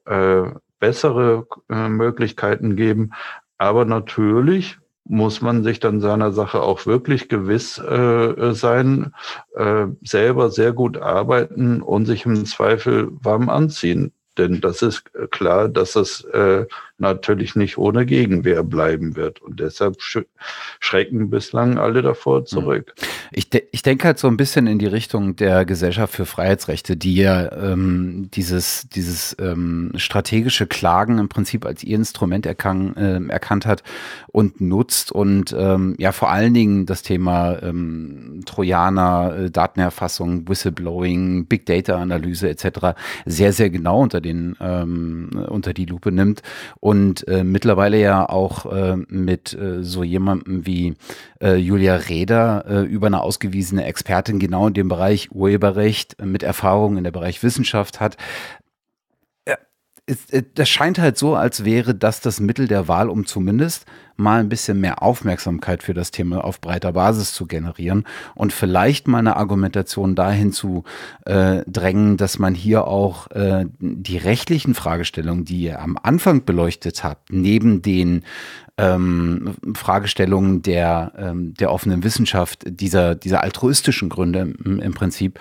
[0.06, 0.44] äh,
[0.80, 3.14] bessere äh, Möglichkeiten geben.
[3.58, 9.16] Aber natürlich muss man sich dann seiner Sache auch wirklich gewiss äh, sein,
[9.56, 14.12] äh, selber sehr gut arbeiten und sich im Zweifel warm anziehen.
[14.38, 16.68] Denn das ist klar, dass das äh,
[17.00, 19.42] natürlich nicht ohne Gegenwehr bleiben wird.
[19.42, 20.20] Und deshalb sch
[20.80, 22.46] schrecken bislang alle davor hm.
[22.46, 22.94] zurück.
[23.32, 26.98] Ich, de ich denke halt so ein bisschen in die Richtung der Gesellschaft für Freiheitsrechte,
[26.98, 33.32] die ja ähm, dieses, dieses ähm, strategische Klagen im Prinzip als ihr Instrument erkan äh,
[33.32, 33.84] erkannt hat
[34.28, 41.46] und nutzt und ähm, ja vor allen Dingen das Thema ähm, Trojaner, äh, Datenerfassung, Whistleblowing,
[41.46, 42.96] Big Data Analyse etc.
[43.26, 46.42] sehr, sehr genau unter den ähm, unter die Lupe nimmt
[46.80, 46.89] und
[47.28, 50.96] äh, mittlerweile ja auch äh, mit äh, so jemandem wie
[51.42, 56.44] äh, Julia Reda äh, über eine ausgewiesene Expertin genau in dem Bereich Urheberrecht äh, mit
[56.44, 58.18] Erfahrung in der Bereich Wissenschaft hat.
[60.56, 63.86] Das scheint halt so, als wäre das das Mittel der Wahl, um zumindest
[64.20, 68.04] mal ein bisschen mehr Aufmerksamkeit für das Thema auf breiter Basis zu generieren
[68.36, 70.84] und vielleicht mal eine Argumentation dahin zu
[71.26, 77.04] äh, drängen, dass man hier auch äh, die rechtlichen Fragestellungen, die ihr am Anfang beleuchtet
[77.04, 78.24] habt, neben den
[78.78, 85.40] ähm, Fragestellungen der, ähm, der offenen Wissenschaft, dieser, dieser altruistischen Gründe im, im Prinzip,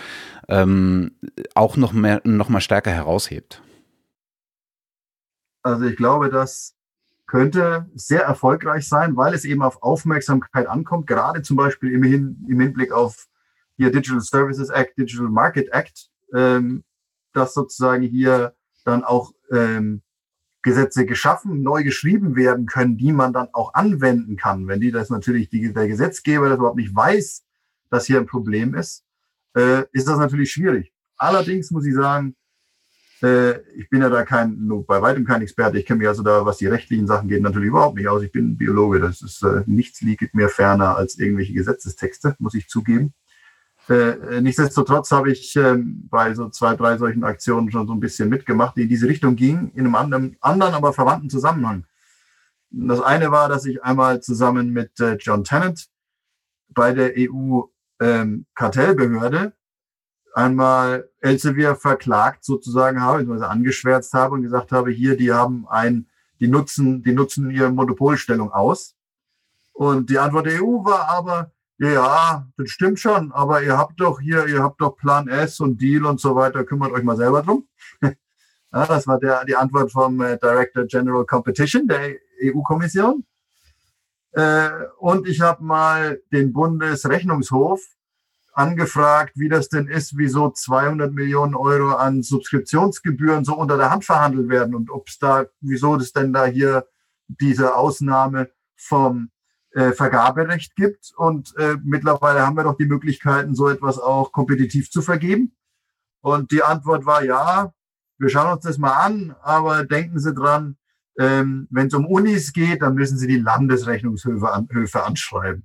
[0.48, 1.12] ähm,
[1.54, 3.60] auch noch, mehr, noch mal stärker heraushebt.
[5.68, 6.74] Also ich glaube, dass
[7.26, 12.44] könnte sehr erfolgreich sein, weil es eben auf Aufmerksamkeit ankommt, gerade zum Beispiel im, Hin
[12.48, 13.28] im Hinblick auf
[13.76, 16.84] hier Digital Services Act, Digital Market Act, ähm,
[17.34, 18.54] dass sozusagen hier
[18.84, 20.00] dann auch ähm,
[20.62, 24.66] Gesetze geschaffen, neu geschrieben werden können, die man dann auch anwenden kann.
[24.66, 27.44] Wenn die das natürlich die, der Gesetzgeber das überhaupt nicht weiß,
[27.90, 29.04] dass hier ein Problem ist,
[29.54, 30.94] äh, ist das natürlich schwierig.
[31.18, 32.36] Allerdings muss ich sagen,
[33.22, 35.78] äh, ich bin ja da kein, nur bei weitem kein Experte.
[35.78, 38.22] Ich kenne mich also da, was die rechtlichen Sachen geht, natürlich überhaupt nicht aus.
[38.22, 39.00] Ich bin Biologe.
[39.00, 43.12] Das ist äh, nichts liegt mir ferner als irgendwelche Gesetzestexte, muss ich zugeben.
[43.88, 48.28] Äh, nichtsdestotrotz habe ich ähm, bei so zwei, drei solchen Aktionen schon so ein bisschen
[48.28, 51.86] mitgemacht, die in diese Richtung gingen, in einem anderen, anderen aber verwandten Zusammenhang.
[52.70, 55.88] Das eine war, dass ich einmal zusammen mit John Tennant
[56.68, 59.52] bei der EU-Kartellbehörde ähm,
[60.34, 66.06] einmal Elsevier verklagt sozusagen habe, also angeschwärzt habe und gesagt habe, hier, die haben ein,
[66.40, 68.94] die nutzen, die nutzen ihre Monopolstellung aus.
[69.72, 74.20] Und die Antwort der EU war aber, ja, das stimmt schon, aber ihr habt doch
[74.20, 77.42] hier, ihr habt doch Plan S und Deal und so weiter, kümmert euch mal selber
[77.42, 77.68] drum.
[78.02, 78.12] ja,
[78.86, 83.24] das war der, die Antwort vom äh, Director General Competition der EU-Kommission.
[84.32, 87.80] Äh, und ich habe mal den Bundesrechnungshof
[88.58, 94.04] angefragt, wie das denn ist, wieso 200 Millionen Euro an Subskriptionsgebühren so unter der Hand
[94.04, 96.84] verhandelt werden und ob es da, wieso das denn da hier
[97.28, 99.30] diese Ausnahme vom
[99.70, 101.12] äh, Vergaberecht gibt.
[101.16, 105.54] Und äh, mittlerweile haben wir doch die Möglichkeiten, so etwas auch kompetitiv zu vergeben.
[106.20, 107.72] Und die Antwort war ja,
[108.18, 110.76] wir schauen uns das mal an, aber denken Sie dran,
[111.16, 115.64] ähm, wenn es um Unis geht, dann müssen Sie die Landesrechnungshöfe an, Höfe anschreiben.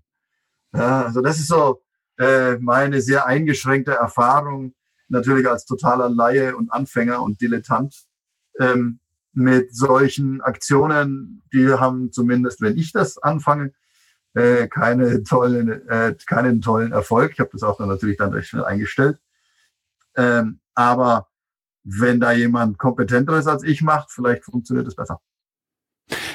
[0.75, 1.81] Ja, also das ist so
[2.17, 4.73] äh, meine sehr eingeschränkte Erfahrung,
[5.07, 8.05] natürlich als totaler Laie und Anfänger und Dilettant.
[8.59, 8.99] Ähm,
[9.33, 13.73] mit solchen Aktionen, die haben zumindest, wenn ich das anfange,
[14.35, 17.33] äh, keine tollen, äh, keinen tollen Erfolg.
[17.33, 19.19] Ich habe das auch dann natürlich dann recht schnell eingestellt.
[20.15, 21.27] Ähm, aber
[21.83, 25.19] wenn da jemand kompetenteres als ich macht, vielleicht funktioniert es besser.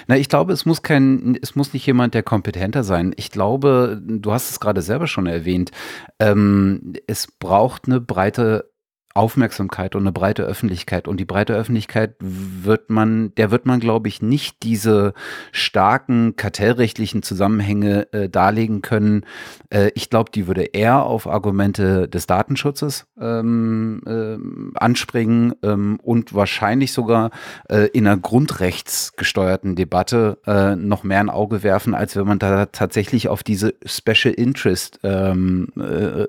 [0.08, 3.12] Na, ich glaube, es muss kein, es muss nicht jemand, der kompetenter sein.
[3.16, 5.70] Ich glaube, du hast es gerade selber schon erwähnt.
[6.18, 8.70] Ähm, es braucht eine breite
[9.18, 11.08] Aufmerksamkeit und eine breite Öffentlichkeit.
[11.08, 15.12] Und die breite Öffentlichkeit wird man, der wird man, glaube ich, nicht diese
[15.50, 19.24] starken kartellrechtlichen Zusammenhänge äh, darlegen können.
[19.70, 26.32] Äh, ich glaube, die würde eher auf Argumente des Datenschutzes ähm, äh, anspringen ähm, und
[26.32, 27.30] wahrscheinlich sogar
[27.68, 32.66] äh, in einer grundrechtsgesteuerten Debatte äh, noch mehr ein Auge werfen, als wenn man da
[32.66, 36.26] tatsächlich auf diese Special Interest ähm, äh,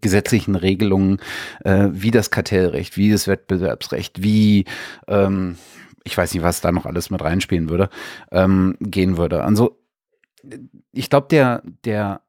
[0.00, 1.20] gesetzlichen Regelungen
[1.64, 4.66] wie das Kartellrecht, wie das Wettbewerbsrecht, wie
[5.06, 5.56] ähm,
[6.04, 7.90] ich weiß nicht, was da noch alles mit reinspielen würde,
[8.30, 9.44] ähm, gehen würde.
[9.44, 9.78] Also
[10.92, 12.22] ich glaube, der, der,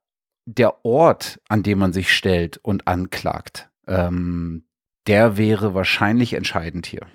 [0.46, 4.64] der Ort, an dem man sich stellt und anklagt, ähm,
[5.08, 7.08] der wäre wahrscheinlich entscheidend hier.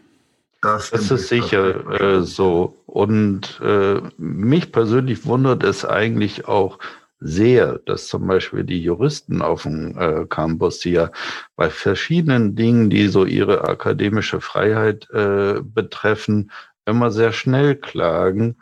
[0.63, 2.83] Das, das ist sicher äh, so.
[2.87, 6.79] Und äh, mich persönlich wundert es eigentlich auch,
[7.25, 11.11] sehr, dass zum Beispiel die Juristen auf dem äh, Campus, ja
[11.57, 16.51] bei verschiedenen Dingen, die so ihre akademische Freiheit äh, betreffen,
[16.85, 18.57] immer sehr schnell klagen,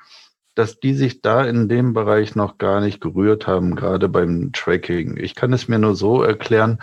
[0.54, 5.16] dass die sich da in dem Bereich noch gar nicht gerührt haben, gerade beim Tracking.
[5.16, 6.78] Ich kann es mir nur so erklären,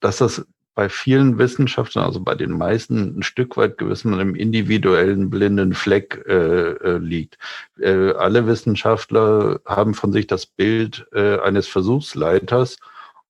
[0.00, 5.28] dass das bei vielen Wissenschaftlern, also bei den meisten, ein Stück weit gewissen einem individuellen
[5.28, 7.38] blinden Fleck äh, äh, liegt.
[7.78, 12.78] Äh, alle Wissenschaftler haben von sich das Bild äh, eines Versuchsleiters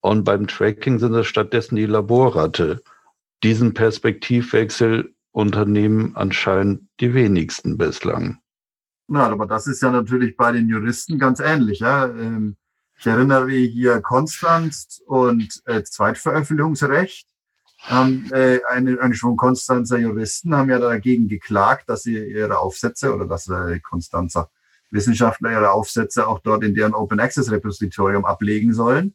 [0.01, 2.83] und beim Tracking sind es stattdessen die Laborratte.
[3.43, 8.39] Diesen Perspektivwechsel unternehmen anscheinend die wenigsten bislang.
[9.09, 11.81] Na, aber das ist ja natürlich bei den Juristen ganz ähnlich.
[11.81, 12.07] Ja?
[12.07, 12.57] Ähm,
[12.99, 17.32] ich erinnere hier Konstanz und äh, Zweitveröffentlichungsrecht
[17.83, 23.13] haben äh, eine, eine Schwung Konstanzer Juristen haben ja dagegen geklagt, dass sie ihre Aufsätze
[23.15, 24.51] oder dass äh, Konstanzer
[24.91, 29.15] Wissenschaftler ihre Aufsätze auch dort in deren Open Access Repositorium ablegen sollen.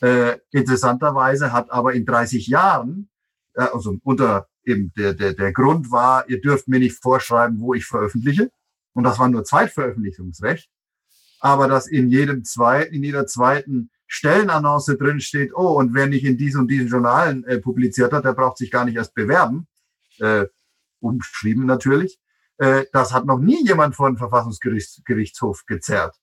[0.00, 3.08] Äh, interessanterweise hat aber in 30 Jahren,
[3.54, 7.74] äh, also unter eben der, der, der Grund war, ihr dürft mir nicht vorschreiben, wo
[7.74, 8.50] ich veröffentliche.
[8.92, 10.68] Und das war nur Zweitveröffentlichungsrecht.
[11.40, 16.24] Aber dass in jedem zweiten, in jeder zweiten Stellenannonce drin steht, oh, und wer nicht
[16.24, 19.66] in diesen und diesen Journalen äh, publiziert hat, der braucht sich gar nicht erst bewerben.
[20.20, 20.46] Äh,
[21.00, 22.20] umschrieben natürlich.
[22.58, 26.16] Äh, das hat noch nie jemand von Verfassungsgerichtshof gezerrt.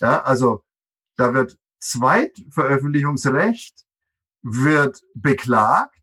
[0.00, 0.64] Ja, also
[1.16, 3.84] da wird Zweitveröffentlichungsrecht
[4.42, 6.00] wird beklagt,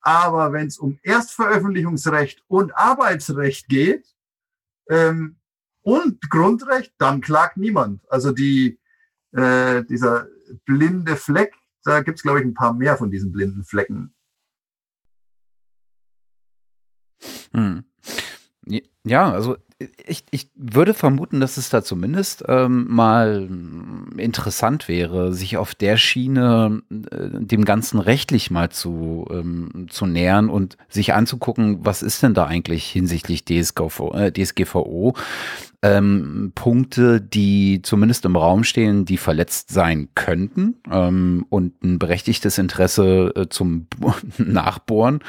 [0.00, 4.12] aber wenn es um Erstveröffentlichungsrecht und Arbeitsrecht geht
[4.88, 5.38] ähm,
[5.82, 8.02] und Grundrecht, dann klagt niemand.
[8.10, 8.80] Also die
[9.32, 10.26] äh, dieser
[10.64, 11.54] blinde Fleck,
[11.84, 14.14] da gibt es, glaube ich, ein paar mehr von diesen blinden Flecken.
[17.52, 17.84] Hm.
[19.04, 19.56] Ja, also
[20.06, 23.48] ich, ich würde vermuten, dass es da zumindest ähm, mal
[24.16, 30.50] interessant wäre, sich auf der Schiene äh, dem Ganzen rechtlich mal zu, ähm, zu nähern
[30.50, 35.14] und sich anzugucken, was ist denn da eigentlich hinsichtlich DSGVO, äh, DSGVO
[35.82, 42.58] ähm, Punkte, die zumindest im Raum stehen, die verletzt sein könnten ähm, und ein berechtigtes
[42.58, 43.86] Interesse äh, zum
[44.38, 45.20] Nachbohren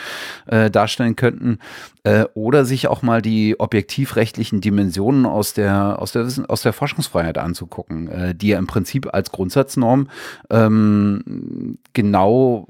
[0.47, 1.59] äh, darstellen könnten.
[2.03, 7.37] Äh, oder sich auch mal die objektivrechtlichen Dimensionen aus der, aus der, aus der Forschungsfreiheit
[7.37, 10.07] anzugucken, äh, die ja im Prinzip als Grundsatznorm
[10.49, 12.67] ähm, genau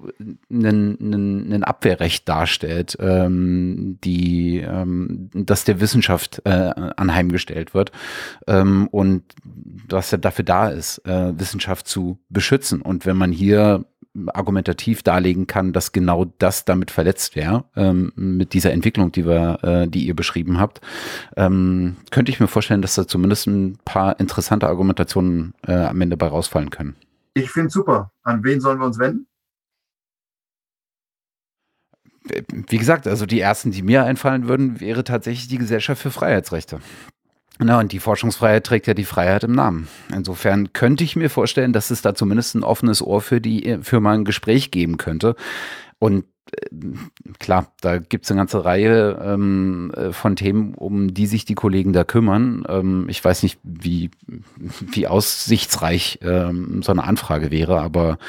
[0.52, 6.72] ein Abwehrrecht darstellt, ähm, die ähm, das der Wissenschaft äh,
[7.70, 7.92] anheimgestellt wird
[8.48, 9.24] ähm, und
[9.90, 12.82] was ja dafür da ist, äh, Wissenschaft zu beschützen.
[12.82, 13.86] Und wenn man hier
[14.28, 19.60] argumentativ darlegen kann, dass genau das damit verletzt wäre, ähm, mit dieser Entwicklung, die wir,
[19.64, 20.82] äh, die ihr beschrieben habt,
[21.38, 26.18] ähm, könnte ich mir vorstellen, dass da zumindest ein paar interessante Argumentationen äh, am Ende
[26.18, 26.96] bei rausfallen können.
[27.36, 28.12] Ich finde super.
[28.24, 29.28] An wen sollen wir uns wenden?
[32.68, 36.80] Wie gesagt, also die ersten, die mir einfallen würden, wäre tatsächlich die Gesellschaft für Freiheitsrechte.
[37.62, 39.90] Na, und die Forschungsfreiheit trägt ja die Freiheit im Namen.
[40.14, 44.00] Insofern könnte ich mir vorstellen, dass es da zumindest ein offenes Ohr für die, für
[44.00, 45.36] mal ein Gespräch geben könnte.
[46.00, 46.24] Und
[46.54, 46.68] äh,
[47.38, 51.56] klar, da gibt es eine ganze Reihe ähm, äh, von Themen, um die sich die
[51.56, 52.64] Kollegen da kümmern.
[52.70, 54.10] Ähm, ich weiß nicht, wie,
[54.56, 58.20] wie aussichtsreich ähm, so eine Anfrage wäre, aber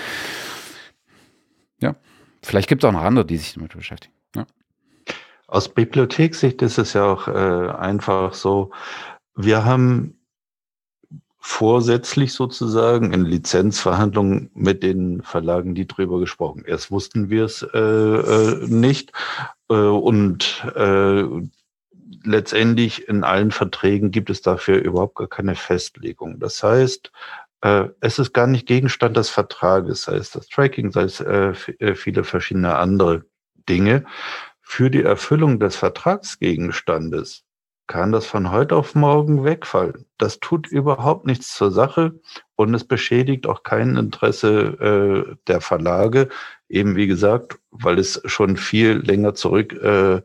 [1.80, 1.94] ja,
[2.42, 4.12] vielleicht gibt es auch noch andere, die sich damit beschäftigen.
[5.50, 8.70] Aus Bibliothekssicht ist es ja auch äh, einfach so,
[9.34, 10.20] wir haben
[11.40, 16.64] vorsätzlich sozusagen in Lizenzverhandlungen mit den Verlagen die drüber gesprochen.
[16.66, 19.12] Erst wussten wir es äh, äh, nicht
[19.70, 21.24] äh, und äh,
[22.22, 26.38] letztendlich in allen Verträgen gibt es dafür überhaupt gar keine Festlegung.
[26.38, 27.10] Das heißt,
[27.62, 31.54] äh, es ist gar nicht Gegenstand des Vertrages, sei es das Tracking, sei es äh,
[31.78, 33.24] äh viele verschiedene andere
[33.68, 34.04] Dinge.
[34.60, 37.44] Für die Erfüllung des Vertragsgegenstandes
[37.90, 40.06] kann das von heute auf morgen wegfallen.
[40.16, 42.20] Das tut überhaupt nichts zur Sache
[42.54, 46.28] und es beschädigt auch kein Interesse äh, der Verlage,
[46.68, 50.22] eben wie gesagt, weil es schon viel länger zurückreichende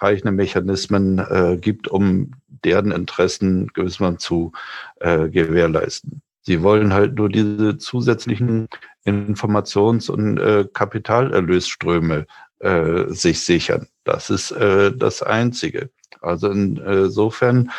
[0.00, 4.50] äh, Mechanismen äh, gibt, um deren Interessen gewissermaßen zu
[4.98, 6.22] äh, gewährleisten.
[6.42, 8.66] Sie wollen halt nur diese zusätzlichen
[9.04, 12.26] Informations- und äh, Kapitalerlösströme
[12.58, 13.86] äh, sich sichern.
[14.02, 15.90] Das ist äh, das Einzige.
[16.20, 17.70] Also insofern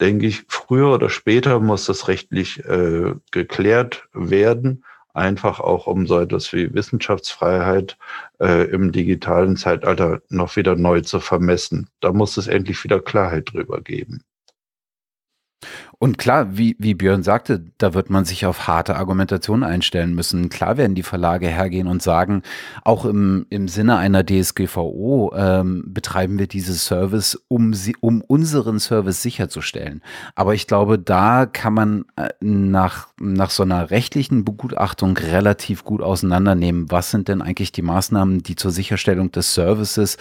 [0.00, 4.84] denke ich, früher oder später muss das rechtlich äh, geklärt werden,
[5.14, 7.96] einfach auch um so etwas wie Wissenschaftsfreiheit
[8.40, 11.88] äh, im digitalen Zeitalter noch wieder neu zu vermessen.
[12.00, 14.22] Da muss es endlich wieder Klarheit drüber geben.
[15.98, 20.50] Und klar, wie, wie Björn sagte, da wird man sich auf harte Argumentation einstellen müssen.
[20.50, 22.42] Klar werden die Verlage hergehen und sagen,
[22.84, 29.22] auch im, im Sinne einer DSGVO ähm, betreiben wir diese Service, um, um unseren Service
[29.22, 30.02] sicherzustellen.
[30.34, 36.02] Aber ich glaube, da kann man äh, nach, nach so einer rechtlichen Begutachtung relativ gut
[36.02, 40.18] auseinandernehmen, was sind denn eigentlich die Maßnahmen, die zur Sicherstellung des Services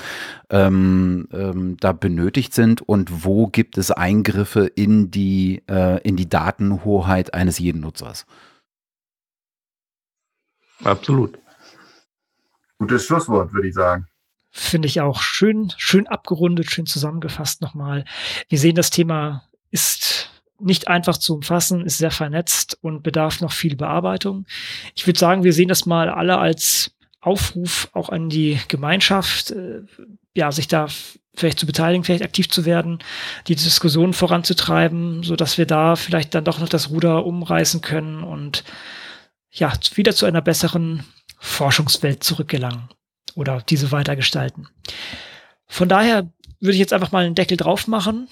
[0.50, 6.30] ähm, ähm, da benötigt sind und wo gibt es Eingriffe in die äh, in die
[6.30, 8.26] Datenhoheit eines jeden Nutzers.
[10.84, 11.38] Absolut.
[12.78, 14.08] Gutes Schlusswort, würde ich sagen.
[14.52, 18.06] Finde ich auch schön, schön abgerundet, schön zusammengefasst nochmal.
[18.50, 20.30] Wir sehen, das Thema ist
[20.60, 24.46] nicht einfach zu umfassen, ist sehr vernetzt und bedarf noch viel Bearbeitung.
[24.96, 29.82] Ich würde sagen, wir sehen das mal alle als Aufruf auch an die Gemeinschaft, äh,
[30.36, 30.88] ja, sich da
[31.36, 33.00] vielleicht zu beteiligen, vielleicht aktiv zu werden,
[33.48, 38.24] die Diskussion voranzutreiben, so dass wir da vielleicht dann doch noch das Ruder umreißen können
[38.24, 38.64] und
[39.52, 41.04] ja, wieder zu einer besseren
[41.40, 42.90] Forschungswelt zurückgelangen
[43.36, 44.68] oder diese weitergestalten.
[45.68, 46.30] Von daher
[46.60, 48.28] würde ich jetzt einfach mal einen Deckel drauf machen.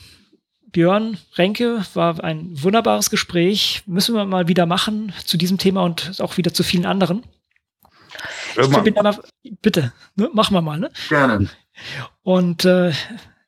[0.71, 3.83] Björn Renke war ein wunderbares Gespräch.
[3.85, 7.23] Müssen wir mal wieder machen zu diesem Thema und auch wieder zu vielen anderen.
[8.55, 9.17] Mal,
[9.61, 10.79] bitte, ne, machen wir mal.
[10.79, 10.91] Ne?
[11.09, 11.49] Gerne.
[12.23, 12.91] Und äh,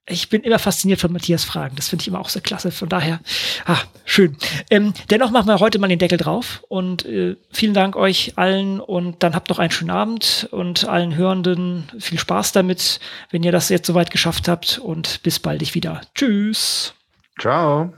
[0.07, 1.75] ich bin immer fasziniert von Matthias Fragen.
[1.75, 2.71] Das finde ich immer auch sehr klasse.
[2.71, 3.19] Von daher,
[3.65, 4.37] ah, schön.
[4.69, 6.63] Ähm, dennoch machen wir heute mal den Deckel drauf.
[6.67, 8.79] Und äh, vielen Dank euch allen.
[8.79, 12.99] Und dann habt noch einen schönen Abend und allen Hörenden viel Spaß damit,
[13.31, 14.77] wenn ihr das jetzt soweit geschafft habt.
[14.77, 16.01] Und bis bald wieder.
[16.13, 16.93] Tschüss.
[17.39, 17.91] Ciao.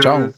[0.00, 0.32] Ciao.